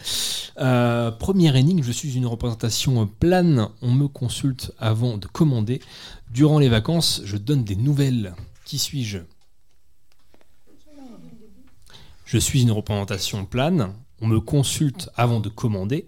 Euh, 0.59 1.09
première 1.09 1.55
énigme, 1.55 1.81
je 1.81 1.91
suis 1.91 2.15
une 2.15 2.27
représentation 2.27 3.07
plane, 3.07 3.69
on 3.81 3.91
me 3.91 4.07
consulte 4.07 4.71
avant 4.77 5.17
de 5.17 5.25
commander. 5.25 5.81
Durant 6.29 6.59
les 6.59 6.69
vacances, 6.69 7.21
je 7.25 7.37
donne 7.37 7.63
des 7.63 7.75
nouvelles. 7.75 8.35
Qui 8.65 8.77
suis-je? 8.77 9.17
Je 12.23 12.37
suis 12.37 12.61
une 12.61 12.71
représentation 12.71 13.45
plane, 13.45 13.95
on 14.21 14.27
me 14.27 14.39
consulte 14.39 15.09
avant 15.15 15.39
de 15.39 15.49
commander. 15.49 16.05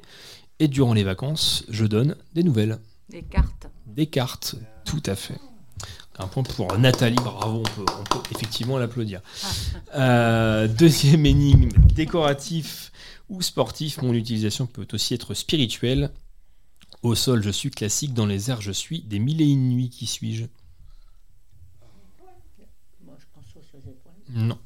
Et 0.60 0.68
durant 0.68 0.94
les 0.94 1.04
vacances, 1.04 1.66
je 1.70 1.86
donne 1.86 2.16
des 2.36 2.44
nouvelles. 2.44 2.78
Des 3.10 3.24
cartes. 3.24 3.68
Des 3.88 4.06
cartes, 4.06 4.56
tout 4.86 5.02
à 5.08 5.16
fait. 5.16 5.40
Un 6.20 6.28
point 6.28 6.44
pour 6.44 6.78
Nathalie, 6.78 7.16
bravo, 7.16 7.60
on 7.60 7.64
peut, 7.64 7.86
on 8.00 8.04
peut 8.04 8.20
effectivement 8.36 8.78
l'applaudir. 8.78 9.22
Euh, 9.96 10.68
deuxième 10.68 11.26
énigme, 11.26 11.70
décoratif 11.96 12.92
ou 13.30 13.42
sportif, 13.42 14.02
mon 14.02 14.14
utilisation 14.14 14.68
peut 14.68 14.88
aussi 14.94 15.16
être 15.16 15.34
spirituelle. 15.34 16.12
Au 17.02 17.16
sol, 17.16 17.42
je 17.42 17.50
suis 17.50 17.72
classique, 17.72 18.14
dans 18.14 18.28
les 18.28 18.52
airs, 18.52 18.62
je 18.62 18.72
suis 18.72 19.02
des 19.02 19.18
mille 19.18 19.42
et 19.42 19.46
une 19.46 19.70
nuits. 19.70 19.90
Qui 19.90 20.06
suis-je? 20.06 20.46
Non. 24.30 24.60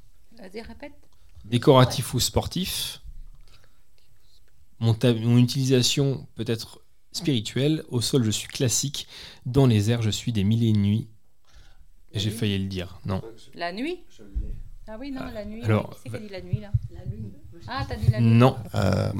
Décoratif 1.45 2.13
ou 2.13 2.19
sportif? 2.19 3.01
Mon, 4.79 4.95
mon 5.01 5.37
utilisation 5.37 6.27
peut 6.35 6.45
être 6.45 6.81
spirituelle. 7.13 7.83
Au 7.87 8.01
sol, 8.01 8.23
je 8.23 8.31
suis 8.31 8.47
classique. 8.47 9.07
Dans 9.45 9.65
les 9.65 9.89
airs, 9.89 10.01
je 10.01 10.09
suis 10.09 10.33
des 10.33 10.43
mille 10.43 10.63
et 10.63 10.69
une 10.69 10.81
nuits. 10.81 11.07
Et 12.13 12.19
j'ai 12.19 12.31
failli 12.31 12.57
le 12.57 12.67
dire. 12.67 12.99
Non. 13.05 13.21
La 13.53 13.71
nuit? 13.71 13.99
Ah 14.87 14.95
oui, 14.99 15.11
non, 15.11 15.25
la 15.33 15.43
nuit. 15.43 15.63
Alors, 15.63 15.89
qui 15.89 15.97
c'est 16.03 16.09
qui 16.09 16.15
a 16.15 16.19
dit 16.19 16.29
la 16.29 16.41
nuit 16.41 16.59
là? 16.61 16.71
La 16.91 17.05
nuit. 17.05 17.33
Ah, 17.67 17.85
t'as 17.87 17.95
dit 17.97 18.09
la 18.09 18.21
nuit 18.21 18.29
Non. 18.29 18.55
Euh, 18.75 19.11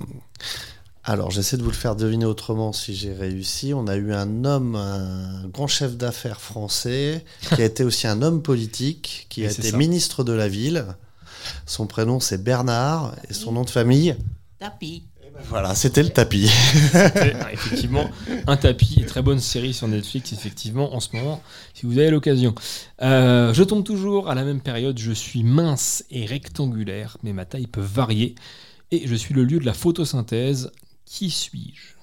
alors, 1.04 1.32
j'essaie 1.32 1.58
de 1.58 1.64
vous 1.64 1.70
le 1.70 1.76
faire 1.76 1.96
deviner 1.96 2.26
autrement 2.26 2.72
si 2.72 2.96
j'ai 2.96 3.14
réussi. 3.14 3.74
On 3.74 3.88
a 3.88 3.96
eu 3.96 4.14
un 4.14 4.46
homme, 4.46 4.76
un 4.76 5.48
grand 5.48 5.68
chef 5.68 5.98
d'affaires 5.98 6.40
français, 6.42 7.26
qui 7.56 7.62
a 7.62 7.66
été 7.66 7.84
aussi 7.84 8.08
un 8.08 8.22
homme 8.22 8.42
politique, 8.42 9.28
qui 9.30 9.46
a 9.46 9.52
été 9.52 9.72
ça. 9.72 9.78
ministre 9.78 10.24
de 10.24 10.34
la 10.34 10.48
ville. 10.48 10.86
Son 11.66 11.88
prénom, 11.88 12.20
c'est 12.20 12.42
Bernard, 12.42 13.16
et 13.30 13.34
son 13.34 13.52
nom 13.54 13.64
de 13.64 13.70
famille? 13.70 14.16
Tapie. 14.60 15.04
Voilà, 15.46 15.76
c'était 15.76 16.04
le 16.04 16.10
tapis. 16.10 16.52
Ah, 16.94 17.54
effectivement, 17.54 18.10
un 18.48 18.58
tapis. 18.58 19.04
Très 19.06 19.22
bonne 19.22 19.40
série 19.40 19.74
sur 19.74 19.88
Netflix, 19.88 20.34
effectivement, 20.34 20.94
en 20.96 21.00
ce 21.00 21.16
moment, 21.16 21.42
si 21.74 21.86
vous 21.86 21.98
avez 21.98 22.10
l'occasion. 22.10 22.54
Euh, 23.02 23.54
je 23.54 23.64
tombe 23.64 23.84
toujours 23.84 24.30
à 24.30 24.36
la 24.36 24.44
même 24.44 24.62
période. 24.62 24.98
Je 24.98 25.12
suis 25.12 25.44
mince 25.44 26.04
et 26.12 26.26
rectangulaire, 26.26 27.18
mais 27.24 27.34
ma 27.34 27.46
taille 27.46 27.68
peut 27.68 27.82
varier. 27.82 28.36
Et 28.92 29.08
je 29.08 29.16
suis 29.16 29.34
le 29.34 29.44
lieu 29.44 29.60
de 29.60 29.66
la 29.66 29.74
photosynthèse. 29.74 30.72
Qui 31.06 31.30
suis-je? 31.30 31.97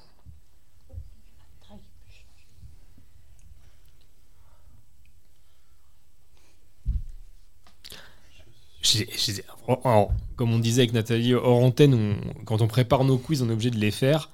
J'ai- 8.85 9.09
j'ai- 9.17 9.45
alors, 9.85 10.13
comme 10.37 10.53
on 10.53 10.59
disait 10.59 10.83
avec 10.83 10.93
Nathalie 10.93 11.35
hors 11.35 11.65
antenne, 11.65 11.95
on- 11.95 12.45
quand 12.45 12.61
on 12.61 12.69
prépare 12.69 13.03
nos 13.05 13.17
quiz, 13.19 13.41
on 13.43 13.49
est 13.49 13.53
obligé 13.53 13.71
de 13.71 13.79
les 13.79 13.91
faire. 13.91 14.29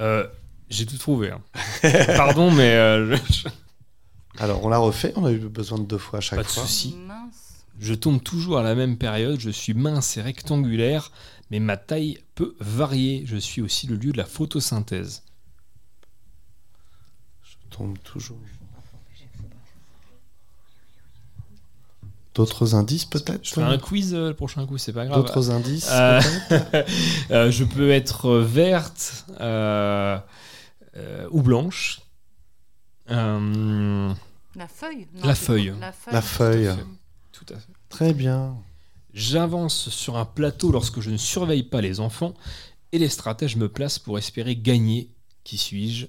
Euh, 0.00 0.26
j'ai 0.70 0.86
tout 0.86 0.96
trouvé. 0.96 1.30
hein. 1.32 1.40
Pardon, 2.16 2.50
mais 2.52 2.70
euh, 2.74 3.16
je- 3.16 3.48
Alors, 4.38 4.64
on 4.64 4.68
l'a 4.68 4.78
refait, 4.78 5.12
on 5.16 5.24
a 5.24 5.32
eu 5.32 5.38
besoin 5.38 5.78
de 5.78 5.84
deux 5.84 5.98
fois 5.98 6.18
à 6.18 6.22
chaque 6.22 6.38
pas 6.38 6.42
de 6.44 6.48
fois. 6.48 6.62
souci. 6.62 6.96
Je 7.80 7.94
tombe 7.94 8.22
toujours 8.22 8.58
à 8.58 8.62
la 8.62 8.76
même 8.76 8.96
période. 8.96 9.40
Je 9.40 9.50
suis 9.50 9.74
mince 9.74 10.16
et 10.16 10.22
rectangulaire, 10.22 11.10
mais 11.50 11.58
ma 11.58 11.76
taille 11.76 12.18
peut 12.36 12.54
varier. 12.60 13.24
Je 13.26 13.36
suis 13.36 13.60
aussi 13.60 13.88
le 13.88 13.96
lieu 13.96 14.12
de 14.12 14.16
la 14.18 14.24
photosynthèse. 14.24 15.24
Je 17.42 17.56
tombe 17.76 17.98
toujours. 18.04 18.38
D'autres 22.34 22.74
indices 22.74 23.04
peut-être 23.04 23.44
Je 23.44 23.50
ferai 23.54 23.66
un 23.66 23.78
quiz 23.78 24.12
euh, 24.14 24.28
le 24.28 24.34
prochain 24.34 24.66
coup, 24.66 24.76
c'est 24.78 24.92
pas 24.92 25.06
grave. 25.06 25.18
D'autres 25.22 25.50
indices, 25.50 25.88
Euh, 25.90 26.20
peut-être 26.48 26.90
euh, 27.30 27.50
Je 27.50 27.62
peux 27.64 27.90
être 27.92 28.38
verte 28.38 29.24
euh, 29.40 30.18
euh, 30.96 31.28
ou 31.30 31.42
blanche. 31.42 32.00
Euh, 33.10 34.12
La 34.56 34.66
feuille 34.68 35.06
Non, 35.14 35.26
La 35.28 35.34
feuille. 35.34 35.70
pas- 35.70 35.78
la 35.80 35.92
feuille. 35.92 36.64
La 36.64 36.74
feuille. 36.76 36.84
Tout 37.32 37.46
à 37.50 37.56
fait. 37.56 37.72
Très 37.88 38.14
bien. 38.14 38.56
J'avance 39.12 39.90
sur 39.90 40.16
un 40.16 40.24
plateau 40.24 40.72
lorsque 40.72 41.00
je 41.00 41.10
ne 41.10 41.16
surveille 41.16 41.62
pas 41.62 41.80
les 41.80 42.00
enfants 42.00 42.34
et 42.90 42.98
les 42.98 43.08
stratèges 43.08 43.54
me 43.56 43.68
placent 43.68 44.00
pour 44.00 44.18
espérer 44.18 44.56
gagner. 44.56 45.10
Qui 45.44 45.56
suis-je? 45.58 46.06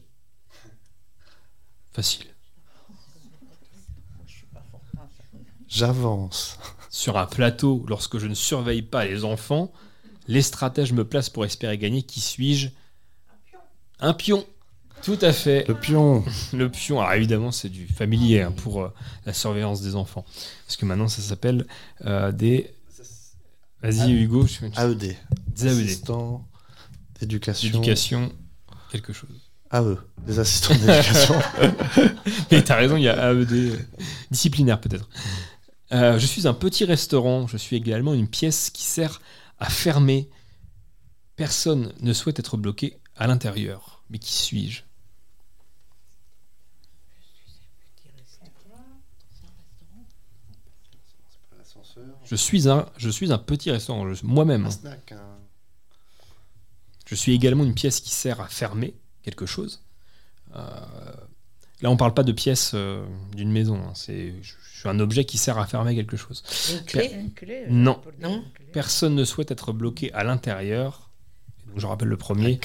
Facile. 1.93 2.26
J'avance. 5.76 6.57
Sur 6.89 7.17
un 7.17 7.26
plateau 7.26 7.84
lorsque 7.89 8.17
je 8.17 8.28
ne 8.28 8.34
surveille 8.34 8.82
pas 8.82 9.03
les 9.03 9.26
enfants, 9.26 9.73
les 10.30 10.41
stratèges 10.41 10.93
me 10.93 11.03
placent 11.03 11.30
pour 11.30 11.43
espérer 11.43 11.78
gagner. 11.78 12.01
Qui 12.01 12.21
suis-je? 12.21 12.69
Un 13.99 14.13
pion. 14.13 14.45
Tout 15.03 15.19
à 15.21 15.34
fait. 15.34 15.67
Le 15.67 15.76
pion. 15.76 16.23
Le 16.53 16.69
pion. 16.69 17.01
Alors 17.01 17.11
évidemment, 17.11 17.51
c'est 17.51 17.67
du 17.67 17.88
familier 17.88 18.41
hein, 18.41 18.53
pour 18.53 18.84
euh, 18.84 18.93
la 19.26 19.34
surveillance 19.34 19.82
des 19.82 19.97
enfants. 19.97 20.23
Parce 20.65 20.78
que 20.78 20.86
maintenant, 20.86 21.09
ça 21.09 21.21
s'appelle 21.21 21.67
euh, 22.05 22.32
des. 22.32 22.73
Vas-y, 23.84 24.13
Hugo. 24.13 24.47
Je... 24.47 24.65
AED. 24.65 25.17
Des 25.49 25.67
AED. 25.67 25.86
Assistants 25.86 26.47
d'éducation. 27.19 27.69
D'éducation, 27.69 28.32
quelque 28.91 29.11
chose. 29.11 29.51
AE. 29.73 29.97
Des 30.26 30.39
assistants 30.39 30.73
d'éducation. 30.73 31.36
Mais 32.51 32.63
t'as 32.63 32.76
raison, 32.76 32.95
il 32.95 33.03
y 33.03 33.09
a 33.09 33.34
AED. 33.34 33.86
disciplinaire 34.32 34.80
peut-être. 34.80 35.09
Euh, 35.91 36.17
je 36.17 36.25
suis 36.25 36.47
un 36.47 36.53
petit 36.53 36.86
restaurant. 36.86 37.47
Je 37.47 37.57
suis 37.57 37.75
également 37.75 38.13
une 38.13 38.27
pièce 38.27 38.69
qui 38.69 38.83
sert 38.83 39.21
à 39.59 39.69
fermer. 39.69 40.29
Personne 41.36 41.93
ne 41.99 42.13
souhaite 42.13 42.39
être 42.39 42.57
bloqué 42.57 42.99
à 43.15 43.27
l'intérieur. 43.27 44.03
Mais 44.09 44.19
qui 44.19 44.33
suis-je? 44.33 44.83
Je 52.25 52.36
suis 52.36 52.67
un, 52.67 52.89
je 52.97 53.09
suis 53.09 53.31
un 53.31 53.38
petit 53.38 53.71
restaurant, 53.71 54.05
moi-même. 54.23 54.65
Un 54.65 54.67
hein. 54.67 54.71
snack, 54.71 55.11
un- 55.11 55.38
Je 57.05 57.15
suis 57.15 57.33
également 57.33 57.63
une 57.63 57.75
pièce 57.75 57.99
qui 57.99 58.09
sert 58.09 58.41
à 58.41 58.47
fermer 58.47 58.95
quelque 59.21 59.45
chose. 59.45 59.83
Euh, 60.55 60.86
là, 61.82 61.89
on 61.91 61.97
parle 61.97 62.13
pas 62.13 62.23
de 62.23 62.32
pièce 62.32 62.71
euh, 62.73 63.05
d'une 63.36 63.51
maison. 63.51 63.76
hein. 63.76 63.91
C'est, 63.95 64.34
je, 64.41 64.53
je 64.73 64.80
suis 64.80 64.89
un 64.89 64.99
objet 64.99 65.26
qui 65.26 65.38
sert 65.38 65.57
à 65.57 65.65
fermer 65.65 65.95
quelque 65.95 66.17
chose. 66.17 66.43
Une 66.73 66.86
clé 66.86 67.09
Per- 67.09 67.15
Une 67.15 67.32
clé, 67.34 67.63
euh, 67.63 67.69
Non. 67.69 67.99
Personne 68.73 69.15
ne 69.15 69.23
souhaite 69.23 69.51
être 69.51 69.71
bloqué 69.73 70.11
à 70.13 70.23
l'intérieur. 70.23 71.09
Donc, 71.67 71.80
je 71.80 71.88
rappelle 71.88 72.07
le 72.09 72.17
premier. 72.17 72.59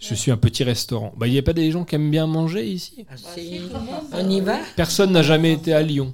Je 0.00 0.14
suis 0.14 0.30
un 0.30 0.36
petit 0.36 0.64
restaurant. 0.64 1.12
Bah, 1.16 1.26
il 1.28 1.32
n'y 1.32 1.38
a 1.38 1.42
pas 1.42 1.52
des 1.52 1.70
gens 1.70 1.84
qui 1.84 1.94
aiment 1.94 2.10
bien 2.10 2.26
manger 2.26 2.66
ici? 2.66 3.06
Ah, 3.08 3.16
si. 3.16 3.60
On 4.12 4.28
y 4.28 4.40
va? 4.40 4.58
Personne 4.76 5.12
n'a 5.12 5.22
jamais 5.22 5.52
été 5.52 5.72
à 5.72 5.82
Lyon. 5.82 6.12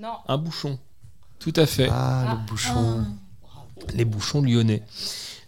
Non. 0.00 0.12
Un 0.28 0.36
bouchon. 0.38 0.78
Tout 1.38 1.52
à 1.56 1.64
fait. 1.66 1.88
Ah, 1.90 2.36
le 2.38 2.46
bouchon. 2.46 3.04
Les 3.94 4.04
bouchons 4.04 4.42
lyonnais. 4.42 4.82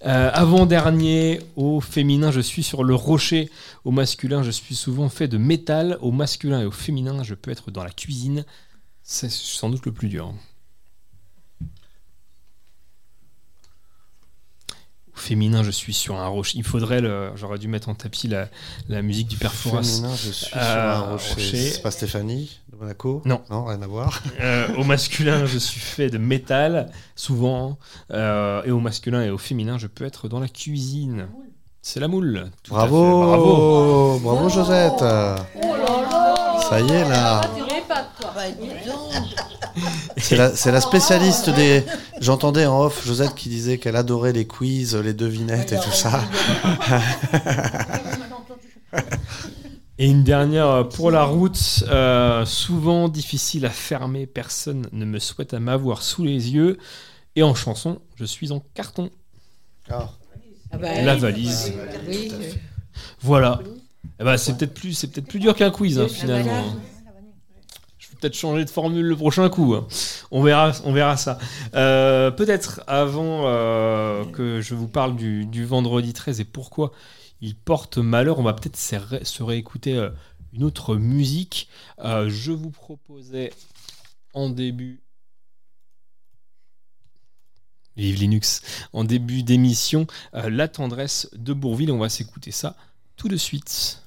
Euh, 0.05 0.31
Avant-dernier, 0.33 1.41
au 1.57 1.81
féminin, 1.81 2.31
je 2.31 2.41
suis 2.41 2.63
sur 2.63 2.85
le 2.85 2.95
rocher. 2.95 3.51
Au 3.85 3.91
masculin, 3.91 4.43
je 4.43 4.51
suis 4.51 4.75
souvent 4.75 5.09
fait 5.09 5.29
de 5.29 5.39
métal. 5.39 5.97
Au 6.01 6.13
masculin 6.13 6.61
et 6.61 6.67
au 6.67 6.71
féminin, 6.71 7.23
je 7.23 7.35
peux 7.35 7.51
être 7.51 7.71
dans 7.71 7.83
la 7.83 7.91
cuisine. 7.91 8.45
C'est 9.03 9.31
sans 9.31 9.71
doute 9.71 9.87
le 9.87 9.93
plus 9.93 10.09
dur. 10.09 10.35
Féminin, 15.15 15.63
je 15.63 15.71
suis 15.71 15.95
sur 15.95 16.17
un 16.17 16.27
rocher. 16.27 16.59
Il 16.59 16.65
faudrait, 16.65 17.01
le... 17.01 17.31
j'aurais 17.37 17.59
dû 17.59 17.69
mettre 17.69 17.89
en 17.89 17.95
tapis 17.95 18.29
la, 18.29 18.49
la 18.89 19.03
musique 19.03 19.29
du 19.29 19.37
père 19.37 19.53
Fouras. 19.55 19.83
Féminin, 19.83 20.11
je 20.17 20.31
suis 20.31 20.47
sur 20.47 20.57
Euh, 20.57 20.95
un 20.95 21.01
rocher. 21.13 21.71
C'est 21.71 21.83
pas 21.83 21.91
Stéphanie 21.91 22.59
de 22.73 22.77
Monaco 22.77 23.23
Non. 23.25 23.41
Non, 23.51 23.65
rien 23.65 23.81
à 23.83 23.87
voir. 23.87 24.21
Euh, 24.41 24.67
au 24.77 24.85
masculin, 24.85 25.47
je 25.47 25.59
suis 25.59 25.81
fait 25.81 26.11
de 26.11 26.19
métal, 26.19 26.91
souvent. 27.17 27.79
Euh, 28.11 28.63
et 28.65 28.71
au 28.71 28.81
masculin 28.81 29.23
et 29.23 29.31
au 29.31 29.39
féminin, 29.39 29.79
je 29.79 29.87
peux 29.87 30.05
être 30.05 30.29
dans 30.29 30.41
la 30.41 30.49
cuisine. 30.49 31.29
C'est 31.83 32.01
la 32.01 32.09
moule. 32.09 32.51
Tout 32.63 32.75
à 32.75 32.81
fait. 32.85 32.89
Bravo, 32.89 33.23
Bravo. 33.27 34.19
bravo 34.21 34.49
Josette. 34.49 34.99
Ça 35.01 36.81
y 36.81 36.91
est 36.91 37.09
là. 37.09 37.43
C'est 40.25 40.73
la 40.73 40.81
spécialiste 40.81 41.51
des. 41.51 41.85
J'entendais 42.21 42.67
en 42.67 42.83
off 42.83 43.07
Josette 43.07 43.35
qui 43.35 43.49
disait 43.49 43.79
qu'elle 43.79 43.97
adorait 43.97 44.33
les 44.33 44.47
quiz, 44.47 44.97
les 44.97 45.15
devinettes 45.15 45.73
et 45.73 45.79
tout 45.79 45.93
ça. 45.93 46.23
Et 49.99 50.09
une 50.09 50.25
dernière 50.25 50.67
euh, 50.67 50.85
pour 50.85 51.13
la 51.13 51.23
route, 51.25 51.85
euh, 51.89 52.45
souvent 52.45 53.09
difficile 53.09 53.65
à 53.65 53.71
fermer, 53.71 54.27
personne 54.27 54.89
ne 54.93 55.05
me 55.05 55.21
souhaite 55.21 55.55
à 55.55 55.61
m'avoir 55.61 56.03
sous 56.03 56.25
les 56.25 56.51
yeux. 56.53 56.79
Et 57.37 57.45
en 57.45 57.55
chanson, 57.55 58.01
je 58.17 58.25
suis 58.25 58.51
en 58.51 58.61
carton. 58.75 59.11
Ah 59.89 60.11
bah, 60.73 61.01
La 61.01 61.15
valise. 61.15 61.73
Oui, 62.09 62.33
oui. 62.37 62.47
Voilà. 63.21 63.61
Eh 64.21 64.25
ben, 64.25 64.37
c'est 64.37 64.57
peut-être 64.57 64.75
plus, 64.75 64.95
c'est 64.95 65.09
peut-être 65.09 65.29
plus 65.29 65.39
dur 65.39 65.55
qu'un 65.55 65.71
quiz 65.71 65.99
hein, 65.99 66.09
finalement. 66.09 66.65
Peut-être 68.25 68.39
changer 68.39 68.65
de 68.65 68.71
formule 68.71 69.05
le 69.05 69.17
prochain 69.17 69.51
coup. 69.51 69.75
hein. 69.75 69.87
On 70.31 70.43
verra, 70.43 70.73
on 70.85 70.95
verra 70.95 71.19
ça. 71.19 71.39
Euh, 71.75 72.31
peut-être 72.31 72.83
avant 72.87 73.43
euh, 73.45 74.25
que 74.25 74.63
je 74.63 74.75
vous 74.75 74.89
parle 74.89 75.15
du, 75.15 75.65
vendredi 75.67 76.15
13 76.15 76.41
et 76.41 76.45
pourquoi 76.47 76.93
il 77.43 77.55
porte 77.55 77.99
malheur, 77.99 78.39
on 78.39 78.43
va 78.43 78.55
peut-être 78.55 78.79
se, 78.79 78.97
se 79.23 79.43
réécouter 79.43 79.99
euh, 79.99 80.09
une 80.55 80.65
autre 80.65 80.97
musique. 80.97 81.69
Je 81.99 82.53
vous 82.53 82.71
proposais 82.71 83.53
en 84.33 84.49
début. 84.49 85.03
Vive 87.97 88.19
Linux. 88.19 88.63
En 88.95 89.05
début 89.05 89.43
d'émission, 89.43 90.07
La 90.33 90.67
tendresse 90.69 91.29
de 91.35 91.53
Bourville. 91.53 91.93
On 91.93 91.99
va 91.99 92.09
s'écouter 92.09 92.53
ça 92.53 92.75
tout 93.17 93.29
de 93.29 93.37
suite. 93.37 94.04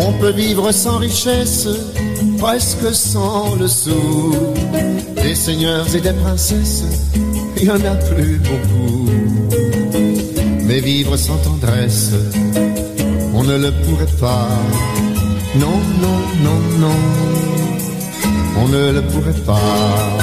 On 0.00 0.12
peut 0.12 0.30
vivre 0.30 0.70
sans 0.70 0.98
richesse, 0.98 1.68
presque 2.38 2.94
sans 2.94 3.56
le 3.56 3.66
sou. 3.66 4.32
Des 5.16 5.34
seigneurs 5.34 5.92
et 5.94 6.00
des 6.00 6.12
princesses, 6.12 6.84
il 7.56 7.64
y 7.64 7.70
en 7.70 7.84
a 7.84 7.96
plus 7.96 8.38
beaucoup. 8.38 9.10
Mais 10.62 10.80
vivre 10.80 11.16
sans 11.16 11.36
tendresse, 11.38 12.12
on 13.34 13.42
ne 13.42 13.56
le 13.56 13.72
pourrait 13.72 14.14
pas. 14.20 14.48
Non, 15.56 15.78
non, 16.00 16.18
non, 16.44 16.60
non, 16.78 16.98
on 18.56 18.68
ne 18.68 18.92
le 18.92 19.02
pourrait 19.02 19.42
pas. 19.44 20.18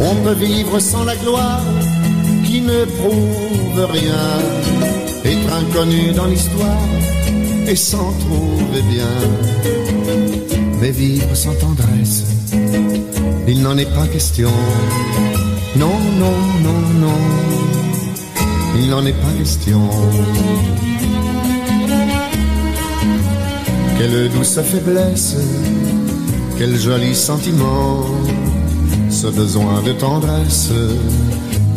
On 0.00 0.14
peut 0.24 0.34
vivre 0.46 0.78
sans 0.80 1.04
la 1.04 1.14
gloire 1.16 1.62
qui 2.44 2.60
ne 2.62 2.84
prouve 2.84 3.86
rien 3.92 4.97
inconnus 5.58 6.14
dans 6.14 6.26
l'histoire 6.26 6.88
et 7.66 7.76
s'en 7.76 8.12
trouver 8.12 8.82
bien. 8.90 9.14
Mais 10.80 10.90
vivre 10.90 11.34
sans 11.34 11.54
tendresse, 11.54 12.24
il 13.46 13.62
n'en 13.62 13.76
est 13.76 13.92
pas 13.94 14.06
question. 14.06 14.50
Non, 15.76 15.98
non, 16.18 16.38
non, 16.62 16.80
non, 17.04 17.20
il 18.76 18.88
n'en 18.88 19.04
est 19.04 19.20
pas 19.24 19.32
question. 19.38 19.80
Quelle 23.98 24.30
douce 24.30 24.60
faiblesse, 24.60 25.36
quel 26.56 26.78
joli 26.78 27.14
sentiment, 27.14 28.04
ce 29.10 29.26
besoin 29.26 29.82
de 29.82 29.92
tendresse 29.92 30.70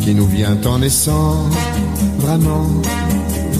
qui 0.00 0.14
nous 0.14 0.26
vient 0.26 0.56
en 0.64 0.78
naissant, 0.78 1.48
vraiment, 2.18 2.68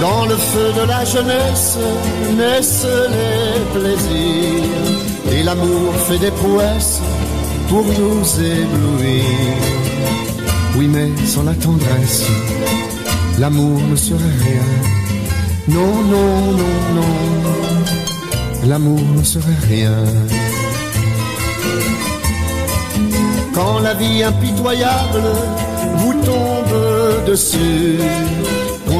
Dans 0.00 0.26
le 0.26 0.36
feu 0.36 0.72
de 0.80 0.86
la 0.86 1.04
jeunesse 1.04 1.78
naissent 2.36 2.86
les 3.16 3.80
plaisirs 3.80 5.32
et 5.32 5.42
l'amour 5.42 5.94
fait 6.06 6.18
des 6.18 6.30
prouesses 6.30 7.00
pour 7.68 7.84
nous 7.84 8.22
éblouir. 8.40 9.24
Oui, 10.76 10.88
mais 10.88 11.08
sans 11.26 11.44
la 11.44 11.54
tendresse, 11.54 12.24
l'amour 13.38 13.80
ne 13.90 13.96
serait 13.96 14.36
rien. 14.44 14.68
Non, 15.68 15.94
non, 16.12 16.52
non, 16.52 16.76
non, 16.94 18.68
l'amour 18.68 19.00
ne 19.16 19.22
serait 19.22 19.60
rien. 19.68 20.04
Quand 23.54 23.78
la 23.80 23.94
vie 23.94 24.22
impitoyable 24.22 25.22
vous 25.96 26.12
tombe 26.22 27.24
dessus, 27.26 27.98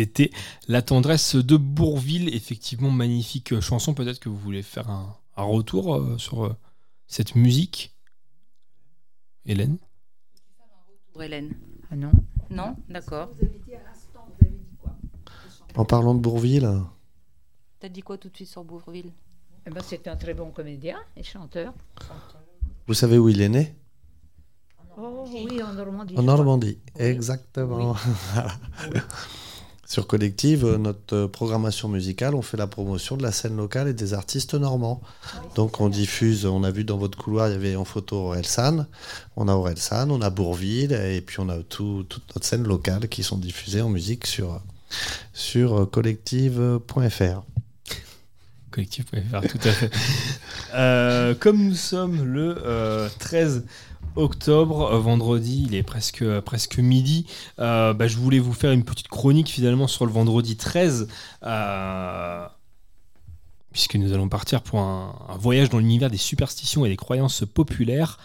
C'était 0.00 0.30
La 0.66 0.80
tendresse 0.80 1.36
de 1.36 1.58
Bourville, 1.58 2.34
effectivement 2.34 2.90
magnifique 2.90 3.60
chanson. 3.60 3.92
Peut-être 3.92 4.18
que 4.18 4.30
vous 4.30 4.38
voulez 4.38 4.62
faire 4.62 4.88
un, 4.88 5.14
un 5.36 5.42
retour 5.42 5.94
euh, 5.94 6.16
sur 6.16 6.46
euh, 6.46 6.56
cette 7.06 7.34
musique, 7.34 7.94
Hélène? 9.44 9.76
Pour 11.12 11.22
Hélène. 11.22 11.52
Ah 11.90 11.96
non 11.96 12.12
Non? 12.48 12.76
D'accord. 12.88 13.28
En 15.76 15.84
parlant 15.84 16.14
de 16.14 16.20
Bourville, 16.20 16.80
T'as 17.78 17.90
dit 17.90 18.00
quoi 18.00 18.16
tout 18.16 18.30
de 18.30 18.36
suite 18.36 18.48
sur 18.48 18.64
Bourville? 18.64 19.12
Eh 19.66 19.70
ben, 19.70 19.82
c'est 19.86 20.08
un 20.08 20.16
très 20.16 20.32
bon 20.32 20.50
comédien 20.50 20.96
et 21.14 21.22
chanteur. 21.22 21.74
vous 22.86 22.94
savez 22.94 23.18
où 23.18 23.28
il 23.28 23.42
est 23.42 23.50
né? 23.50 23.76
Oh 24.96 25.26
oui, 25.30 25.62
en 25.62 25.74
Normandie. 25.74 26.16
En 26.16 26.22
Normandie, 26.22 26.78
exactement. 26.96 27.94
Voilà. 28.32 28.50
Sur 29.90 30.06
Collective, 30.06 30.64
euh, 30.64 30.78
notre 30.78 31.16
euh, 31.16 31.26
programmation 31.26 31.88
musicale, 31.88 32.36
on 32.36 32.42
fait 32.42 32.56
la 32.56 32.68
promotion 32.68 33.16
de 33.16 33.24
la 33.24 33.32
scène 33.32 33.56
locale 33.56 33.88
et 33.88 33.92
des 33.92 34.14
artistes 34.14 34.54
normands. 34.54 35.00
Donc 35.56 35.80
on 35.80 35.88
diffuse, 35.88 36.46
on 36.46 36.62
a 36.62 36.70
vu 36.70 36.84
dans 36.84 36.96
votre 36.96 37.18
couloir, 37.18 37.48
il 37.48 37.54
y 37.54 37.56
avait 37.56 37.74
en 37.74 37.84
photo 37.84 38.18
Aurel 38.18 38.46
San, 38.46 38.86
on 39.34 39.48
a 39.48 39.52
Aurel 39.52 39.78
San, 39.78 40.12
on 40.12 40.20
a 40.20 40.30
Bourville, 40.30 40.92
et 40.92 41.20
puis 41.20 41.40
on 41.40 41.48
a 41.48 41.60
tout, 41.64 42.06
toute 42.08 42.22
notre 42.36 42.46
scène 42.46 42.62
locale 42.62 43.08
qui 43.08 43.24
sont 43.24 43.36
diffusées 43.36 43.82
en 43.82 43.88
musique 43.88 44.28
sur, 44.28 44.62
sur 45.32 45.76
euh, 45.76 45.86
collective.fr. 45.86 47.42
Collectif.fr, 48.70 49.40
tout 49.48 49.58
à 49.64 49.72
fait. 49.72 49.90
Euh, 50.72 51.34
comme 51.34 51.64
nous 51.64 51.74
sommes 51.74 52.22
le 52.22 52.56
euh, 52.64 53.08
13 53.18 53.64
octobre, 54.16 54.92
euh, 54.92 54.98
vendredi, 54.98 55.64
il 55.66 55.74
est 55.74 55.82
presque, 55.82 56.24
presque 56.40 56.78
midi, 56.78 57.26
euh, 57.58 57.92
bah, 57.94 58.06
je 58.08 58.16
voulais 58.16 58.38
vous 58.38 58.52
faire 58.52 58.72
une 58.72 58.84
petite 58.84 59.08
chronique 59.08 59.48
finalement 59.48 59.86
sur 59.86 60.06
le 60.06 60.12
vendredi 60.12 60.56
13. 60.56 61.08
euh, 61.44 62.46
puisque 63.72 63.94
nous 63.94 64.12
allons 64.12 64.28
partir 64.28 64.62
pour 64.62 64.80
un, 64.80 65.14
un 65.28 65.36
voyage 65.36 65.68
dans 65.68 65.78
l'univers 65.78 66.10
des 66.10 66.16
superstitions 66.16 66.84
et 66.84 66.88
des 66.88 66.96
croyances 66.96 67.44
populaires, 67.44 68.18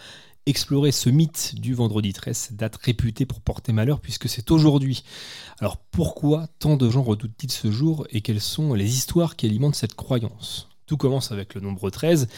explorer 0.46 0.92
ce 0.92 1.08
mythe 1.10 1.54
du 1.56 1.74
vendredi 1.74 2.12
13, 2.12 2.36
cette 2.36 2.56
date 2.56 2.76
réputée 2.76 3.26
pour 3.26 3.40
porter 3.40 3.72
malheur, 3.72 4.00
puisque 4.00 4.28
c'est 4.28 4.50
aujourd'hui. 4.50 5.04
Alors 5.60 5.76
pourquoi 5.76 6.48
tant 6.58 6.76
de 6.76 6.88
gens 6.90 7.02
redoutent-ils 7.02 7.50
ce 7.50 7.70
jour 7.70 8.06
et 8.10 8.20
quelles 8.22 8.40
sont 8.40 8.74
les 8.74 8.94
histoires 8.96 9.36
qui 9.36 9.46
alimentent 9.46 9.74
cette 9.74 9.94
croyance? 9.94 10.68
Tout 10.86 10.96
commence 10.96 11.32
avec 11.32 11.54
le 11.54 11.60
nombre 11.60 11.90
13. 11.90 12.28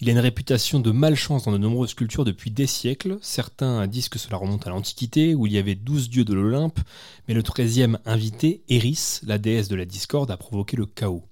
Il 0.00 0.08
a 0.08 0.12
une 0.12 0.18
réputation 0.18 0.80
de 0.80 0.90
malchance 0.90 1.44
dans 1.44 1.52
de 1.52 1.58
nombreuses 1.58 1.92
cultures 1.92 2.24
depuis 2.24 2.50
des 2.50 2.66
siècles. 2.66 3.18
Certains 3.20 3.86
disent 3.86 4.08
que 4.08 4.18
cela 4.18 4.38
remonte 4.38 4.66
à 4.66 4.70
l'Antiquité, 4.70 5.34
où 5.34 5.46
il 5.46 5.52
y 5.52 5.58
avait 5.58 5.74
12 5.74 6.08
dieux 6.08 6.24
de 6.24 6.32
l'Olympe, 6.32 6.80
mais 7.28 7.34
le 7.34 7.42
13e 7.42 7.98
invité, 8.06 8.62
Eris, 8.70 9.20
la 9.22 9.36
déesse 9.36 9.68
de 9.68 9.76
la 9.76 9.84
discorde, 9.84 10.30
a 10.30 10.38
provoqué 10.38 10.78
le 10.78 10.86
chaos. 10.86 11.24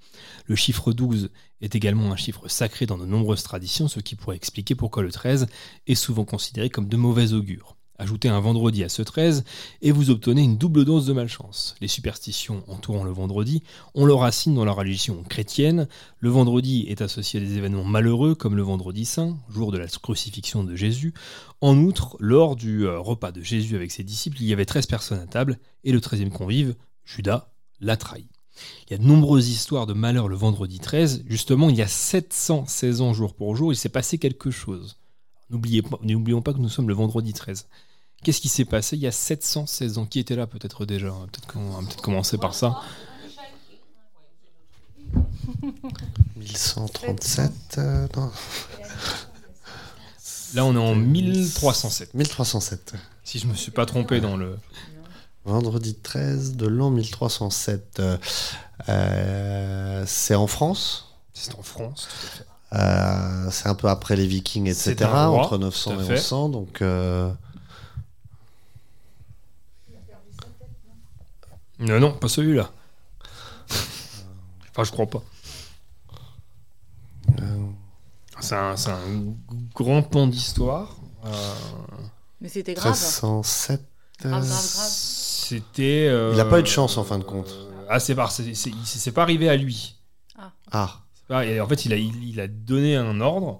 Le 0.45 0.57
chiffre 0.57 0.93
12 0.93 1.31
est 1.63 1.75
également 1.75 2.13
un 2.13 2.17
chiffre 2.17 2.49
sacré 2.49 2.85
dans 2.85 2.99
de 2.99 3.07
nombreuses 3.07 3.43
traditions, 3.43 3.89
ce 3.89 4.01
qui 4.01 4.15
pourrait 4.15 4.37
expliquer 4.37 4.75
pourquoi 4.75 5.03
le 5.03 5.11
13 5.11 5.47
est 5.87 5.95
souvent 5.95 6.27
considéré 6.27 6.69
comme 6.69 6.89
de 6.89 6.97
mauvais 6.99 7.33
augure. 7.33 7.78
Ajoutez 8.01 8.29
un 8.29 8.39
vendredi 8.39 8.85
à 8.85 8.89
ce 8.89 9.03
13 9.03 9.43
et 9.83 9.91
vous 9.91 10.11
obtenez 10.11 10.43
une 10.43 10.57
double 10.57 10.85
dose 10.85 11.05
de 11.07 11.13
malchance. 11.13 11.75
Les 11.81 11.89
superstitions 11.89 12.63
entourant 12.69 13.03
le 13.03 13.11
vendredi 13.11 13.65
ont 13.97 14.07
leur 14.07 14.21
racine 14.21 14.55
dans 14.55 14.65
la 14.65 14.71
religion 14.71 15.25
chrétienne. 15.25 15.89
Le 16.21 16.29
vendredi 16.31 16.87
est 16.89 17.03
associé 17.03 17.41
à 17.41 17.45
des 17.45 17.57
événements 17.57 17.83
malheureux 17.83 18.37
comme 18.37 18.55
le 18.55 18.63
vendredi 18.63 19.05
saint, 19.05 19.37
jour 19.51 19.73
de 19.73 19.79
la 19.79 19.89
crucifixion 19.89 20.63
de 20.63 20.77
Jésus. 20.77 21.13
En 21.61 21.77
outre, 21.77 22.17
lors 22.21 22.55
du 22.55 22.87
euh, 22.87 23.01
repas 23.01 23.33
de 23.33 23.43
Jésus 23.43 23.75
avec 23.75 23.91
ses 23.91 24.05
disciples, 24.05 24.37
il 24.41 24.47
y 24.47 24.53
avait 24.53 24.65
13 24.65 24.87
personnes 24.87 25.19
à 25.19 25.27
table 25.27 25.59
et 25.83 25.91
le 25.91 25.99
13e 25.99 26.31
convive, 26.31 26.77
Judas, 27.05 27.51
l'a 27.81 27.97
trahi. 27.97 28.29
Il 28.87 28.93
y 28.93 28.95
a 28.95 28.99
de 28.99 29.05
nombreuses 29.05 29.49
histoires 29.49 29.87
de 29.87 29.93
malheur 29.93 30.29
le 30.29 30.37
vendredi 30.37 30.79
13. 30.79 31.25
Justement, 31.27 31.69
il 31.69 31.75
y 31.75 31.83
a 31.83 31.89
716 31.89 33.01
ans 33.01 33.13
jour 33.13 33.35
pour 33.35 33.57
jour, 33.57 33.73
il 33.73 33.77
s'est 33.77 33.89
passé 33.89 34.19
quelque 34.19 34.53
chose. 34.53 34.99
N'oubliez 35.51 35.83
pas- 35.83 35.99
N'oublions 36.03 36.43
pas 36.43 36.53
que 36.53 36.59
nous 36.59 36.69
sommes 36.69 36.89
le 36.89 36.95
vendredi 36.95 37.33
13. 37.33 37.67
Qu'est-ce 38.23 38.41
qui 38.41 38.49
s'est 38.49 38.65
passé 38.65 38.97
il 38.97 39.03
y 39.03 39.07
a 39.07 39.13
716 39.13 39.99
ans? 39.99 40.07
Qui 40.07 40.19
était 40.19 40.37
là 40.37 40.47
peut-être 40.47 40.85
déjà? 40.87 41.09
Peut-être 41.09 41.47
qu'on 41.47 41.71
va 41.71 41.81
peut-être 41.81 42.03
commencer 42.03 42.37
par 42.37 42.55
ça. 42.55 42.81
1137. 46.37 47.53
euh, 47.79 48.07
non. 48.17 48.31
Là, 50.55 50.65
on 50.65 50.75
est 50.75 50.79
en 50.79 50.95
1307. 50.95 52.15
1307. 52.15 52.95
Si 53.25 53.39
je 53.39 53.47
me 53.47 53.55
suis 53.55 53.71
pas 53.71 53.87
trompé 53.87 54.21
dans 54.21 54.37
le. 54.37 54.59
Vendredi 55.45 55.95
13 55.95 56.57
de 56.57 56.67
l'an 56.67 56.91
1307. 56.91 58.03
Euh, 58.89 60.05
c'est 60.07 60.35
en 60.35 60.47
France? 60.47 61.15
C'est 61.33 61.55
en 61.55 61.63
France, 61.63 62.09
tout 62.11 62.27
à 62.27 62.31
fait. 62.31 62.45
Euh, 62.75 63.51
c'est 63.51 63.69
un 63.69 63.75
peu 63.75 63.89
après 63.89 64.17
les 64.17 64.27
Vikings, 64.27 64.67
etc. 64.67 64.97
Roi, 65.05 65.29
entre 65.29 65.57
tout 65.57 65.63
900 65.63 65.91
à 65.91 65.95
et 65.95 66.07
fait. 66.07 66.13
1100. 66.15 66.49
Donc, 66.51 66.83
euh, 66.83 67.31
Non, 71.81 72.01
non, 72.01 72.13
pas 72.13 72.29
celui-là. 72.29 72.71
Enfin, 74.71 74.85
je 74.85 74.91
crois 74.93 75.07
pas. 75.07 75.23
C'est 78.41 78.55
un, 78.55 78.77
c'est 78.77 78.91
un 78.91 79.35
grand 79.75 80.03
pan 80.03 80.27
d'histoire. 80.27 80.97
Euh, 81.25 81.31
Mais 82.41 82.49
c'était 82.49 82.75
grave. 82.75 82.93
1307. 82.93 83.81
Grave, 84.21 84.31
grave, 84.33 84.49
grave. 84.49 84.59
C'était. 84.61 86.07
euh, 86.09 86.33
Il 86.35 86.41
a 86.41 86.45
pas 86.45 86.61
eu 86.61 86.63
de 86.63 86.69
chance 86.69 86.97
en 86.99 87.05
fin 87.05 87.19
de 87.19 87.25
compte. 87.25 87.53
Ah, 87.89 87.99
c'est 88.01 88.15
pas, 88.15 88.29
c'est, 88.29 88.55
c'est- 88.55 88.73
c'est 88.85 89.13
pas 89.13 89.23
arrivé 89.23 89.49
à 89.49 89.57
lui. 89.57 89.97
Ah. 90.39 90.53
Ah. 90.71 91.01
C'est 91.15 91.27
pas- 91.27 91.45
et 91.47 91.61
en 91.61 91.67
fait, 91.67 91.85
il 91.87 91.93
a, 91.93 91.97
il, 91.97 92.23
il 92.25 92.41
a 92.41 92.47
donné 92.49 92.97
un 92.97 93.21
ordre. 93.21 93.59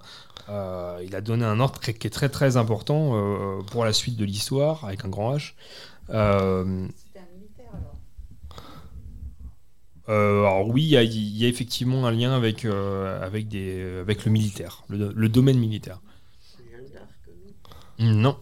euh, 0.49 1.03
il 1.05 1.15
a 1.17 1.21
donné 1.21 1.45
un 1.45 1.61
ordre 1.61 1.81
qui, 1.81 1.93
qui 1.95 2.07
est 2.07 2.11
très 2.11 2.29
très 2.29 2.57
important 2.57 3.11
euh, 3.15 3.63
pour 3.71 3.85
la 3.85 3.93
suite 3.93 4.17
de 4.17 4.25
l'histoire, 4.25 4.85
avec 4.85 5.05
un 5.05 5.09
grand 5.09 5.37
H. 5.37 5.55
Euh, 6.11 6.87
euh, 10.09 10.41
alors 10.41 10.69
oui, 10.69 10.83
il 10.85 10.89
y, 10.89 10.97
a- 10.97 11.03
il 11.03 11.37
y 11.37 11.45
a 11.45 11.49
effectivement 11.49 12.07
un 12.07 12.11
lien 12.13 12.33
avec, 12.33 12.65
euh, 12.65 13.25
avec, 13.25 13.49
des, 13.49 13.99
avec 14.01 14.25
le 14.25 14.31
militaire, 14.33 14.83
le, 14.89 15.13
le 15.15 15.29
domaine 15.29 15.59
militaire. 15.59 16.01
Non. 17.99 18.39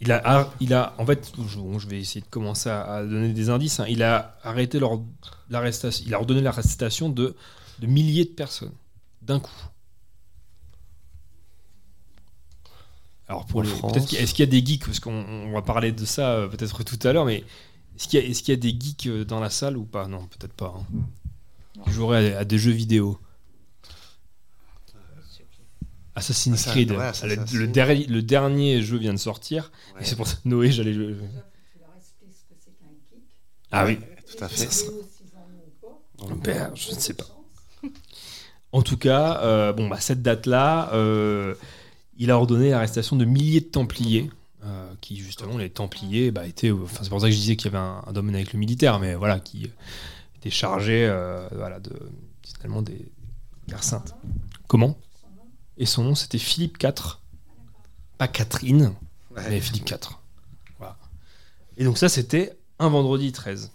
Il 0.00 0.12
a, 0.12 0.52
il 0.60 0.74
a, 0.74 0.94
en 0.98 1.04
fait, 1.06 1.32
je, 1.48 1.88
vais 1.88 1.98
essayer 2.00 2.20
de 2.20 2.26
commencer 2.30 2.68
à, 2.68 2.82
à 2.84 3.02
donner 3.04 3.32
des 3.32 3.50
indices. 3.50 3.80
hein. 3.80 3.86
Il 3.88 4.04
a 4.04 4.38
arrêté 4.44 4.78
l'arrestation, 5.50 6.04
il 6.06 6.14
a 6.14 6.18
ordonné 6.18 6.40
l'arrestation 6.40 7.08
de, 7.08 7.34
de 7.80 7.86
milliers 7.88 8.24
de 8.24 8.30
personnes 8.30 8.72
d'un 9.22 9.40
coup. 9.40 9.50
Alors 13.26 13.44
pour 13.46 13.60
En 13.60 13.92
les, 13.92 13.98
est-ce 14.16 14.32
qu'il 14.34 14.40
y 14.44 14.48
a 14.48 14.50
des 14.50 14.64
geeks? 14.64 14.86
Parce 14.86 15.00
qu'on 15.00 15.12
on 15.12 15.52
va 15.52 15.62
parler 15.62 15.90
de 15.92 16.04
ça 16.04 16.30
euh, 16.30 16.48
peut-être 16.48 16.82
tout 16.84 16.98
à 17.06 17.12
l'heure, 17.12 17.24
mais 17.26 17.44
est-ce 17.98 18.08
qu'il 18.08 18.20
y, 18.20 18.52
a- 18.52 18.54
y 18.54 18.58
des 18.58 18.70
geeks 18.78 19.06
euh, 19.08 19.24
dans 19.24 19.40
la 19.40 19.50
salle 19.50 19.76
ou 19.76 19.84
pas? 19.84 20.06
Non, 20.06 20.26
peut-être 20.26 20.52
pas. 20.54 20.74
hein. 20.78 21.82
Qui 21.84 21.90
joueraient 21.92 22.34
à, 22.34 22.40
à 22.40 22.44
des 22.44 22.58
jeux 22.58 22.70
vidéo. 22.72 23.18
Assassin's 26.14 26.60
Ça, 26.60 26.70
Creed, 26.72 26.90
ouais, 26.90 26.96
le, 26.96 27.02
Assassin's 27.02 27.52
le 27.52 27.68
dernier, 27.68 28.06
le 28.06 28.22
dernier 28.22 28.82
jeu 28.82 28.98
vient 28.98 29.12
de 29.14 29.18
sortir. 29.18 29.70
Et 30.00 30.04
c'est 30.04 30.16
pour 30.16 30.26
ça 30.26 30.36
que 30.42 30.48
Noé, 30.48 30.72
j'allais. 30.72 30.92
jouer. 30.92 31.14
Ah 33.70 33.84
oui, 33.86 33.98
tout 33.98 34.42
à 34.44 34.48
fait. 34.48 34.64
Ça 34.66 34.70
sera- 34.70 34.92
Ben, 36.42 36.72
je 36.74 36.90
ne 36.94 36.98
sais 36.98 37.14
pas. 37.14 37.26
En 38.72 38.82
tout 38.82 38.98
cas, 38.98 39.40
euh, 39.44 39.72
bon, 39.72 39.88
bah, 39.88 39.98
cette 39.98 40.20
date-là, 40.20 40.92
euh, 40.92 41.54
il 42.18 42.30
a 42.30 42.36
ordonné 42.36 42.68
l'arrestation 42.70 43.16
de 43.16 43.24
milliers 43.24 43.60
de 43.62 43.66
Templiers, 43.66 44.28
euh, 44.64 44.92
qui 45.00 45.16
justement, 45.16 45.56
les 45.56 45.70
Templiers, 45.70 46.30
bah, 46.30 46.46
étaient. 46.46 46.70
Enfin, 46.70 47.02
c'est 47.02 47.10
pour 47.10 47.20
ça 47.20 47.26
que 47.28 47.32
je 47.32 47.38
disais 47.38 47.56
qu'il 47.56 47.72
y 47.72 47.76
avait 47.76 47.84
un, 47.84 48.02
un 48.06 48.12
domaine 48.12 48.34
avec 48.34 48.52
le 48.52 48.58
militaire, 48.58 48.98
mais 48.98 49.14
voilà, 49.14 49.38
qui 49.38 49.66
euh, 49.66 49.68
était 50.36 50.50
chargé, 50.50 51.06
euh, 51.06 51.48
voilà, 51.52 51.78
de 51.80 51.92
finalement 52.42 52.82
des 52.82 53.10
guerres 53.68 53.84
saintes. 53.84 54.14
Comment? 54.66 54.98
Et 55.76 55.86
son 55.86 56.02
nom, 56.02 56.14
c'était 56.14 56.38
Philippe 56.38 56.82
IV, 56.82 57.18
pas 58.18 58.26
Catherine, 58.26 58.94
mais 59.36 59.60
Philippe 59.60 59.88
IV. 59.88 59.98
Voilà. 60.78 60.96
Et 61.76 61.84
donc 61.84 61.96
ça, 61.98 62.08
c'était 62.08 62.58
un 62.80 62.88
vendredi 62.88 63.30
13. 63.30 63.70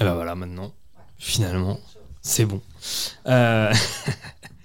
Et 0.00 0.04
ben 0.04 0.14
voilà, 0.14 0.34
maintenant, 0.34 0.72
finalement, 1.18 1.80
c'est 2.20 2.46
bon. 2.46 2.60
Euh, 3.26 3.72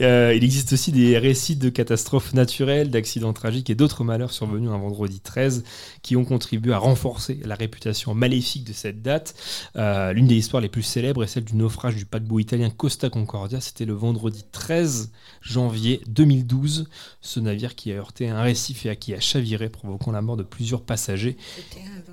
euh, 0.00 0.34
il 0.34 0.44
existe 0.44 0.72
aussi 0.72 0.92
des 0.92 1.18
récits 1.18 1.56
de 1.56 1.68
catastrophes 1.68 2.32
naturelles, 2.32 2.90
d'accidents 2.90 3.32
tragiques 3.32 3.70
et 3.70 3.74
d'autres 3.74 4.04
malheurs 4.04 4.32
survenus 4.32 4.70
un 4.70 4.78
vendredi 4.78 5.20
13 5.20 5.64
qui 6.02 6.16
ont 6.16 6.24
contribué 6.24 6.72
à 6.72 6.78
renforcer 6.78 7.38
la 7.44 7.54
réputation 7.54 8.14
maléfique 8.14 8.64
de 8.64 8.72
cette 8.72 9.02
date. 9.02 9.34
Euh, 9.76 10.12
L'une 10.12 10.26
des 10.26 10.36
histoires 10.36 10.60
les 10.60 10.68
plus 10.68 10.82
célèbres 10.82 11.24
est 11.24 11.26
celle 11.26 11.44
du 11.44 11.56
naufrage 11.56 11.96
du 11.96 12.06
paquebot 12.06 12.38
italien 12.38 12.70
Costa 12.70 13.10
Concordia. 13.10 13.60
C'était 13.60 13.84
le 13.84 13.94
vendredi 13.94 14.44
13 14.50 15.12
janvier 15.40 16.00
2012. 16.06 16.88
Ce 17.20 17.40
navire 17.40 17.74
qui 17.74 17.92
a 17.92 17.96
heurté 17.96 18.28
un 18.28 18.42
récif 18.42 18.86
et 18.86 18.96
qui 18.96 19.14
a 19.14 19.20
chaviré, 19.20 19.68
provoquant 19.68 20.12
la 20.12 20.22
mort 20.22 20.36
de 20.36 20.42
plusieurs 20.42 20.82
passagers 20.82 21.36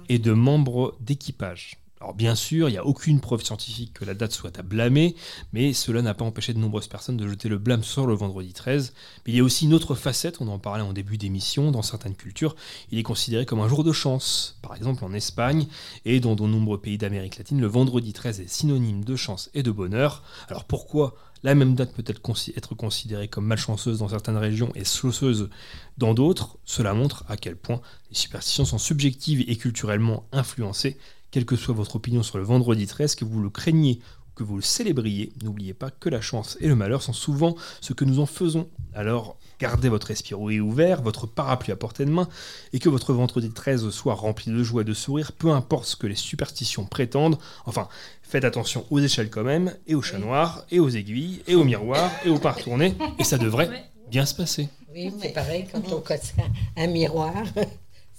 et 0.10 0.20
de 0.20 0.32
membres 0.32 0.96
d'équipage. 1.00 1.78
Alors 2.00 2.14
bien 2.14 2.36
sûr, 2.36 2.70
il 2.70 2.74
n'y 2.74 2.78
a 2.78 2.86
aucune 2.86 3.20
preuve 3.20 3.44
scientifique 3.44 3.92
que 3.94 4.06
la 4.06 4.14
date 4.14 4.32
soit 4.32 4.60
à 4.60 4.62
blâmer, 4.62 5.16
mais 5.52 5.74
cela 5.74 6.04
n'a 6.04 6.14
pas 6.14 6.26
empêché 6.26 6.54
de 6.54 6.60
nombreuses 6.60 6.88
personnes 6.88 7.18
de 7.18 7.28
jeter 7.28 7.50
le 7.50 7.58
blâme 7.58 7.84
sur 7.84 8.06
le 8.06 8.14
vendredi 8.14 8.54
13. 8.54 8.94
Mais 9.26 9.34
il 9.34 9.36
y 9.38 9.40
a 9.40 9.44
aussi 9.44 9.66
une 9.66 9.74
autre 9.74 9.96
facette, 9.96 10.40
on 10.40 10.48
en 10.48 10.60
parlait 10.60 10.84
en 10.84 10.94
début 10.94 11.18
d'émission, 11.18 11.72
dans 11.72 11.82
certaines 11.82 12.16
cultures, 12.16 12.56
il 12.92 13.00
est 13.00 13.04
considéré 13.04 13.48
comme 13.48 13.62
un 13.62 13.68
jour 13.68 13.84
de 13.84 13.92
chance. 13.92 14.60
Par 14.62 14.76
exemple 14.76 15.04
en 15.04 15.14
Espagne 15.14 15.66
et 16.06 16.20
dans 16.20 16.36
de 16.36 16.44
nombreux 16.44 16.80
pays 16.80 17.00
d'Amérique 17.00 17.40
latine, 17.40 17.60
le 17.60 17.68
vendredi 17.68 18.14
13 18.14 18.42
est 18.42 18.48
synonyme 18.48 19.04
de 19.04 19.16
chance 19.16 19.50
et 19.56 19.64
de 19.64 19.72
bonheur. 19.72 20.22
Alors 20.50 20.66
pourquoi 20.66 21.16
la 21.42 21.56
même 21.56 21.74
date 21.74 21.94
peut 21.94 22.04
être, 22.06 22.22
consi- 22.22 22.56
être 22.56 22.76
considérée 22.76 23.28
comme 23.28 23.46
malchanceuse 23.46 24.00
dans 24.00 24.10
certaines 24.10 24.38
régions 24.38 24.72
et 24.76 24.84
sauceuse 24.84 25.50
dans 25.98 26.14
d'autres? 26.14 26.58
Cela 26.64 26.94
montre 26.94 27.26
à 27.28 27.38
quel 27.38 27.56
point 27.56 27.82
les 28.12 28.16
superstitions 28.16 28.66
sont 28.66 28.78
subjectives 28.78 29.44
et 29.48 29.56
culturellement 29.56 30.28
influencées. 30.32 30.98
Quelle 31.32 31.46
que 31.46 31.56
soit 31.56 31.74
votre 31.74 31.96
opinion 31.96 32.24
sur 32.24 32.38
le 32.38 32.44
vendredi 32.44 32.88
13, 32.88 33.16
que 33.16 33.26
vous 33.26 33.42
le 33.42 33.50
craigniez 33.50 34.00
ou 34.30 34.34
que 34.36 34.44
vous 34.44 34.56
le 34.56 34.62
célébriez, 34.62 35.34
n'oubliez 35.44 35.74
pas 35.74 35.92
que 35.92 36.10
la 36.10 36.22
chance 36.22 36.58
et 36.62 36.68
le 36.68 36.76
malheur 36.76 37.02
sont 37.02 37.14
souvent 37.14 37.56
ce 37.82 37.94
que 37.94 38.06
nous 38.06 38.20
en 38.20 38.26
faisons. 38.26 38.70
Alors 38.94 39.38
gardez 39.60 39.90
votre 39.90 40.12
esprit 40.12 40.36
ouvert, 40.36 41.02
votre 41.02 41.28
parapluie 41.28 41.72
à 41.72 41.76
portée 41.76 42.06
de 42.06 42.12
main, 42.12 42.28
et 42.74 42.80
que 42.80 42.90
votre 42.90 43.14
vendredi 43.14 43.50
13 43.50 43.90
soit 43.90 44.14
rempli 44.14 44.52
de 44.52 44.64
joie 44.64 44.82
et 44.82 44.86
de 44.86 44.94
sourire, 44.94 45.32
peu 45.32 45.52
importe 45.52 45.86
ce 45.86 45.96
que 45.96 46.08
les 46.08 46.16
superstitions 46.16 46.86
prétendent. 46.86 47.38
Enfin, 47.66 47.88
faites 48.22 48.46
attention 48.46 48.86
aux 48.90 49.00
échelles 49.00 49.30
quand 49.30 49.44
même, 49.44 49.74
et 49.88 49.96
aux 49.96 50.02
chats 50.02 50.20
noirs, 50.20 50.66
et 50.72 50.80
aux 50.80 50.90
aiguilles, 50.90 51.42
et 51.48 51.56
aux 51.56 51.64
miroirs, 51.64 52.12
et 52.26 52.30
aux 52.30 52.40
parts 52.40 52.58
tournées, 52.58 52.96
et 53.20 53.24
ça 53.24 53.38
devrait 53.38 53.90
bien 54.10 54.26
se 54.26 54.36
passer. 54.36 54.70
Oui, 54.94 55.12
c'est 55.22 55.34
pareil, 55.34 55.66
quand 55.72 55.92
on 55.92 56.02
casse 56.02 56.34
un, 56.78 56.84
un 56.84 56.88
miroir, 56.88 57.44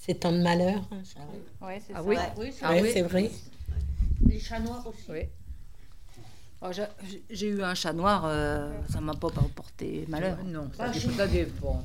c'est 0.09 0.15
tant 0.15 0.31
de 0.31 0.39
malheur. 0.41 0.81
hein, 0.91 0.97
je. 1.03 1.65
Ouais, 1.65 1.79
Ah 1.93 1.97
ça. 1.97 2.03
oui, 2.03 2.15
c'est 2.51 2.65
Ah 2.65 2.71
oui. 2.81 2.89
c'est 2.91 3.01
vrai. 3.03 3.29
Les 4.25 4.39
chats 4.39 4.59
noirs 4.59 4.85
aussi. 4.87 5.05
Oui. 5.09 5.21
Oh, 6.61 6.69
j'ai- 7.29 7.47
eu 7.47 7.61
un 7.61 7.73
chat 7.75 7.93
noir, 7.93 8.23
euh, 8.25 8.71
ça 8.89 8.99
m'a 8.99 9.13
pas 9.13 9.29
porté 9.55 10.05
malheur. 10.09 10.37
Non, 10.43 10.69
Bah, 10.77 10.91
ça, 10.91 11.27
dépend. 11.27 11.83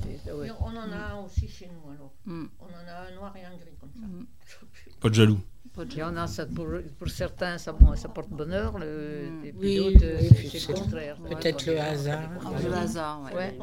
On 0.60 0.68
en 0.76 0.90
a 0.90 1.12
un 1.12 1.20
aussi 1.20 1.46
chez 1.48 1.66
nous 1.68 1.90
alors. 1.92 2.12
Mm. 2.24 2.46
On 2.60 2.64
en 2.64 2.88
a 2.88 3.06
un 3.08 3.14
noir 3.14 3.36
et 3.36 3.44
un 3.44 3.50
gris 3.56 3.76
comme 3.78 3.90
ça. 3.92 4.56
Pas 5.00 5.10
de 5.10 5.14
jaloux. 5.14 5.38
Il 5.76 5.98
y 5.98 6.02
en 6.04 6.16
a, 6.16 6.28
ça, 6.28 6.46
pour, 6.46 6.66
pour 7.00 7.08
certains, 7.08 7.58
ça, 7.58 7.72
bon, 7.72 7.96
ça 7.96 8.08
porte 8.08 8.28
bonheur, 8.30 8.78
le, 8.78 9.24
et 9.44 9.52
puis 9.52 9.58
Oui, 9.60 9.76
d'autres, 9.76 10.06
oui, 10.20 10.28
c'est- 10.28 10.34
puis 10.34 10.48
c'est 10.50 10.58
c'est- 10.60 10.72
le 10.72 10.78
contraire. 10.78 11.16
peut-être 11.16 11.66
le 11.66 11.80
hasard. 11.80 12.20
Ah, 12.44 12.48
le 12.62 12.72
hasard, 12.74 13.20
ouais. 13.24 13.34
Ouais. 13.34 13.58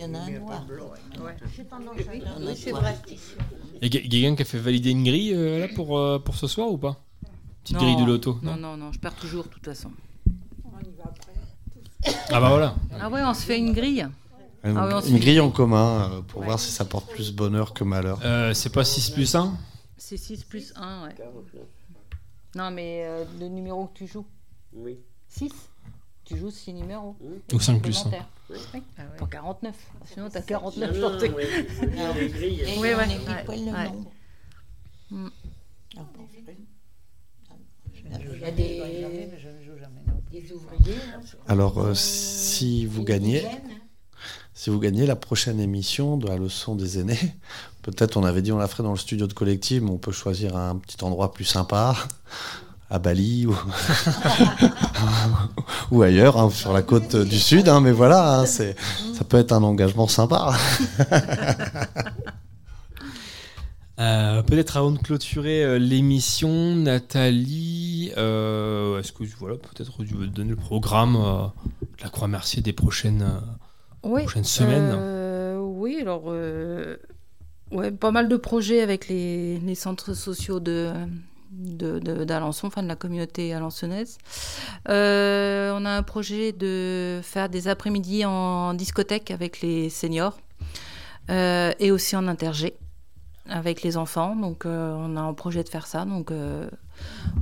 Il 0.00 0.02
y 0.02 0.04
en 0.10 0.14
a 0.14 0.18
un 0.18 0.30
noir. 0.30 0.64
Oui, 0.68 2.22
on 2.36 2.46
oui, 2.46 2.56
c'est 2.56 2.72
vrai. 2.72 2.96
Et 3.80 3.86
y 3.86 3.96
a 3.96 4.00
quelqu'un 4.00 4.34
qui 4.34 4.42
a 4.42 4.44
fait 4.44 4.58
valider 4.58 4.90
une 4.90 5.04
grille 5.04 5.32
euh, 5.32 5.60
là 5.60 5.68
pour, 5.76 5.96
euh, 5.96 6.18
pour 6.18 6.34
ce 6.34 6.48
soir 6.48 6.68
ou 6.72 6.76
pas? 6.78 6.96
Petite 7.62 7.76
Non, 7.76 7.82
grille 7.82 7.96
du 7.96 8.04
loto 8.06 8.38
Non, 8.42 8.56
non, 8.56 8.76
non, 8.76 8.90
je 8.92 8.98
perds 8.98 9.14
toujours 9.14 9.44
de 9.44 9.48
toute 9.50 9.64
façon. 9.64 9.90
Ah 12.30 12.40
bah 12.40 12.48
voilà. 12.48 12.74
Ah 13.00 13.08
ouais, 13.10 13.20
on 13.24 13.34
se 13.34 13.42
fait 13.42 13.58
une 13.58 13.72
grille. 13.72 14.06
Une, 14.64 14.76
Ah 14.76 14.88
oui, 14.88 15.10
on 15.12 15.16
grille 15.18 15.40
en 15.40 15.50
commun 15.50 16.10
euh, 16.12 16.20
pour 16.22 16.42
voir 16.42 16.58
si 16.58 16.72
ça 16.72 16.84
porte 16.84 17.08
plus 17.12 17.32
bonheur 17.32 17.74
que 17.74 17.84
malheur. 17.84 18.18
Euh, 18.24 18.54
c'est 18.54 18.72
pas 18.72 18.84
6 18.84 19.10
plus 19.10 19.34
1 19.36 19.52
C'est 19.98 20.16
6 20.16 20.44
plus 20.44 20.72
1, 20.76 21.04
ouais. 21.08 21.14
Non, 22.54 22.70
mais 22.70 23.02
euh, 23.04 23.24
le 23.40 23.48
numéro 23.48 23.86
que 23.88 23.98
tu 23.98 24.06
joues 24.06 24.26
Oui. 24.72 24.98
6 25.28 25.52
Tu 26.24 26.36
joues 26.36 26.50
6 26.50 26.72
numéros. 26.74 27.16
Ou 27.52 27.60
5 27.60 27.82
plus 27.82 27.98
un. 27.98 28.02
Complémentaires. 28.04 28.28
Oui. 28.50 28.82
Pas 29.18 29.26
49. 29.26 29.76
Sinon, 30.06 30.30
t'as 30.30 30.40
49 30.42 30.90
Non, 30.96 31.00
non, 31.00 31.12
chantés. 31.14 31.30
ouais, 31.30 31.48
Ah 31.98 32.12
oui. 32.16 32.32
Oui, 32.78 32.90
on 32.94 32.98
ouais. 33.72 33.88
Mm. 35.10 35.28
Ah, 35.96 36.00
bon. 36.16 36.28
Il 38.10 38.40
y 38.40 38.44
a 38.44 38.50
des, 38.50 39.28
Je 39.38 39.48
ne 39.48 39.62
joue 39.62 39.78
jamais. 39.78 40.00
non. 40.06 40.22
des 40.30 40.52
ouvriers. 40.52 40.94
sur- 41.24 41.38
Alors, 41.46 41.78
euh, 41.78 41.94
si 41.94 42.86
vous 42.86 43.02
gagnez, 43.04 43.46
si 44.54 44.70
vous 44.70 44.78
gagnez 44.78 45.06
la 45.06 45.16
prochaine 45.16 45.60
émission 45.60 46.16
de 46.16 46.26
la 46.28 46.36
leçon 46.36 46.74
des 46.74 46.98
aînés, 46.98 47.18
peut-être 47.90 48.16
on 48.16 48.24
avait 48.24 48.42
dit 48.42 48.52
on 48.52 48.58
la 48.58 48.68
ferait 48.68 48.82
dans 48.82 48.92
le 48.92 48.98
studio 48.98 49.26
de 49.26 49.32
collectif, 49.32 49.82
mais 49.82 49.90
on 49.90 49.98
peut 49.98 50.12
choisir 50.12 50.56
un 50.56 50.76
petit 50.76 51.02
endroit 51.04 51.32
plus 51.32 51.44
sympa, 51.44 51.94
à 52.90 52.98
Bali 52.98 53.46
ou, 53.46 53.54
ou 55.90 56.02
ailleurs, 56.02 56.38
hein, 56.38 56.50
sur 56.50 56.72
la 56.72 56.82
côte 56.82 57.16
du 57.16 57.38
sud. 57.38 57.68
hein, 57.68 57.80
mais 57.80 57.92
voilà, 57.92 58.40
hein, 58.40 58.46
c'est, 58.46 58.76
ça 59.14 59.24
peut 59.24 59.38
être 59.38 59.52
un 59.52 59.62
engagement 59.62 60.08
sympa. 60.08 60.54
Euh, 64.00 64.42
Peut-être 64.42 64.76
avant 64.76 64.92
de 64.92 64.98
clôturer 64.98 65.64
euh, 65.64 65.76
l'émission, 65.76 66.76
Nathalie, 66.76 68.12
euh, 68.16 69.00
est-ce 69.00 69.10
que 69.10 69.24
voilà, 69.40 69.56
peut-être 69.56 70.04
tu 70.04 70.14
veux 70.14 70.28
donner 70.28 70.50
le 70.50 70.56
programme 70.56 71.16
euh, 71.16 71.46
de 71.98 72.04
la 72.04 72.08
Croix-Mercier 72.08 72.62
des 72.62 72.72
prochaines, 72.72 73.28
Oui, 74.04 74.22
prochaines 74.22 74.44
semaines? 74.44 74.94
euh, 74.96 75.58
oui, 75.58 75.98
alors, 76.00 76.26
euh, 76.28 76.96
ouais, 77.70 77.90
pas 77.90 78.10
mal 78.10 78.28
de 78.28 78.36
projets 78.36 78.80
avec 78.80 79.08
les, 79.08 79.74
centres 79.74 80.14
sociaux 80.14 80.60
de 80.60 80.92
d'Alençon, 81.50 82.66
enfin 82.66 82.82
de 82.82 82.88
la 82.88 82.96
communauté 82.96 83.54
alençonnaise. 83.54 84.18
Euh, 84.88 85.72
on 85.74 85.84
a 85.86 85.90
un 85.90 86.02
projet 86.02 86.52
de 86.52 87.20
faire 87.22 87.48
des 87.48 87.68
après-midi 87.68 88.24
en 88.26 88.74
discothèque 88.74 89.30
avec 89.30 89.62
les 89.62 89.88
seniors 89.88 90.38
euh, 91.30 91.72
et 91.78 91.90
aussi 91.90 92.16
en 92.16 92.28
intergé 92.28 92.74
avec 93.48 93.82
les 93.82 93.96
enfants. 93.96 94.36
Donc, 94.36 94.66
euh, 94.66 94.94
on 94.94 95.16
a 95.16 95.20
un 95.20 95.32
projet 95.32 95.64
de 95.64 95.70
faire 95.70 95.86
ça. 95.86 96.04
Donc, 96.04 96.30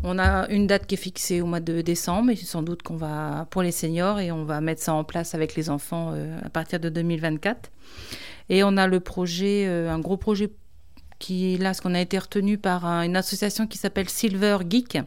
on 0.02 0.18
a 0.18 0.48
une 0.48 0.66
date 0.66 0.86
qui 0.86 0.94
est 0.94 0.98
fixée 0.98 1.40
au 1.40 1.46
mois 1.46 1.61
de 1.61 1.80
décembre, 1.80 2.30
et 2.30 2.36
sans 2.36 2.62
doute 2.62 2.82
qu'on 2.82 2.96
va 2.96 3.46
pour 3.50 3.62
les 3.62 3.72
seniors 3.72 4.20
et 4.20 4.30
on 4.32 4.44
va 4.44 4.61
mettre 4.61 4.82
ça 4.82 4.92
en 4.94 5.04
place 5.04 5.34
avec 5.34 5.54
les 5.57 5.70
enfants 5.70 6.12
euh, 6.14 6.38
à 6.44 6.48
partir 6.50 6.78
de 6.80 6.88
2024. 6.88 7.70
Et 8.48 8.62
on 8.62 8.76
a 8.76 8.86
le 8.86 9.00
projet, 9.00 9.64
euh, 9.66 9.90
un 9.90 9.98
gros 9.98 10.16
projet 10.16 10.50
qui 11.18 11.54
est 11.54 11.59
là, 11.59 11.72
ce 11.74 11.80
qu'on 11.82 11.94
a 11.94 12.00
été 12.00 12.18
retenu 12.18 12.59
par 12.59 12.84
un- 12.84 13.02
une 13.02 13.16
association 13.16 13.66
qui 13.66 13.78
s'appelle 13.78 14.09
Silver 14.09 14.59
Geek. 14.68 14.98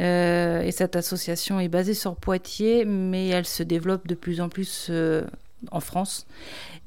Euh, 0.00 0.62
et 0.62 0.72
cette 0.72 0.96
association 0.96 1.60
est 1.60 1.68
basée 1.68 1.94
sur 1.94 2.16
Poitiers, 2.16 2.84
mais 2.84 3.28
elle 3.28 3.46
se 3.46 3.62
développe 3.62 4.06
de 4.08 4.14
plus 4.14 4.40
en 4.40 4.48
plus 4.48 4.90
en 5.70 5.78
France. 5.80 6.26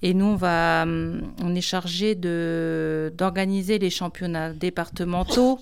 Et 0.01 0.13
nous, 0.13 0.25
on, 0.25 0.35
va, 0.35 0.83
hum, 0.83 1.21
on 1.41 1.55
est 1.55 1.61
chargé 1.61 2.13
d'organiser 2.15 3.79
les 3.79 3.89
championnats 3.89 4.51
départementaux 4.53 5.59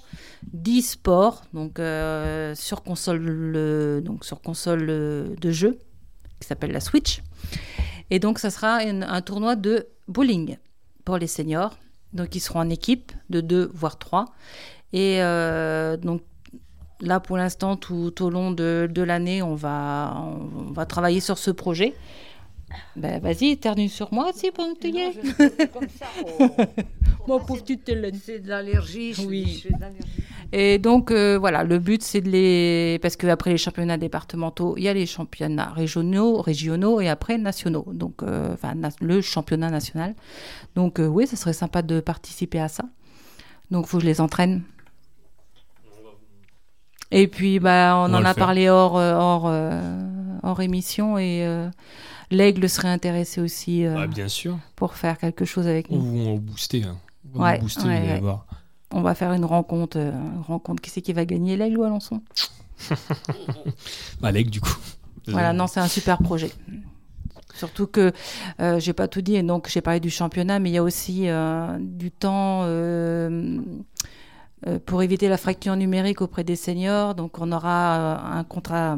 d'e-sport, 0.51 1.43
donc 1.53 1.79
euh, 1.79 2.55
sur 2.55 2.83
console, 2.83 3.53
euh, 3.55 4.01
donc 4.01 4.25
sur 4.25 4.41
console 4.41 4.87
euh, 4.89 5.35
de 5.39 5.51
jeu, 5.51 5.79
qui 6.39 6.47
s'appelle 6.47 6.71
la 6.71 6.79
Switch. 6.79 7.21
Et 8.09 8.19
donc, 8.19 8.39
ça 8.39 8.49
sera 8.49 8.77
un 8.77 9.21
tournoi 9.21 9.55
de 9.55 9.87
bowling 10.07 10.57
pour 11.05 11.17
les 11.17 11.27
seniors. 11.27 11.77
Donc, 12.13 12.35
ils 12.35 12.39
seront 12.39 12.59
en 12.59 12.69
équipe 12.69 13.11
de 13.29 13.41
deux, 13.41 13.71
voire 13.73 13.97
trois. 13.97 14.25
Et 14.91 15.23
euh, 15.23 15.97
donc, 15.97 16.21
là, 16.99 17.19
pour 17.19 17.37
l'instant, 17.37 17.75
tout 17.75 18.21
au 18.21 18.29
long 18.29 18.51
de, 18.51 19.01
l'année, 19.01 19.41
on 19.41 19.55
va 19.55 20.85
travailler 20.87 21.21
sur 21.21 21.37
ce 21.37 21.49
projet. 21.49 21.95
Ben, 22.95 23.19
vas-y, 23.19 23.51
éternue 23.51 23.87
sur 23.89 24.13
moi, 24.13 24.31
si, 24.33 24.51
pendant 24.51 24.73
que 24.75 24.79
tu 24.79 24.89
y 24.89 24.99
es. 24.99 25.13
Mon 27.27 27.39
pauvre 27.39 27.61
petite 27.61 27.87
Hélène. 27.89 28.15
C'est 28.23 28.39
de 28.39 28.49
l'allergie. 28.49 29.13
je 29.13 29.21
Oui. 29.25 29.63
Et 30.51 30.77
donc, 30.77 31.09
euh, 31.09 31.37
voilà, 31.39 31.63
le 31.63 31.79
but, 31.79 32.03
c'est 32.03 32.21
de 32.21 32.29
les. 32.29 32.99
Parce 33.01 33.15
qu'après 33.15 33.49
les 33.51 33.57
championnats 33.57 33.97
départementaux, 33.97 34.75
il 34.77 34.83
y 34.83 34.87
a 34.89 34.93
les 34.93 35.05
championnats 35.07 35.69
régionaux, 35.71 36.41
régionaux 36.41 37.01
et 37.01 37.09
après 37.09 37.37
nationaux. 37.37 37.85
Donc, 37.91 38.21
euh, 38.21 38.53
enfin, 38.53 38.75
na- 38.75 38.89
le 39.01 39.21
championnat 39.21 39.69
national. 39.71 40.13
Donc, 40.75 40.99
euh, 40.99 41.07
oui, 41.07 41.25
ça 41.25 41.35
serait 41.35 41.53
sympa 41.53 41.81
de 41.81 41.99
participer 42.01 42.59
à 42.59 42.67
ça. 42.67 42.83
Donc, 43.71 43.85
il 43.87 43.89
faut 43.89 43.97
que 43.97 44.03
je 44.03 44.07
les 44.09 44.21
entraîne. 44.21 44.61
Et 47.11 47.27
puis, 47.27 47.59
bah, 47.59 47.93
on, 47.97 48.11
On 48.11 48.17
en 48.17 48.25
a 48.25 48.33
faire. 48.33 48.45
parlé 48.45 48.69
hors, 48.69 48.95
hors, 48.95 49.51
hors 50.43 50.61
émission 50.61 51.17
et 51.17 51.45
euh, 51.45 51.69
l'aigle 52.33 52.67
serait 52.69 52.89
intéressé 52.89 53.39
aussi 53.41 53.85
euh, 53.85 53.95
Ouais, 53.95 54.07
bien 54.07 54.27
sûr. 54.27 54.57
pour 54.75 54.95
faire 54.95 55.17
quelque 55.17 55.45
chose 55.45 55.67
avec 55.67 55.87
Ou 55.89 55.95
nous. 55.97 56.19
on 56.29 56.33
va 56.35 56.39
booster. 56.39 56.83
hein. 56.83 56.97
On 57.33 57.39
va 57.39 57.43
Ouais, 57.45 57.55
nous 57.57 57.63
booster, 57.63 57.87
ouais. 57.87 58.21
On 58.91 59.01
va 59.01 59.15
faire 59.15 59.31
une 59.33 59.45
rencontre. 59.45 59.97
euh, 59.97 60.11
une 60.11 60.41
rencontre. 60.41 60.81
Qui 60.81 60.89
c'est 60.89 61.01
qui 61.01 61.13
va 61.13 61.25
gagner, 61.25 61.55
l'aigle 61.57 61.77
ou 61.79 61.83
Alençon? 61.83 62.21
Bah, 64.21 64.31
Lec, 64.31 64.49
du 64.49 64.61
coup. 64.61 64.75
Voilà, 65.27 65.53
non, 65.53 65.67
c'est 65.67 65.79
un 65.79 65.87
super 65.87 66.17
projet. 66.17 66.51
Surtout 67.55 67.87
que 67.87 68.11
euh, 68.59 68.79
j'ai 68.79 68.93
pas 68.93 69.07
tout 69.07 69.21
dit, 69.21 69.35
et 69.35 69.43
donc 69.43 69.69
j'ai 69.69 69.81
parlé 69.81 69.99
du 69.99 70.09
championnat, 70.09 70.59
mais 70.59 70.69
il 70.69 70.73
y 70.73 70.77
a 70.77 70.83
aussi 70.83 71.27
du 71.79 72.11
temps 72.11 72.65
pour 74.85 75.03
éviter 75.03 75.27
la 75.29 75.37
fracture 75.37 75.75
numérique 75.75 76.21
auprès 76.21 76.43
des 76.43 76.55
seniors. 76.55 77.15
Donc 77.15 77.39
on 77.39 77.51
aura 77.51 78.35
un 78.37 78.43
contrat, 78.43 78.97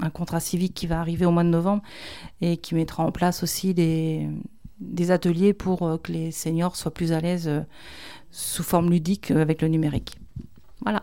un 0.00 0.10
contrat 0.10 0.40
civique 0.40 0.74
qui 0.74 0.86
va 0.86 1.00
arriver 1.00 1.26
au 1.26 1.30
mois 1.30 1.44
de 1.44 1.48
novembre 1.48 1.82
et 2.40 2.56
qui 2.56 2.74
mettra 2.74 3.04
en 3.04 3.12
place 3.12 3.42
aussi 3.42 3.74
des, 3.74 4.28
des 4.80 5.10
ateliers 5.10 5.52
pour 5.52 5.82
euh, 5.82 5.98
que 5.98 6.12
les 6.12 6.30
seniors 6.32 6.76
soient 6.76 6.92
plus 6.92 7.12
à 7.12 7.20
l'aise 7.20 7.48
euh, 7.48 7.60
sous 8.30 8.62
forme 8.62 8.90
ludique 8.90 9.30
euh, 9.30 9.40
avec 9.40 9.62
le 9.62 9.68
numérique. 9.68 10.16
Voilà. 10.82 11.02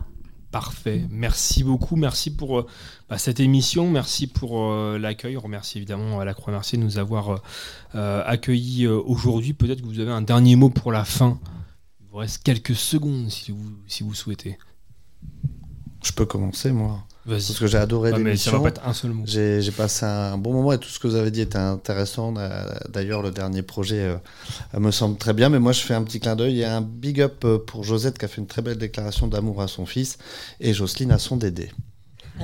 Parfait. 0.50 1.06
Merci 1.10 1.64
beaucoup. 1.64 1.96
Merci 1.96 2.36
pour 2.36 2.60
euh, 2.60 2.66
bah, 3.08 3.16
cette 3.16 3.40
émission. 3.40 3.90
Merci 3.90 4.26
pour 4.26 4.60
euh, 4.60 4.98
l'accueil. 4.98 5.38
On 5.38 5.40
remercie 5.40 5.78
évidemment 5.78 6.20
à 6.20 6.26
la 6.26 6.34
Croix-Mercier 6.34 6.76
de 6.76 6.84
nous 6.84 6.98
avoir 6.98 7.30
euh, 7.30 7.36
euh, 7.94 8.22
accueillis 8.26 8.84
euh, 8.84 9.00
aujourd'hui. 9.00 9.54
Peut-être 9.54 9.80
que 9.80 9.86
vous 9.86 10.00
avez 10.00 10.12
un 10.12 10.20
dernier 10.20 10.56
mot 10.56 10.68
pour 10.68 10.92
la 10.92 11.06
fin. 11.06 11.40
Il 12.00 12.06
vous 12.10 12.18
reste 12.18 12.42
quelques 12.42 12.76
secondes 12.76 13.30
si 13.30 13.50
vous, 13.50 13.72
si 13.86 14.02
vous 14.02 14.12
souhaitez. 14.12 14.58
Je 16.04 16.12
peux 16.12 16.26
commencer, 16.26 16.70
moi? 16.70 17.02
Parce 17.28 17.56
que 17.56 17.68
j'ai 17.68 17.78
adoré 17.78 18.10
Ah, 18.12 18.18
l'émission. 18.18 18.64
J'ai 19.24 19.62
j'ai 19.62 19.70
passé 19.70 20.04
un 20.04 20.36
bon 20.36 20.52
moment 20.52 20.72
et 20.72 20.78
tout 20.78 20.88
ce 20.88 20.98
que 20.98 21.06
vous 21.06 21.14
avez 21.14 21.30
dit 21.30 21.40
était 21.40 21.56
intéressant. 21.56 22.34
Euh, 22.36 22.66
D'ailleurs, 22.88 23.22
le 23.22 23.30
dernier 23.30 23.62
projet 23.62 24.00
euh, 24.00 24.16
me 24.80 24.90
semble 24.90 25.16
très 25.18 25.32
bien. 25.32 25.48
Mais 25.48 25.60
moi, 25.60 25.70
je 25.70 25.82
fais 25.82 25.94
un 25.94 26.02
petit 26.02 26.18
clin 26.18 26.34
d'œil. 26.34 26.52
Il 26.54 26.58
y 26.58 26.64
a 26.64 26.76
un 26.76 26.80
big 26.80 27.20
up 27.20 27.44
euh, 27.44 27.58
pour 27.58 27.84
Josette 27.84 28.18
qui 28.18 28.24
a 28.24 28.28
fait 28.28 28.40
une 28.40 28.48
très 28.48 28.60
belle 28.62 28.78
déclaration 28.78 29.28
d'amour 29.28 29.62
à 29.62 29.68
son 29.68 29.86
fils 29.86 30.18
et 30.58 30.74
Jocelyne 30.74 31.12
à 31.12 31.18
son 31.18 31.36
Dédé. 31.36 31.70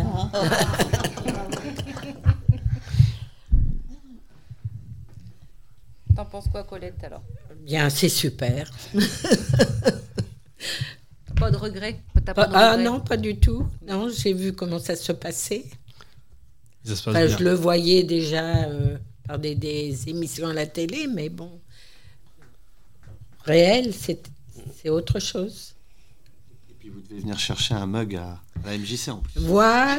T'en 6.15 6.25
penses 6.25 6.49
quoi, 6.51 6.63
Colette, 6.65 7.03
alors? 7.05 7.23
Bien, 7.65 7.91
c'est 7.91 8.09
super. 8.09 8.71
Pas 11.37 11.51
de 11.53 11.57
regret 11.57 12.01
T'as 12.25 12.35
pas 12.35 12.47
de 12.47 12.55
ah 12.55 12.73
regret 12.73 12.85
non, 12.85 13.01
pas 13.01 13.17
du 13.17 13.37
tout. 13.37 13.67
Non, 13.87 14.09
j'ai 14.09 14.33
vu 14.33 14.53
comment 14.53 14.79
ça 14.79 14.97
se 14.97 15.13
passait. 15.13 15.65
Ça 16.85 16.97
se 16.97 17.03
passe 17.05 17.15
Enfin, 17.15 17.27
bien. 17.27 17.37
je 17.39 17.45
le 17.45 17.53
voyais 17.55 18.03
déjà 18.03 18.65
euh, 18.65 18.97
par 19.27 19.39
des, 19.39 19.55
des 19.55 20.09
émissions 20.09 20.49
à 20.49 20.53
la 20.55 20.67
télé, 20.67 21.07
mais 21.07 21.29
bon, 21.29 21.61
réel, 23.45 23.93
c'est 23.95 24.21
c'est 24.81 24.89
autre 24.91 25.19
chose. 25.21 25.75
Et 26.71 26.75
puis, 26.79 26.89
vous 26.91 27.01
devez 27.01 27.21
venir 27.21 27.39
chercher 27.39 27.75
un 27.75 27.87
mug 27.87 28.17
à, 28.17 28.41
à 28.65 28.71
la 28.71 28.79
MJC 28.79 29.09
en 29.09 29.19
plus. 29.19 29.41
Voilà. 29.41 29.99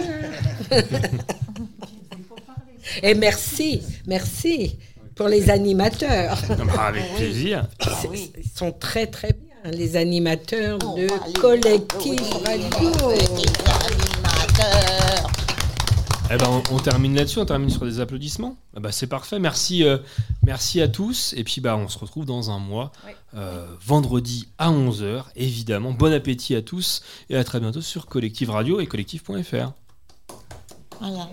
Et 3.03 3.13
merci, 3.13 3.81
merci 4.07 4.77
pour 5.15 5.27
les 5.27 5.49
animateurs. 5.49 6.37
Ah 6.49 6.55
bah, 6.65 6.81
avec 6.87 7.13
plaisir. 7.15 7.67
Ils 8.13 8.49
sont 8.55 8.71
très 8.71 9.07
très 9.07 9.33
bien, 9.33 9.48
les 9.65 9.95
animateurs 9.95 10.79
de 10.79 11.07
collectif 11.39 12.21
radio. 12.45 12.69
Eh 16.31 16.37
ben, 16.37 16.45
on, 16.47 16.75
on 16.75 16.79
termine 16.79 17.15
là-dessus, 17.15 17.39
on 17.39 17.45
termine 17.45 17.71
sur 17.71 17.85
des 17.85 17.99
applaudissements. 17.99 18.55
Ah 18.75 18.79
bah, 18.79 18.91
c'est 18.91 19.07
parfait. 19.07 19.39
Merci, 19.39 19.83
euh, 19.83 19.97
merci 20.43 20.79
à 20.79 20.87
tous. 20.87 21.33
Et 21.35 21.43
puis 21.43 21.59
bah, 21.59 21.75
on 21.75 21.87
se 21.87 21.97
retrouve 21.97 22.25
dans 22.25 22.51
un 22.51 22.59
mois, 22.59 22.91
euh, 23.35 23.65
vendredi 23.83 24.47
à 24.59 24.69
11h, 24.69 25.23
évidemment. 25.35 25.91
Bon 25.91 26.13
appétit 26.13 26.55
à 26.55 26.61
tous 26.61 27.01
et 27.31 27.35
à 27.35 27.43
très 27.43 27.59
bientôt 27.59 27.81
sur 27.81 28.05
Collective 28.05 28.51
Radio 28.51 28.79
et 28.79 28.85
collectif.fr. 28.85 29.71
Voilà. 30.99 31.29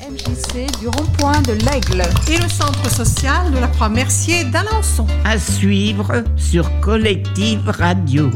MJC 0.00 0.66
du 0.80 0.88
rond-point 0.88 1.40
de 1.42 1.52
l'Aigle. 1.52 2.02
Et 2.28 2.38
le 2.38 2.48
centre 2.48 2.90
social 2.90 3.50
de 3.52 3.58
la 3.58 3.68
Croix-Mercier 3.68 4.44
d'Alençon. 4.44 5.06
À 5.24 5.38
suivre 5.38 6.24
sur 6.36 6.68
Collective 6.80 7.68
Radio. 7.68 8.30